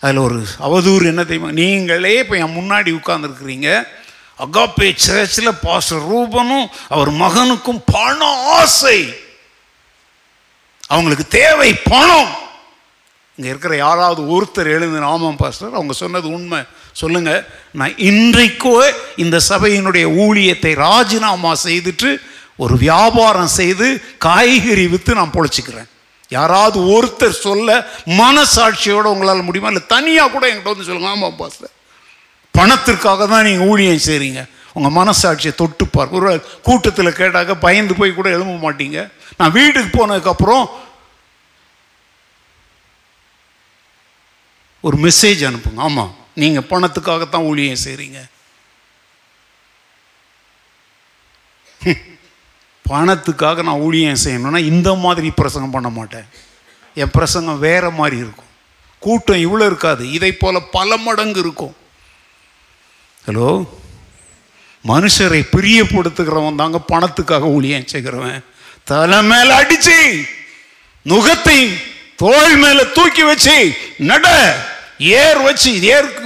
அதில் 0.00 0.16
ஒரு 0.16 0.46
அவதூறு 0.60 1.04
என்ன 1.04 1.24
தெரியுமா? 1.24 1.50
நீங்களே 1.50 2.18
இப்போ 2.18 2.36
என் 2.36 2.56
முன்னாடி 2.56 2.98
உட்கார்ந்துருக்குறீங்க. 2.98 3.86
அகாப்பே 4.38 4.92
சர்ச்சில் 4.94 5.58
பாஸ்டர் 5.62 6.14
ரூபனும் 6.14 6.66
அவர் 6.88 7.10
மகனுக்கும் 7.10 7.80
பணம் 7.84 8.38
ஆசை. 8.46 9.14
அவங்களுக்கு 10.86 11.28
தேவை 11.28 11.74
பணம். 11.74 12.44
இங்கே 13.36 13.50
இருக்கிற 13.50 13.76
யாராவது 13.76 14.22
ஒருத்தர் 14.22 14.74
எழுந்து 14.76 15.00
ஆமாம் 15.00 15.36
பாஸ்டர் 15.36 15.74
அவங்க 15.74 15.92
சொன்னது 15.92 16.30
உண்மை. 16.30 16.62
சொல்லுங்க. 16.92 17.46
நான் 17.72 17.94
இன்றைக்கோ 17.94 18.92
இந்த 19.16 19.40
சபையினுடைய 19.48 20.06
ஊழியத்தை 20.24 20.74
ராஜினாமா 20.74 21.56
செய்துட்டு 21.64 22.20
ஒரு 22.56 22.76
வியாபாரம் 22.76 23.46
செய்து 23.46 24.16
காய்கறி 24.18 24.86
விற்று 24.86 25.14
நான் 25.14 25.32
பொழைச்சிக்கிறேன். 25.32 25.88
யாராவது 26.28 26.78
ஒருத்தர் 26.94 27.42
சொல்ல 27.46 27.78
மனசாட்சியோட 28.22 29.06
உங்களால் 29.14 29.46
முடியுமா? 29.48 29.70
இல்லை 29.72 29.84
தனியாக 29.94 30.30
கூட 30.34 30.44
என்கிட்ட 30.50 30.72
வந்து 30.72 30.88
சொல்லுங்க. 30.88 31.12
ஆமாம் 31.14 31.36
பாஸ்டர் 31.40 31.74
பணத்திற்காக 32.54 33.26
தான் 33.32 33.46
நீங்கள் 33.48 33.68
ஊழியம் 33.72 34.04
செய்கிறீங்க 34.08 34.42
உங்கள் 34.76 34.96
மனசாட்சியை 35.00 35.52
தொட்டு 35.60 35.84
பார்க்க 35.86 36.18
ஒரு 36.20 36.32
கூட்டத்தில் 36.68 37.18
கேட்டாக்க 37.20 37.54
பயந்து 37.66 37.94
போய் 38.00 38.18
கூட 38.18 38.28
எழும்ப 38.36 38.54
மாட்டீங்க. 38.64 38.98
நான் 39.38 39.54
வீட்டுக்கு 39.58 39.90
போனதுக்கப்புறம் 39.98 40.64
ஒரு 44.86 44.96
மெசேஜ் 45.06 45.42
அனுப்புங்க. 45.48 45.80
ஆமாம் 45.88 46.14
நீங்கள் 46.42 46.68
பணத்துக்காகத்தான் 46.72 47.46
ஊழியம் 47.50 47.84
செய்கிறீங்க 47.84 48.18
பணத்துக்காக 52.88 53.62
நான் 53.62 53.82
ஊழியம் 53.86 54.22
செய்யணும்னா 54.24 54.58
இந்த 54.58 54.94
மாதிரி 54.94 55.30
பிரசங்கம் 55.30 55.70
பண்ண 55.70 55.88
மாட்டேன். 55.88 56.26
என் 56.94 57.10
பிரசங்கம் 57.10 57.58
வேறு 57.58 57.90
மாதிரி 57.90 58.16
இருக்கும். 58.16 58.44
கூட்டம் 58.98 59.44
இவ்வளோ 59.46 59.66
இருக்காது. 59.66 60.12
இதை 60.12 60.32
போல் 60.32 60.68
பல 60.70 60.96
மடங்கு 60.96 61.40
இருக்கும். 61.40 61.74
ஹலோ 63.26 63.68
மனுஷரை 64.86 65.40
பிரியப்படுத்துகிறவன் 65.52 66.54
தாங்க 66.54 66.80
பணத்துக்காக 66.92 67.40
ஊழியம் 67.40 67.86
செய்கிறவன். 67.86 68.44
தலை 68.84 69.22
மேலே 69.22 69.52
அடிச்சு 69.60 70.28
நுகத்தை 71.04 71.80
தோல் 72.16 72.56
மேலே 72.56 72.84
தூக்கி 72.92 73.22
வச்சு 73.22 73.76
நட. 73.98 74.26
ஏர் 74.98 75.38
வச்சு 75.38 75.82
ஏர் 75.82 76.22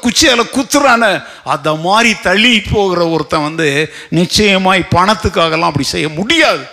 குச்சி 0.00 0.28
அதில் 0.28 0.52
குத்துறான 0.56 1.24
அதை 1.44 1.76
மாதிரி 1.76 2.14
தள்ளி 2.22 2.60
போகிற 2.60 3.08
ஒருத்தன் 3.08 3.42
வந்து 3.42 3.92
நிச்சயமாய் 4.08 4.90
பணத்துக்காகலாம் 4.90 5.70
அப்படி 5.70 5.86
செய்ய 5.86 6.08
முடியாது. 6.08 6.64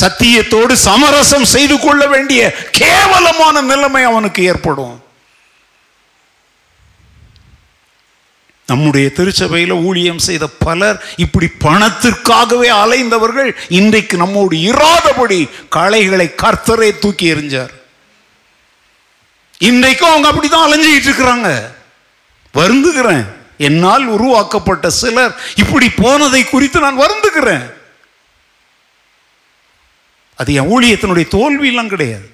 சத்தியத்தோடு 0.00 0.72
சமரசம் 0.72 1.44
செய்து 1.44 1.80
கொள்ள 1.80 2.06
வேண்டிய 2.06 2.54
கேவலமான 2.70 3.60
நிலைமை 3.60 4.02
அவனுக்கு 4.02 4.44
ஏற்படும். 4.44 5.04
நம்முடைய 8.66 9.08
திருச்சபையில் 9.08 9.72
ஊழியம் 9.72 10.18
செய்த 10.18 10.46
பலர் 10.58 11.04
இப்படி 11.16 11.48
பணத்திற்காகவே 11.64 12.68
அலைந்தவர்கள் 12.82 13.50
இன்றைக்கு 13.68 14.16
நம்மோடு 14.16 14.56
இராதபடி 14.56 15.48
களைகளை 15.68 16.34
கர்த்தரே 16.42 16.98
தூக்கி 16.98 17.34
எறிஞ்சார். 17.34 17.74
இன்றைக்கும் 19.58 20.08
அவங்க 20.08 20.28
அப்படிதான் 20.28 20.66
அலைஞ்சிக்கிட்டு 20.66 21.10
இருக்கிறாங்க. 21.10 21.74
வருந்துகிறேன். 22.54 23.26
என்னால் 23.58 24.06
உருவாக்கப்பட்ட 24.06 24.90
சிலர் 24.90 25.36
இப்படி 25.56 25.90
போனதை 25.90 26.44
குறித்து 26.44 26.80
நான் 26.80 27.00
வருந்துகிறேன். 27.00 27.74
அது 30.36 30.54
என் 30.54 30.78
ஊழியத்தினுடைய 30.78 31.26
தோல்வியெல்லாம் 31.28 31.86
கிடையாது. 31.86 32.30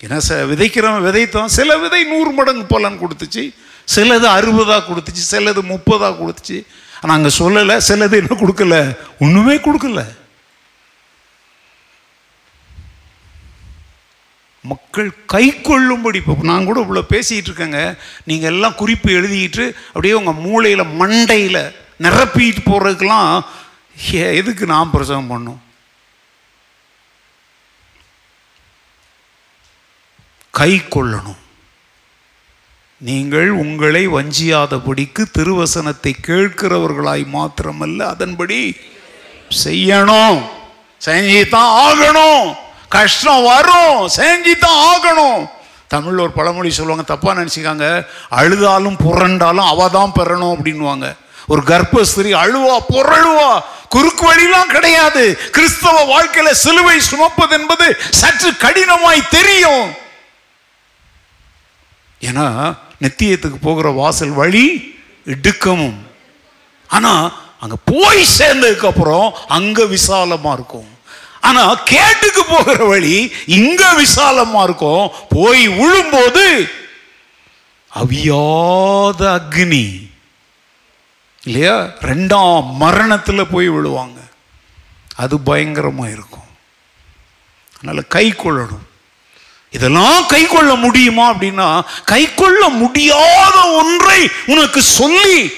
ஏன்னா 0.00 0.20
ச 0.28 0.28
விதைக்கிறவன் 0.28 1.06
விதைத்தான். 1.06 1.44
சில 1.44 1.76
விதை 1.76 2.04
நூறு 2.04 2.30
மடங்கு 2.30 2.64
பலன் 2.64 2.98
கொடுத்துச்சு. 3.00 3.54
சிலது 3.94 4.26
அறுபதாக 4.26 4.82
கொடுத்துச்சு. 4.88 5.22
சிலது 5.30 5.62
முப்பதாக 5.62 6.16
கொடுத்துச்சு. 6.20 6.66
ஆனால் 7.00 7.16
அங்கே 7.16 7.36
சொல்லலை 7.38 7.80
சிலது 7.88 8.12
என்ன 8.12 8.36
கொடுக்கல? 8.40 8.96
ஒன்றுமே 9.20 9.54
கொடுக்கல. 9.54 10.04
மக்கள் 14.70 15.08
கை 15.32 15.46
கொள்ளும்படி 15.68 16.18
இப்போ 16.20 16.36
நான் 16.50 16.68
கூட 16.68 16.78
இவ்வளோ 16.84 17.02
பேசிகிட்டு 17.12 17.50
இருக்கேங்க. 17.50 17.80
நீங்கள் 18.30 18.52
எல்லாம் 18.52 18.78
குறிப்பு 18.82 19.10
எழுதிக்கிட்டு 19.18 19.64
அப்படியே 19.88 20.14
உங்கள் 20.20 20.40
மூளையில் 20.46 20.92
மண்டையில் 21.00 21.60
நிரப்பிட்டு 22.04 22.62
போகிறதுக்கெல்லாம் 22.70 23.30
எதுக்கு 24.38 24.66
நான் 24.66 24.92
பிரசவம் 24.94 25.30
பண்ணும் 25.32 25.60
கை 30.50 30.72
கொள்ளணும். 30.94 31.40
நீங்கள் 33.08 33.50
உங்களை 33.62 34.02
வஞ்சியாதபடிக்கு 34.08 35.22
திருவசனத்தை 35.36 36.12
கேட்கிறவர்களாய் 36.26 37.24
மாத்திரமல்ல 37.36 38.02
அதன்படி 38.14 38.60
செய்யணும். 39.64 40.42
செஞ்சுதான் 41.06 41.72
ஆகணும். 41.86 42.46
கஷ்டம் 42.94 43.44
வரும் 43.50 43.98
செஞ்சுதான் 44.18 44.80
ஆகணும். 44.92 45.42
தமிழில் 45.92 46.24
ஒரு 46.24 46.32
பழமொழி 46.38 46.70
சொல்லுவாங்க 46.70 47.04
தப்பா 47.12 47.30
நினைச்சுக்காங்க. 47.38 47.86
அழுதாலும் 48.40 48.98
புரண்டாலும் 49.04 49.70
அவ 49.72 49.88
தான் 49.96 50.16
பெறணும் 50.18 50.54
அப்படின்வாங்க 50.56 51.08
ஒரு 51.52 51.62
கர்ப்பஸ்திரி 51.70 52.30
அழுவா 52.42 52.76
புரழுவா 52.92 53.50
குறுக்கு 53.94 54.24
வழிலாம் 54.28 54.72
கிடையாது. 54.76 55.24
கிறிஸ்தவ 55.56 55.96
வாழ்க்கையில 56.12 56.50
சிலுவை 56.62 56.96
சுமப்பது 57.10 57.54
என்பது 57.58 57.86
சற்று 58.20 58.50
கடினமாய் 58.64 59.28
தெரியும். 59.36 59.86
ஏன்னா 62.28 62.46
நித்தியத்துக்கு 63.02 63.58
போகிற 63.62 63.88
வாசல் 64.00 64.34
வழி 64.40 64.66
இடுக்கமும். 65.34 65.98
ஆனா 66.88 67.12
அங்க 67.60 67.76
போய் 67.92 68.22
சேர்ந்ததுக்கு 68.38 68.86
அப்புறம் 68.86 69.28
அங்க 69.58 69.82
விசாலமா 69.94 70.52
இருக்கும். 70.58 70.88
ஆனா 71.44 71.74
கேட்டுக்கு 71.74 72.44
போகிற 72.44 72.84
வழி 72.84 73.32
இங்க 73.46 74.02
விசாலமா 74.02 74.62
இருக்கும். 74.62 75.10
போய் 75.28 75.68
விழும்போது 75.68 76.68
அவியாத 77.94 79.40
அக்னி. 79.40 80.08
இல்லையா? 81.44 81.76
ரெண்டாம் 82.00 82.74
மரணத்தில் 82.74 83.46
போய் 83.46 83.70
விழுவாங்க. 83.70 84.16
அது 85.14 85.36
பயங்கரமா 85.46 86.10
இருக்கும். 86.10 86.50
அதனால் 87.76 88.06
கை 88.08 88.32
கொள்ளணும். 88.32 88.86
இதெல்லாம் 89.70 90.26
கை 90.26 90.46
கொள்ள 90.46 90.74
முடியுமா 90.74 91.34
அப்படின்னா 91.34 91.82
கை 92.04 92.34
கொள்ள 92.34 92.68
முடியாத 92.68 93.70
ஒன்றை 93.70 94.30
உனக்கு 94.46 94.82
சொல்லி 94.82 95.52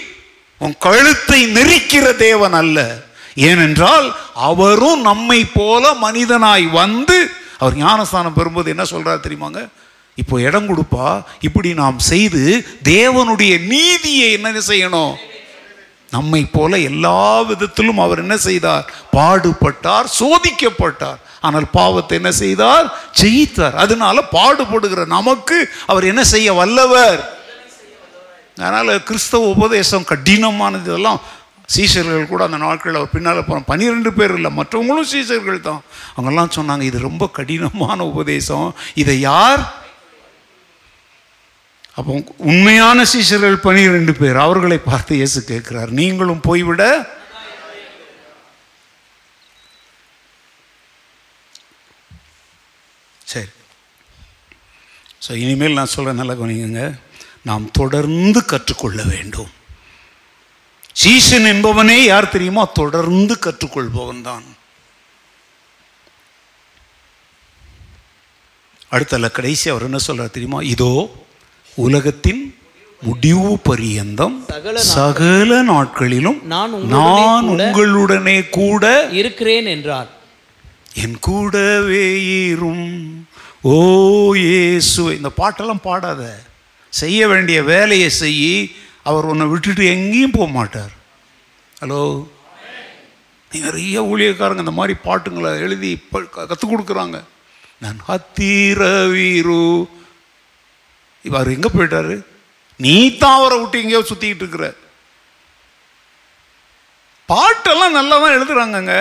உன் 0.59 0.77
கழுத்தை 0.79 1.47
நெரிக்கிற 1.47 2.17
தேவன் 2.17 2.53
அல்ல. 2.53 3.05
ஏனென்றால் 3.37 4.07
அவரும் 4.35 5.01
நம்மை 5.01 5.45
போல 5.45 5.95
மனிதனாய் 5.95 6.67
வந்து 6.71 7.31
அவர் 7.59 7.77
ஞானஸ்தானம் 7.77 8.37
பெறும்போது 8.37 8.67
என்ன 8.67 8.85
சொல்கிறார் 8.85 9.25
தெரியுமாங்க? 9.27 9.69
இப்போ 10.15 10.41
இடம் 10.41 10.69
கொடுப்பா 10.69 11.23
இப்படி 11.41 11.75
நாம் 11.75 11.99
செய்து 11.99 12.43
தேவனுடைய 12.83 13.67
நீதியை 13.67 14.33
என்ன 14.33 14.59
செய்யணும்? 14.59 15.15
நம்மை 16.11 16.45
போல 16.45 16.79
எல்லா 16.79 17.41
விதத்திலும் 17.41 17.99
அவர் 17.99 18.19
என்ன 18.19 18.37
செய்தார்? 18.37 18.85
பாடுபட்டார் 19.17 20.07
சோதிக்கப்பட்டார். 20.21 21.19
ஆனால் 21.41 21.67
பாவத்தை 21.71 22.19
என்ன 22.19 22.33
செய்தார்? 22.33 22.87
ஜெயித்தார். 23.21 23.75
அதனால 23.75 24.23
பாடுபடுகிற 24.33 25.07
நமக்கு 25.07 25.59
அவர் 25.87 26.05
என்ன 26.05 26.25
செய்ய 26.25 26.53
வல்லவர்? 26.53 27.21
அதனால் 28.59 29.03
கிறிஸ்தவ 29.03 29.47
உபதேசம் 29.47 30.09
கடினமானது 30.11 30.87
இதெல்லாம் 30.91 31.21
சீசர்கள் 31.75 32.31
கூட 32.33 32.43
அந்த 32.47 32.59
நாட்களில் 32.65 32.99
அவர் 32.99 33.15
பின்னால் 33.15 33.41
போகிற 33.47 33.65
பன்னிரெண்டு 33.71 34.11
பேர் 34.19 34.35
இல்லை 34.39 34.51
மற்றவங்களும் 34.59 35.11
சீசர்கள் 35.15 35.67
தான். 35.69 35.83
அவங்கெல்லாம் 36.15 36.55
சொன்னாங்க 36.59 36.85
இது 36.91 36.99
ரொம்ப 37.09 37.25
கடினமான 37.39 37.99
உபதேசம். 38.13 38.69
இதை 39.03 39.17
யார் 39.31 39.65
அப்போ 41.99 42.15
உண்மையான 42.51 43.05
சீசர்கள் 43.13 43.55
பனிரெண்டு 43.67 44.13
பேர் 44.21 44.39
அவர்களை 44.47 44.79
பார்த்து 44.89 45.13
இயேசு 45.21 45.41
கேட்கிறார் 45.51 45.91
நீங்களும் 46.01 46.43
போய்விட. 46.49 46.83
சரி. 53.33 53.51
ஸோ 55.25 55.33
இனிமேல் 55.45 55.79
நான் 55.81 55.95
சொல்கிறேன் 55.97 56.21
நல்லா 56.23 56.35
கவனிங்க 56.41 56.87
நாம் 57.51 57.65
தொடர்ந்து 57.81 58.41
கற்றுக்கொள்ள 58.53 59.01
வேண்டும். 59.15 59.51
சீசன் 60.97 61.45
என்பவனே 61.45 61.99
யார் 62.05 62.31
தெரியுமா 62.31 62.65
தொடர்ந்து 62.73 63.35
கற்றுக்கொள்பவன் 63.39 64.23
தான் 64.23 64.47
அடுத்தல 68.93 69.31
கடைசி 69.31 69.71
அவர் 69.71 69.83
என்ன 69.83 69.99
சொல்றார் 70.07 70.31
தெரியுமா? 70.31 70.63
இதோ 70.63 70.93
உலகத்தின் 71.77 72.43
முடிவு 73.03 73.59
பரியந்தம் 73.59 74.37
சகல 74.91 75.63
நாட்களிலும் 75.63 76.39
நான் 76.45 76.73
உங்களுடனே 76.73 77.25
நான் 77.25 77.47
கூட 77.47 77.63
உங்களுடனே 77.65 78.37
கூட 78.51 78.85
இருக்கிறேன் 79.13 79.67
என்றார். 79.67 80.09
என் 80.95 81.19
கூடவே 81.21 82.07
இரும் 82.49 82.89
ஓ 83.63 83.75
இயேசு 84.37 85.03
இந்த 85.17 85.31
பாட்டெல்லாம் 85.41 85.83
பாடாத. 85.83 86.23
செய்ய 86.93 87.29
வேண்டிய 87.29 87.59
வேலையை 87.63 88.11
செய்யி 88.23 88.55
அவர் 89.11 89.29
உன்னை 89.33 89.47
விட்டுட்டு 89.51 89.83
எங்கேயும் 89.95 90.37
போக 90.37 90.49
மாட்டார். 90.59 90.95
ஹலோ 91.83 92.01
நிறைய 93.53 93.97
ஊழியக்காரங்க 94.11 94.65
இந்த 94.65 94.75
மாதிரி 94.79 94.95
பாட்டுங்களை 95.05 95.51
எழுதி 95.67 95.91
கற்றுக் 96.49 96.73
கொடுக்குறாங்க. 96.73 97.19
நான் 97.83 98.01
ஹத்தீர 98.09 98.81
வீரு. 99.13 99.63
இவர் 101.29 101.53
எங்கே 101.55 101.71
போயிட்டாரு? 101.77 102.17
நீ 102.85 102.97
தான் 103.23 103.39
அவரை 103.39 103.57
விட்டு 103.61 103.83
எங்கேயோ 103.83 104.03
சுற்றிக்கிட்டு 104.09 104.45
இருக்கிற. 104.45 104.67
பாட்டெல்லாம் 107.31 107.97
நல்லா 107.99 108.17
தான் 108.25 108.37
எழுதுறாங்கங்க. 108.39 108.95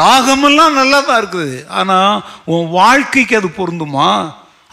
ராகமெல்லாம் 0.00 0.78
நல்லா 0.80 0.98
தான் 1.00 1.20
இருக்குது. 1.22 1.54
ஆனால் 1.78 2.22
உன் 2.54 2.68
வாழ்க்கைக்கு 2.78 3.38
அது 3.40 3.48
பொருந்துமா? 3.60 4.08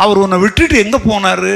அவர் 0.03 0.21
உன்னை 0.23 0.37
விட்டுட்டு 0.43 0.83
எங்கே 0.85 0.99
போனார்? 1.09 1.51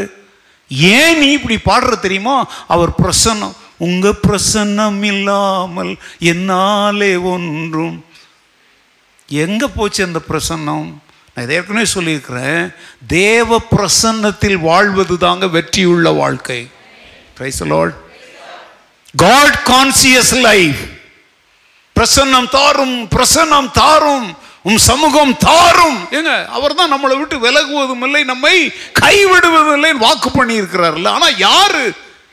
ஏன் 0.72 1.18
நீ 1.18 1.32
இப்படி 1.32 1.56
பாடுற 1.56 2.00
தெரியுமா? 2.00 2.48
அவர் 2.68 2.90
பிரசன்னம். 3.04 3.54
உங்க 3.78 4.14
பிரசன்னம் 4.28 5.04
இல்லாமல் 5.04 5.98
என்னாலே 6.20 7.16
ஒன்றும். 7.16 8.06
எங்கே 9.28 9.68
போச்சு 9.68 10.04
அந்த 10.04 10.20
பிரசன்னம்? 10.30 10.94
நான் 11.34 11.46
இதை 11.46 11.56
ஏற்கனவே 11.56 11.86
சொல்லியிருக்கிறேன். 11.86 12.74
தேவ 13.08 13.62
பிரசன்னத்தில் 13.76 14.56
வாழ்வது 14.56 15.18
தாங்க 15.18 15.48
வெற்றியுள்ள 15.48 16.10
வாழ்க்கை. 16.10 16.70
காட் 19.16 19.70
கான்சியஸ் 19.72 20.40
லைஃப் 20.42 20.80
பிரசன்னம் 22.00 22.50
தாரும் 22.50 23.08
பிரசன்னம் 23.08 23.72
தாரும். 23.72 24.36
உம் 24.66 24.78
சமூகம் 24.78 25.38
தாரும். 25.38 26.00
ஏங்க 26.12 26.46
அவர் 26.48 26.76
தான் 26.76 26.92
நம்மளை 26.94 27.18
விட்டு 27.20 27.40
விலகுவதும் 27.40 28.02
இல்லை 28.02 28.24
நம்மை 28.24 28.56
கைவிடுவதும் 29.02 29.74
இல்லை 29.74 29.94
வாக்கு 29.94 30.32
பண்ணி 30.32 30.56
ஆனால் 30.58 31.14
ஆனா 31.14 31.28
யாரு? 31.38 31.84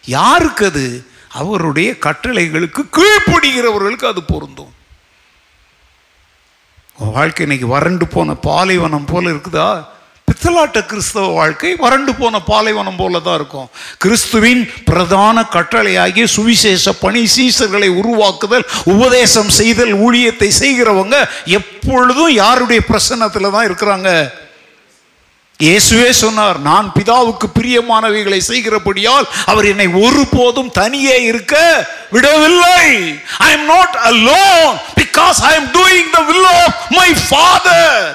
யாருக்கு 0.04 0.66
அது? 0.66 0.86
அவருடைய 1.28 1.96
கட்டளைகளுக்கு 1.98 2.82
கீழ்ப்படுகிறவர்களுக்கு 2.96 4.06
அது 4.06 4.22
பொருந்தும். 4.22 4.72
வாழ்க்கை 6.98 7.42
இன்னைக்கு 7.42 7.66
வறண்டு 7.66 8.06
போன 8.08 8.34
பாலைவனம் 8.34 9.04
போல 9.04 9.30
இருக்குதா? 9.30 9.68
பித்தலாட்ட 10.28 10.78
கிறிஸ்தவ 10.90 11.26
வாழ்க்கை 11.38 11.70
வறண்டு 11.84 12.12
போன 12.20 12.40
பாலைவனம் 12.50 12.98
போல 13.00 13.20
தான் 13.26 13.38
இருக்கும். 13.40 13.68
கிறிஸ்துவின் 14.02 14.62
பிரதான 14.88 15.46
கட்டளையாகிய 15.54 16.26
சுவிசேஷ 16.36 16.92
பணி 17.04 17.22
சீசர்களை 17.36 17.88
உருவாக்குதல் 18.00 18.66
உபதேசம் 18.94 19.50
செய்தல் 19.60 19.94
ஊழியத்தை 20.06 20.50
செய்கிறவங்க 20.62 21.16
எப்பொழுதும் 21.60 22.34
யாருடைய 22.42 22.82
பிரசன்னத்தில் 22.90 23.54
தான் 23.56 23.68
இருக்கிறாங்க? 23.68 24.10
இயேசுவே 25.60 26.10
சொன்னார் 26.22 26.58
நான் 26.66 26.88
பிதாவுக்கு 26.96 27.46
பிரியமானவைகளை 27.56 28.38
செய்கிறபடியால் 28.50 29.26
அவர் 29.50 29.66
என்னை 29.70 29.88
ஒருபோதும் 30.04 30.70
தனியே 30.80 31.16
இருக்க 31.30 31.54
விடவில்லை. 32.14 32.84
I 33.46 33.50
am 33.56 33.66
not 33.74 33.96
alone 34.10 34.70
because 35.00 35.40
I 35.50 35.52
am 35.60 35.68
doing 35.78 36.10
the 36.16 36.20
will 36.30 36.48
of 36.60 36.78
my 36.98 37.08
father 37.26 38.06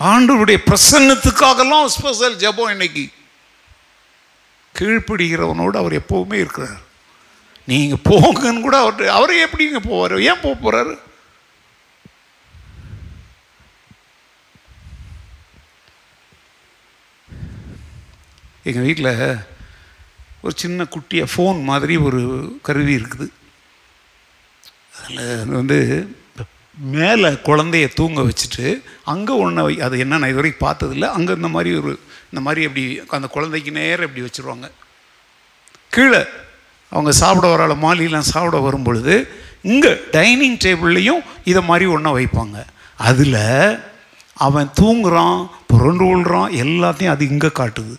ஆண்டவருடைய 0.00 0.58
பிரசன்னத்துக்காகலாம் 0.68 1.86
ஸ்பெஷல் 1.94 2.36
ஜபம் 2.36 2.70
இன்னைக்கு. 2.70 3.04
கீழ்ப்படுகிறவனோடு 4.74 5.76
அவர் 5.76 5.94
எப்போவுமே 6.00 6.36
இருக்கிறார். 6.44 6.80
நீங்கள் 7.64 8.04
போங்கன்னு 8.04 8.60
கூட 8.60 8.76
அவர் 8.78 9.08
அவர் 9.08 9.32
எப்படிங்க 9.46 9.80
போவார்? 9.88 10.14
ஏன் 10.28 10.42
போக 10.42 10.54
போகிறாரு 10.62 10.94
எங்கள் 18.62 18.82
வீட்டில் 18.82 19.12
ஒரு 20.40 20.54
சின்ன 20.56 20.86
குட்டியாக 20.94 21.32
ஃபோன் 21.34 21.58
மாதிரி 21.62 21.96
ஒரு 21.96 22.20
கருவி 22.62 22.94
இருக்குது. 22.94 23.26
அதில் 25.02 25.56
வந்து 25.60 25.78
மேலே 26.78 27.28
குழந்தைய 27.28 27.94
தூங்க 27.94 28.20
வச்சுட்டு 28.22 28.82
அங்கே 29.04 29.32
ஒன்றை 29.32 29.64
வை 29.64 29.80
அது 29.80 29.98
என்ன 29.98 30.18
நான் 30.18 30.28
இது 30.28 30.40
வரைக்கும் 30.40 30.68
பார்த்ததில்ல. 30.68 31.06
அங்கே 31.16 31.32
இந்த 31.32 31.48
மாதிரி 31.48 31.70
ஒரு 31.78 31.92
இந்த 32.30 32.40
மாதிரி 32.40 32.66
அப்படி 32.66 33.00
அந்த 33.08 33.26
குழந்தைக்கு 33.26 33.70
நேரம் 33.70 34.06
எப்படி 34.06 34.24
வச்சுருவாங்க? 34.26 34.68
கீழே 35.90 36.20
அவங்க 36.88 37.12
சாப்பிட 37.12 37.46
வரால 37.54 37.74
மாலிலாம் 37.84 38.30
சாப்பிட 38.32 38.58
வரும் 38.58 38.82
பொழுது 38.82 39.14
இங்கே 39.62 39.92
டைனிங் 40.10 40.58
டேபிள்லேயும் 40.64 41.22
இதை 41.44 41.62
மாதிரி 41.62 41.86
ஒன்றை 41.86 42.12
வைப்பாங்க. 42.18 42.58
அதில் 42.96 43.80
அவன் 44.34 44.70
தூங்குறான் 44.80 45.48
புரண்டு 45.66 46.04
கொள்கிறான் 46.04 46.50
எல்லாத்தையும் 46.50 47.14
அது 47.14 47.28
இங்கே 47.28 47.46
காட்டுது. 47.46 47.96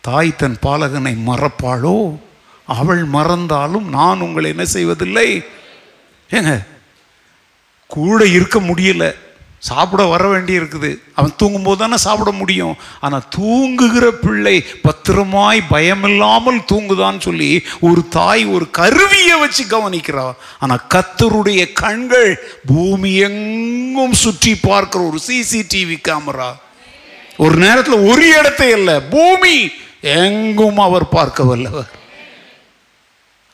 தாய் 0.00 0.36
தன் 0.36 0.58
பாலகனை 0.66 1.14
மறப்பாளோ? 1.26 2.18
அவள் 2.66 3.04
மறந்தாலும் 3.04 3.88
நான் 3.88 4.20
உங்களை 4.20 4.50
என்ன 4.50 4.64
செய்வதில்லை? 4.64 5.44
ஏங்க 6.30 6.52
கூட 7.96 8.20
இருக்க 8.36 8.58
முடியல. 8.70 9.06
சாப்பிட 9.68 10.02
வர 10.12 10.22
வேண்டி 10.30 10.54
இருக்குது. 10.58 10.88
அவன் 11.18 11.34
தூங்கும்போது 11.40 11.78
தானே 11.80 11.96
சாப்பிட 12.04 12.30
முடியும். 12.38 12.72
ஆனால் 13.04 13.26
தூங்குகிற 13.36 14.06
பிள்ளை 14.22 14.54
பத்திரமாய் 14.86 15.60
பயமில்லாமல் 15.70 16.58
தூங்குதான்னு 16.70 17.20
சொல்லி 17.26 17.50
ஒரு 17.88 18.02
தாய் 18.16 18.42
ஒரு 18.54 18.66
கருவியை 18.78 19.36
வச்சு 19.42 19.64
கவனிக்கிறா. 19.74 20.26
ஆனால் 20.62 20.84
கத்தருடைய 20.94 21.62
கண்கள் 21.82 22.30
பூமி 22.72 23.12
எங்கும் 23.28 24.18
சுற்றி 24.24 24.54
பார்க்குற 24.68 25.00
ஒரு 25.10 25.20
சிசிடிவி 25.28 25.98
கேமரா 26.08 26.50
ஒரு 27.44 27.56
நேரத்தில் 27.64 28.06
ஒரு 28.10 28.24
இடத்தை 28.38 28.70
இல்லை. 28.78 28.96
பூமி 29.16 29.56
எங்கும் 30.20 30.80
அவர் 30.88 31.12
பார்க்க 31.18 31.50
வல்லவர். 31.50 31.90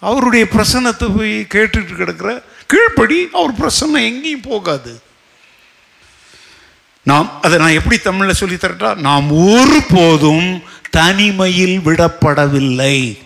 அவருடைய 0.02 0.44
பிரசனத்தை 0.54 1.06
போய் 1.16 1.34
கேட்டுட்டு 1.54 1.94
கிடக்கிற 2.00 2.30
கீழ்ப்படி 2.72 3.28
அவர் 3.30 3.52
பிரசன்னம் 3.52 4.04
எங்கேயும் 4.04 4.40
போகாது. 4.40 5.00
நாம் 7.02 7.38
அதை 7.42 7.58
நான் 7.58 7.72
எப்படி 7.72 7.98
தமிழில் 7.98 8.34
சொல்லி 8.34 8.54
தரட்டா? 8.54 8.94
நாம் 8.94 9.30
ஒருபோதும் 9.30 10.62
தனிமையில் 10.90 11.80
விடப்படவில்லை. 11.84 13.18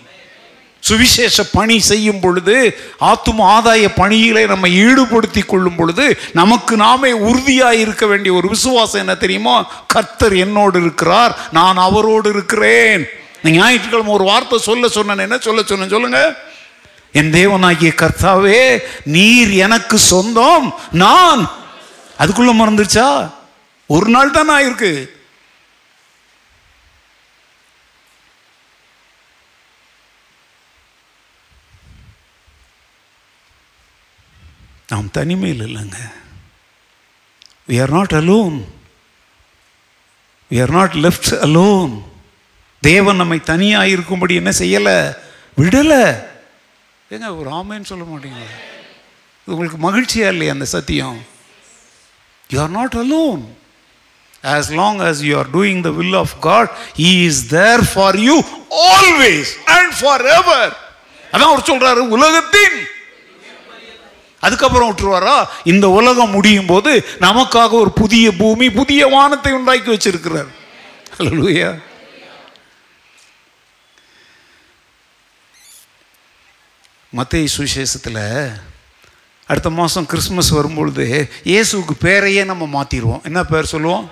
சுவிசேஷ 0.80 1.44
பணி 1.44 1.80
செய்யும் 1.80 2.20
பொழுது 2.20 2.78
ஆத்தும 3.00 3.38
ஆதாய 3.38 3.88
பணியிலே 3.94 4.46
நம்ம 4.46 4.68
ஈடுபடுத்தி 4.68 5.46
கொள்ளும் 5.46 5.76
பொழுது 5.76 6.18
நமக்கு 6.32 6.76
நாமே 6.76 7.12
உறுதியாக 7.12 7.74
இருக்க 7.74 8.06
வேண்டிய 8.06 8.34
ஒரு 8.34 8.48
விசுவாசம் 8.48 9.00
என்ன 9.00 9.14
தெரியுமா? 9.14 9.84
கர்த்தர் 9.86 10.36
என்னோடு 10.36 10.80
இருக்கிறார் 10.80 11.38
நான் 11.52 11.76
அவரோடு 11.76 12.30
இருக்கிறேன். 12.30 13.06
ஞாயிற்றுக்கிழமை 13.42 14.12
ஒரு 14.12 14.24
வார்த்தை 14.24 14.58
சொல்ல 14.58 14.88
சொன்னேன். 14.88 15.18
என்ன 15.18 15.38
சொல்ல 15.38 15.62
சொன்னேன்? 15.62 15.88
சொல்லுங்கள் 15.88 16.36
என் 17.12 17.32
தேவனாகிய 17.32 17.92
கர்த்தாவே 17.94 18.78
நீர் 19.04 19.50
எனக்கு 19.50 19.98
சொந்தம் 19.98 20.74
நான். 20.92 21.50
அதுக்குள்ள 22.18 22.52
மறந்துருச்சா? 22.52 23.32
ஒரு 23.86 24.10
நாள் 24.10 24.30
தான் 24.30 24.48
ஆயிருக்கு. 24.48 25.08
நாம் 34.86 35.10
தனிமையில் 35.10 35.66
இல்லைங்க. 35.66 35.96
We 37.68 37.80
are 37.80 37.90
not 37.90 38.12
alone 38.12 38.64
we 40.50 40.60
are 40.60 40.70
not 40.70 40.92
left 40.92 41.32
alone 41.32 42.02
தேவன் 42.80 43.16
நம்மை 43.16 43.40
தனியாக 43.40 43.88
இருக்கும்படி 43.88 44.34
என்ன 44.34 44.50
செய்யலை? 44.50 45.16
விடலை. 45.56 46.30
ஏங்க 47.12 47.38
ஒரு 47.38 47.50
ஆமைன்னு 47.50 47.88
சொல்ல 47.90 48.04
மாட்டீங்களா? 48.10 48.46
இது 49.42 49.52
உங்களுக்கு 49.54 49.78
மகிழ்ச்சியா 49.86 50.28
இல்லையா 50.28 50.52
அந்த 50.52 50.64
சத்தியம்? 50.64 51.18
You 52.50 52.60
are 52.60 52.70
not 52.70 52.94
alone 52.94 53.42
as 54.42 54.70
long 54.80 54.98
as 54.98 55.20
you 55.20 55.38
are 55.38 55.50
doing 55.50 55.80
the 55.80 55.90
will 55.90 56.14
of 56.14 56.34
God 56.40 56.70
God, 56.70 56.96
is 56.96 57.48
there 57.48 57.84
for 57.94 58.18
you 58.18 58.40
always 58.94 59.52
and 59.64 59.92
forever 60.38 60.72
அதான் 61.32 61.52
அவர் 61.52 61.68
சொல்றாரு 61.72 62.08
உலகத்தின். 62.16 62.78
அதுக்கப்புறம் 64.40 64.88
விட்டுருவாரா? 64.90 65.46
இந்த 65.64 65.88
உலகம் 65.88 66.30
முடியும் 66.30 66.66
போது 66.66 67.06
நமக்காக 67.20 67.70
ஒரு 67.70 67.90
புதிய 67.90 68.32
பூமி 68.32 68.70
புதிய 68.70 69.06
வானத்தை 69.06 69.52
உண்டாக்கி 69.52 69.90
வச்சிருக்கிறார். 69.90 70.50
அல்லேலூயா 71.18 71.70
மத்திய 77.12 77.48
சுவிசேஷத்தில் 77.56 78.56
அடுத்த 79.46 79.70
மாதம் 79.70 80.06
கிறிஸ்மஸ் 80.06 80.48
வரும்பொழுது 80.48 81.30
இயேசுவுக்கு 81.44 81.94
பேரையே 82.00 82.44
நம்ம 82.44 82.82
மாற்றிடுவோம் 82.82 83.22
என்ன 83.22 83.44
பேர் 83.44 83.64
சொல்லுவோம்? 83.64 84.10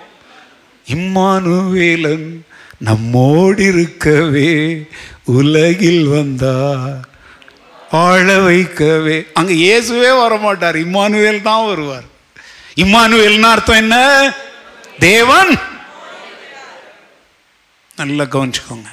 இம்மானுவேலன் 0.87 2.45
நம்மோடு 2.77 3.63
இருக்கவே 3.65 4.87
உலகில் 5.23 6.07
வந்தார் 6.07 7.07
ஆழ 7.91 8.39
வைக்கவே. 8.39 9.27
அங்கே 9.33 9.53
இயேசுவே 9.53 10.11
வரமாட்டார் 10.23 10.75
இம்மானுவேல் 10.75 11.41
தான் 11.41 11.65
வருவார். 11.65 12.05
இம்மானுவேல்னா 12.75 13.49
அர்த்தம் 13.49 13.75
என்ன? 13.75 13.97
தேவன். 14.99 15.57
நல்லா 17.95 18.23
கவனிச்சுக்கோங்க. 18.23 18.89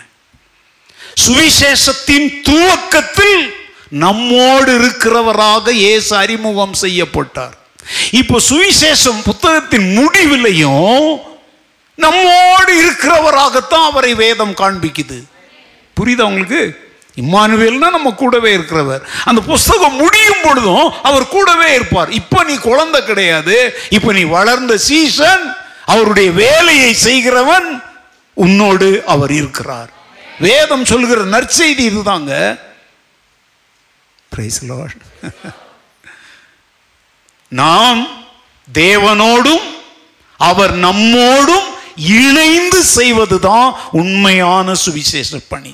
சுவிசேஷத்தின் 1.27 2.43
துவக்கத்தில் 2.43 3.58
நம்மோடு 3.91 4.79
இருக்கிறவராக 4.81 5.71
இயேசு 5.71 6.17
அறிமுகம் 6.17 6.73
செய்யப்பட்டார். 6.73 7.57
இப்போ 8.11 8.41
சுவிசேஷம் 8.49 9.23
புத்தகத்தின் 9.25 9.97
முடிவிலையும் 9.99 11.21
நம்மோடு 11.95 12.83
இருக்கிறவராகத்தான் 12.83 13.87
அவரை 13.91 14.15
வேதம் 14.15 14.53
காண்பிக்குது. 14.53 15.23
புரியுதா 16.01 16.21
உங்களுக்கு? 16.21 16.79
இம்மானுவேல்னா 17.17 17.91
நம்ம 17.91 18.11
கூடவே 18.11 18.57
இருக்கிறவர். 18.57 19.01
அந்த 19.25 19.41
புஸ்தகம் 19.41 19.97
முடியும் 19.97 20.43
பொழுதும் 20.43 20.93
அவர் 21.03 21.29
கூடவே 21.29 21.75
இருப்பார். 21.75 22.11
இப்போ 22.11 22.45
நீ 22.45 22.55
குழந்தை 22.55 23.05
கிடையாது. 23.05 23.79
இப்போ 23.91 24.13
நீ 24.13 24.23
வளர்ந்த 24.23 24.77
சீசன். 24.77 25.55
அவருடைய 25.85 26.31
வேலையை 26.31 26.95
செய்கிறவன் 26.95 27.83
உன்னோடு 28.35 29.03
அவர் 29.07 29.33
இருக்கிறார். 29.33 29.89
வேதம் 30.41 30.85
சொல்கிற 30.85 31.21
நற்செய்தி 31.21 31.85
இதுதாங்க. 31.93 32.59
பிரைஸ் 34.39 34.61
லார்ட் 34.65 35.03
நாம் 37.53 38.01
தேவனோடும் 38.69 39.65
அவர் 40.41 40.75
நம்மோடும் 40.77 41.67
இணைந்து 42.17 42.85
செய்வதுதான் 42.85 43.75
உண்மையான 43.91 44.75
சுவிசேஷ 44.75 45.39
பணி. 45.49 45.73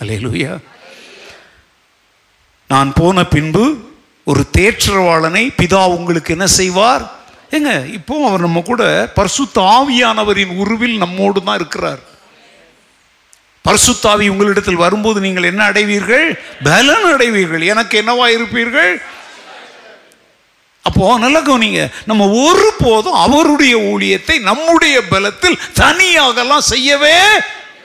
அல்லேலூயா 0.00 0.54
நான் 2.70 2.92
போன 2.92 3.24
பின்பு 3.24 3.64
ஒரு 4.24 4.42
தேற்றவாளனை 4.58 5.44
பிதா 5.60 5.82
உங்களுக்கு 5.88 6.32
என்ன 6.32 6.46
செய்வார்? 6.46 7.04
ஏங்க 7.50 7.86
இப்போ 7.88 8.28
அவர் 8.28 8.40
நம்ம 8.40 8.60
கூட 8.60 8.82
பரிசுத்த 9.14 9.60
ஆவியானவரின் 9.76 10.56
உருவில் 10.56 10.96
நம்மோடு 10.96 11.42
தான் 11.42 11.54
இருக்கிறார். 11.54 12.02
பரிசுத்தாவி 13.66 14.28
உங்களிடத்தில் 14.28 14.82
வரும்போது 14.84 15.20
நீங்கள் 15.20 15.42
என்ன 15.42 15.64
அடைவீர்கள்? 15.64 16.38
பலன் 16.62 17.04
அடைவீர்கள். 17.04 17.64
எனக்கு 17.66 18.02
என்னவா 18.02 18.26
இருப்பீர்கள்? 18.36 18.92
அப்போ 20.82 21.18
நல்ல 21.18 21.40
கவனிங்க. 21.40 21.90
நம்ம 22.04 22.28
ஒரு 22.28 22.74
போதும் 22.78 23.12
அவருடைய 23.12 23.76
ஊழியத்தை 23.78 24.40
நம்முடைய 24.40 24.96
பலத்தில் 25.08 25.60
தனியாகலாம் 25.74 26.68
செய்யவே 26.72 27.18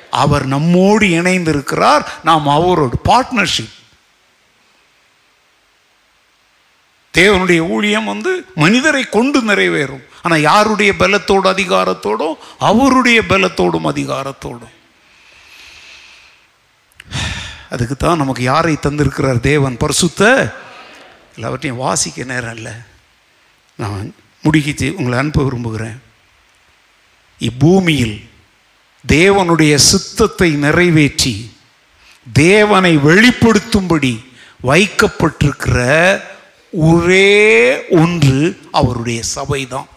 அவர் 0.10 0.46
நம்மோடு 0.46 1.06
இணைந்திருக்கிறார். 1.08 2.04
நாம் 2.24 2.48
அவரோடு 2.48 2.98
பார்ட்னர்ஷிப் 3.10 3.78
தேவனுடைய 7.18 7.62
ஊழியம் 7.70 8.06
வந்து 8.06 8.46
மனிதரை 8.56 9.04
கொண்டு 9.10 9.42
நிறைவேறும். 9.42 10.04
ஆனால் 10.22 10.42
யாருடைய 10.42 10.92
பலத்தோடு 11.00 11.48
அதிகாரத்தோடும் 11.54 12.38
அவருடைய 12.60 13.22
பலத்தோடும் 13.30 13.90
அதிகாரத்தோடும். 13.94 14.76
அதுக்கு 17.72 17.96
தான் 17.96 18.18
நமக்கு 18.18 18.44
யாரை 18.44 18.74
தந்திருக்கிறார் 18.74 19.40
தேவன்? 19.40 19.78
பரிசுத்த 19.78 20.22
எல்லாவற்றையும் 21.36 21.82
வாசிக்க 21.82 22.24
நேரம் 22.24 22.56
இல்லை. 22.56 22.72
நான் 23.78 24.14
முடிக்கிச்சு 24.44 24.88
உங்களை 24.94 25.18
அனுப்ப 25.20 25.44
விரும்புகிறேன். 25.44 25.98
இப்பூமியில் 27.40 28.18
தேவனுடைய 29.08 29.76
சித்தத்தை 29.76 30.50
நிறைவேற்றி 30.66 31.34
தேவனை 32.34 32.98
வெளிப்படுத்தும்படி 32.98 34.14
வைக்கப்பட்டிருக்கிற 34.64 35.80
ஒரே 36.72 37.32
ஒன்று 37.90 38.60
அவருடைய 38.72 39.22
சபைதான். 39.36 39.90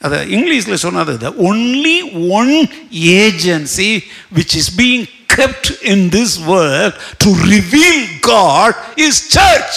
அதை 0.00 0.18
இங்கிலீஷில் 0.36 0.74
சொன்னது 0.74 1.18
the 1.18 1.30
only 1.50 2.28
one 2.28 2.68
agency 2.92 4.04
which 4.36 4.56
is 4.56 4.80
being 4.80 5.04
kept 5.36 5.70
in 5.82 6.08
this 6.08 6.36
world 6.44 6.94
to 7.18 7.30
reveal 7.34 8.18
God 8.20 8.76
is 8.94 9.28
church 9.28 9.76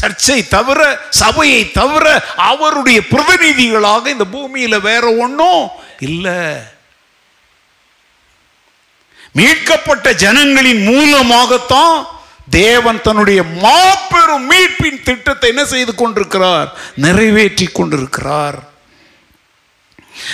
சர்ச்சை 0.00 0.48
தவிர 0.48 1.00
சபையை 1.10 1.70
தவிர 1.70 2.24
அவருடைய 2.36 3.00
பிரதிநிதிகளாக 3.10 4.06
இந்த 4.06 4.24
பூமியில் 4.24 4.80
வேற 4.80 5.14
ஒன்றும் 5.14 5.68
இல்லை. 6.00 6.56
மீட்கப்பட்ட 9.32 10.12
ஜனங்களின் 10.12 10.82
மூலமாகத்தான் 10.82 12.06
தேவன் 12.50 13.00
தன்னுடைய 13.02 13.42
மாபெரும் 13.42 14.50
மீட்பின் 14.50 15.02
திட்டத்தை 15.02 15.48
என்ன 15.48 15.64
செய்து 15.64 15.94
கொண்டிருக்கிறார்? 15.94 16.68
நிறைவேற்றி 16.94 17.66
கொண்டிருக்கிறார். 17.66 18.73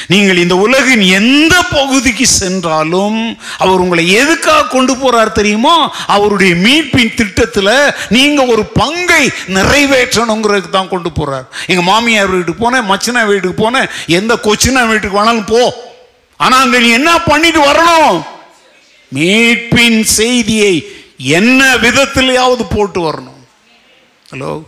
நீங்கள் 0.06 0.36
இந்த 0.36 0.56
உலகின் 0.56 1.00
எந்த 1.00 1.62
பகுதிக்கு 1.62 2.26
சென்றாலும் 2.26 3.38
அவர் 3.58 3.80
உங்களை 3.80 4.08
எதுக்காக 4.12 4.66
கொண்டு 4.66 4.94
போறார் 4.94 5.32
தெரியுமோ? 5.32 5.92
அவருடைய 6.06 6.54
மீட்பின் 6.54 7.14
திட்டத்தில் 7.14 7.92
நீங்க 8.08 8.46
ஒரு 8.46 8.64
பங்கை 8.64 9.30
நிறைவேற்றணுங்கிறதுக்கு 9.48 10.70
தான் 10.70 10.88
கொண்டு 10.88 11.10
போறார். 11.10 11.46
எங்க 11.66 11.82
மாமியார் 11.82 12.30
வீட்டுக்கு 12.30 12.64
போனேன் 12.64 12.88
மச்சினா 12.90 13.26
வீட்டுக்கு 13.26 13.70
போனேன் 13.70 13.88
எந்த 14.06 14.34
கொச்சினா 14.42 14.88
வீட்டுக்கு 14.88 15.18
வேணாலும் 15.20 15.46
போ. 15.46 15.62
ஆனா 16.36 16.56
அங்க 16.58 16.78
நீ 16.78 16.90
என்ன 16.90 17.18
பண்ணிட்டு 17.18 17.60
வரணும்? 17.72 18.24
மீட்பின் 19.14 20.02
செய்தியை 20.02 20.74
என்ன 21.16 21.76
விதத்திலேயாவது 21.76 22.64
போட்டு 22.70 23.10
வரணும். 23.10 23.40
ஹலோ? 24.32 24.62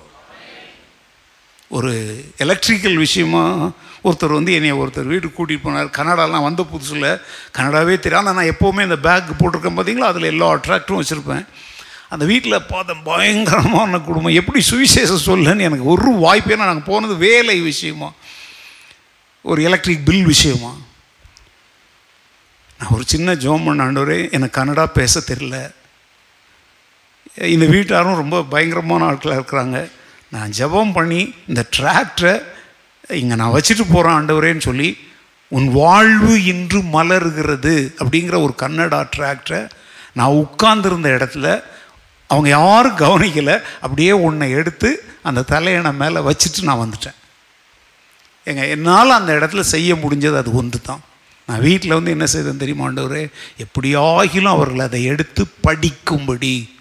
ஒரு 1.68 1.92
எலக்ட்ரிக்கல் 2.36 2.94
விஷயமா 2.94 3.70
ஒருத்தர் 4.04 4.32
வந்து 4.32 4.52
என்னை 4.52 4.72
ஒருத்தர் 4.72 5.10
வீட்டுக்கு 5.12 5.46
கூட்டிகிட்டு 5.46 5.66
போனார். 5.66 5.90
கனடாலாம் 5.98 6.42
வந்த 6.42 6.66
புதுசில் 6.72 7.20
கனடாவே 7.58 7.98
தெரியும் 7.98 8.26
ஆனால் 8.26 8.34
நான் 8.34 8.54
எப்போவுமே 8.54 8.82
இந்த 8.82 8.96
பேக் 8.96 9.36
போட்டிருக்கேன் 9.38 9.76
பார்த்தீங்களா 9.76 10.10
அதில் 10.12 10.22
எல்லா 10.22 10.52
அட்ராக்டும் 10.54 11.00
வச்சுருப்பேன். 11.00 11.46
அந்த 12.08 12.24
வீட்டில் 12.24 12.66
பார்த்தேன் 12.68 13.02
பயங்கரமான 13.02 13.98
குடும்பம். 13.98 14.34
எப்படி 14.34 14.64
சுவிசேஷம் 14.70 15.26
சொல்லுன்னு 15.26 15.60
எனக்கு 15.60 15.84
ஒரு 15.84 16.12
வாய்ப்பு 16.12 16.54
ஏன்னா 16.54 16.70
நாங்கள் 16.70 16.90
போனது 16.92 17.16
வேலை 17.16 17.60
விஷயமா. 17.60 18.12
ஒரு 19.42 19.62
எலக்ட்ரிக் 19.62 20.04
பில் 20.04 20.24
விஷயமா. 20.24 20.72
நான் 22.78 22.90
ஒரு 22.90 23.02
சின்ன 23.06 23.34
ஜோம் 23.34 23.64
பண்ண 23.64 23.86
ஆண்டவரே 23.86 24.32
எனக்கு 24.32 24.56
கன்னடா 24.60 24.84
பேச 24.84 25.22
தெரில 25.26 25.70
இந்த 27.34 27.66
வீட்டாரும் 27.66 28.14
ரொம்ப 28.14 28.42
பயங்கரமான 28.42 29.04
ஆட்களாக 29.04 29.40
இருக்கிறாங்க. 29.40 29.90
நான் 30.30 30.50
ஜெபம் 30.58 30.92
பண்ணி 30.92 31.34
இந்த 31.48 31.64
டிராக்டரை 31.76 32.34
இங்கே 33.08 33.34
நான் 33.34 33.54
வச்சுட்டு 33.54 33.92
போகிறேன் 33.92 34.12
ஆண்டவரேன்னு 34.12 34.58
சொல்லி 34.58 34.98
உன் 35.48 35.72
வாழ்வு 35.72 36.44
இன்று 36.44 36.80
மலர்கிறது 36.80 37.94
அப்படிங்கிற 37.98 38.42
ஒரு 38.42 38.54
கன்னடா 38.58 39.06
ட்ராக்டரை 39.16 39.68
நான் 40.12 40.46
உட்கார்ந்துருந்த 40.46 41.08
இடத்துல 41.08 41.62
அவங்க 42.26 42.48
யாரும் 42.48 42.96
கவனிக்கலை. 42.96 43.60
அப்படியே 43.80 44.12
உன்னை 44.12 44.50
எடுத்து 44.50 45.04
அந்த 45.22 45.42
தலையணை 45.42 45.92
மேலே 45.92 46.20
வச்சுட்டு 46.20 46.62
நான் 46.62 46.82
வந்துட்டேன். 46.82 47.18
ஏங்க 48.46 48.68
என்னால் 48.68 49.10
அந்த 49.10 49.38
இடத்துல 49.38 49.60
செய்ய 49.60 49.94
முடிஞ்சது 49.94 50.36
அது 50.36 50.54
ஒன்று 50.54 50.80
தான் 50.80 51.00
நான் 51.46 51.60
வீட்டில் 51.60 51.92
வந்து 51.92 52.10
என்ன 52.10 52.26
செய்தேன் 52.26 52.56
தெரியுமா 52.56 52.88
ஆண்டவரே? 52.88 53.28
எப்படியாகிலும் 53.58 54.54
அவர்கள் 54.56 54.78
அதை 54.78 55.04
எடுத்து 55.04 55.46
படிக்கும்படி 55.66 56.71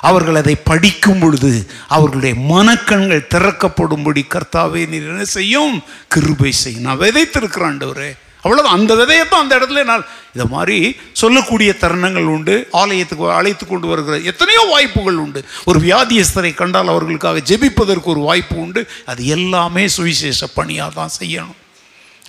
அவர்கள் 0.00 0.34
அதை 0.34 0.54
படிக்கும் 0.54 1.18
பொழுது 1.18 1.70
அவர்களுடைய 1.88 2.34
மனக்கண்கள் 2.54 3.28
திறக்கப்படும்படி 3.34 4.22
கர்த்தாவே 4.34 4.88
நீர் 4.88 5.08
என்ன 5.08 5.24
செய்யும்? 5.24 5.82
கிருபை 6.08 6.52
செய்யும். 6.52 6.82
நான் 6.82 6.98
விதைத்திருக்கிறேன் 6.98 7.70
ஆண்டவரே. 7.70 8.10
அவ்வளோதான் 8.44 8.76
அந்த 8.76 8.94
விதையை 8.94 9.28
தான் 9.28 9.42
அந்த 9.42 9.58
இடத்துல 9.58 9.84
நான் 9.84 10.04
இதை 10.34 10.46
மாதிரி 10.50 10.96
சொல்லக்கூடிய 11.12 11.74
தருணங்கள் 11.80 12.24
உண்டு. 12.24 12.68
ஆலயத்துக்கு 12.72 13.32
அழைத்து 13.32 13.66
கொண்டு 13.66 13.86
வருகிற 13.86 14.18
எத்தனையோ 14.18 14.66
வாய்ப்புகள் 14.70 15.16
உண்டு. 15.16 15.44
ஒரு 15.64 15.80
வியாதியஸ்தரை 15.80 16.54
கண்டால் 16.54 16.88
அவர்களுக்காக 16.88 17.38
ஜெபிப்பதற்கு 17.38 18.02
ஒரு 18.02 18.20
வாய்ப்பு 18.20 18.56
உண்டு. 18.56 18.86
அது 19.06 19.26
எல்லாமே 19.26 19.88
சுவிசேஷ 19.88 20.46
பணியாக 20.46 20.94
தான் 20.94 21.16
செய்யணும். 21.18 21.58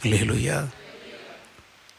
இல்லையா 0.04 0.64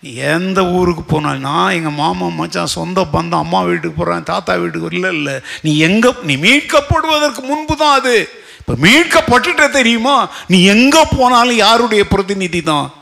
எந்த 0.02 0.64
ஊருக்கு 0.64 1.02
போனாலும் 1.02 1.40
நான் 1.40 1.70
எங்கள் 1.70 1.92
மாமா 1.92 2.26
மச்சான் 2.26 2.66
சொந்த 2.66 3.00
பந்தம் 3.04 3.42
அம்மா 3.44 3.62
வீட்டுக்கு 3.62 3.96
போகிறேன் 3.96 4.22
தாத்தா 4.22 4.54
வீட்டுக்கு 4.54 4.96
இல்லை 4.96 5.10
இல்லை. 5.14 5.40
நீ 5.62 5.78
எங்கே 5.78 6.10
நீ 6.22 6.36
மீட்கப்படுவதற்கு 6.36 7.42
முன்பு 7.42 7.76
தான் 7.76 8.00
அது. 8.00 8.28
இப்போ 8.58 8.74
மீட்கப்பட்டுட்ட 8.86 9.70
தெரியுமா? 9.70 10.28
நீ 10.46 10.64
எங்கே 10.64 11.02
போனாலும் 11.16 11.56
யாருடைய 11.56 12.08
பிரதிநிதி 12.08 12.62
தான்? 12.62 12.92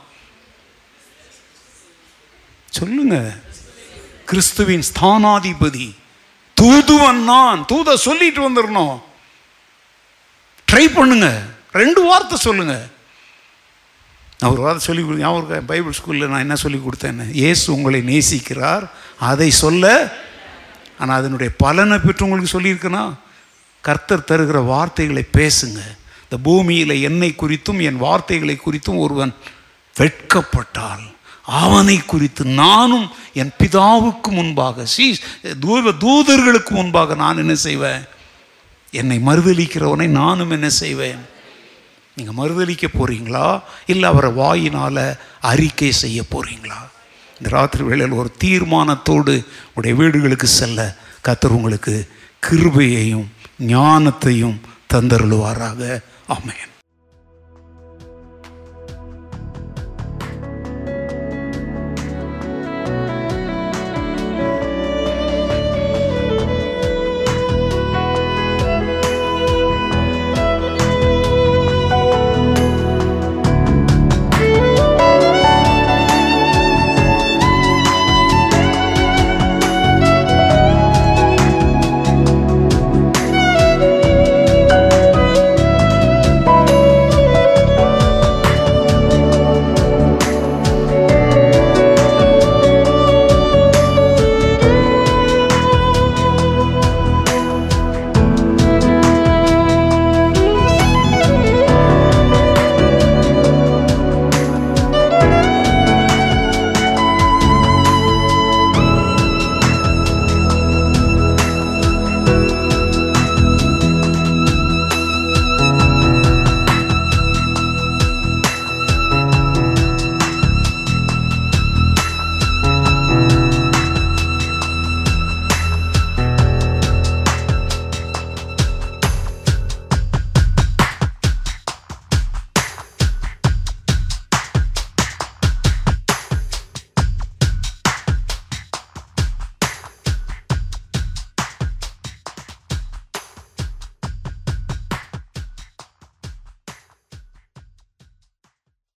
சொல்லுங்க. 2.70 3.39
கிறிஸ்துவின் 4.25 4.85
ஸ்தானாதிபதி. 4.91 5.95
தூதுவன் 6.55 7.23
நான். 7.23 7.65
தூத 7.65 7.95
சொல்லிட்டு 7.95 8.51
வந்துடணும் 8.51 8.97
ட்ரை 10.73 10.95
பண்ணுங்க. 10.95 11.43
ரெண்டு 11.73 12.03
வார்த்தை 12.03 12.39
சொல்லுங்கள் 12.39 12.87
நான் 14.40 14.52
ஒரு 14.55 14.62
வார்த்தை 14.65 14.82
சொல்லி 14.86 15.02
கொடு 15.05 15.23
ஞாபகம் 15.23 15.69
பைபிள் 15.70 15.94
ஸ்கூலில் 15.98 16.31
நான் 16.32 16.44
என்ன 16.47 16.56
சொல்லி 16.65 16.78
கொடுத்தேன்னு? 16.82 17.24
இயேசு 17.43 17.65
உங்களை 17.77 18.01
நேசிக்கிறார் 18.10 18.85
அதை 19.31 19.48
சொல்ல 19.65 19.85
ஆனால் 21.01 21.19
அதனுடைய 21.20 21.51
பலனை 21.62 21.97
பெற்று 21.98 22.24
உங்களுக்கு 22.27 22.55
சொல்லியிருக்கேன்னா 22.55 23.05
கர்த்தர் 23.85 24.28
தருகிற 24.31 24.59
வார்த்தைகளை 24.73 25.24
பேசுங்க. 25.39 25.81
இந்த 26.24 26.36
பூமியில் 26.47 26.94
என்னை 27.09 27.31
குறித்தும் 27.43 27.81
என் 27.89 28.02
வார்த்தைகளை 28.06 28.56
குறித்தும் 28.65 29.01
ஒருவன் 29.05 29.32
வெட்கப்பட்டால் 29.97 31.05
அவனை 31.62 31.97
குறித்து 32.12 32.43
நானும் 32.44 33.06
என் 33.40 33.52
பிதாவுக்கு 33.60 34.31
முன்பாக 34.39 34.85
சீ 34.94 35.06
தூத 35.65 35.94
தூதர்களுக்கு 36.05 36.73
முன்பாக 36.81 37.15
நான் 37.24 37.43
என்ன 37.44 37.55
செய்வேன்? 37.66 38.02
என்னை 38.93 39.19
மறுதளிக்கிறவனை 39.28 40.09
நானும் 40.20 40.55
என்ன 40.56 40.69
செய்வேன்? 40.82 41.23
நீங்கள் 42.19 42.39
மறுதளிக்க 42.39 42.86
போகிறீங்களா 42.89 43.47
இல்லை 43.86 44.09
அவரை 44.09 44.31
வாயினால் 44.32 45.03
அறிக்கை 45.43 45.93
செய்ய 45.93 46.23
போகிறீங்களா 46.35 46.78
இந்த 47.36 47.49
ராத்திரி 47.49 47.82
வேளையில் 47.82 48.20
ஒரு 48.20 48.31
தீர்மானத்தோடு 48.39 49.35
உடைய 49.74 49.95
வீடுகளுக்கு 49.95 50.47
செல்ல 50.53 50.81
கத்தர் 51.28 51.57
உங்களுக்கு 51.59 51.95
கிருபையையும் 52.43 53.28
ஞானத்தையும் 53.69 54.59
தந்தருளுவாராக. 54.95 55.81
அமையன் 56.28 56.74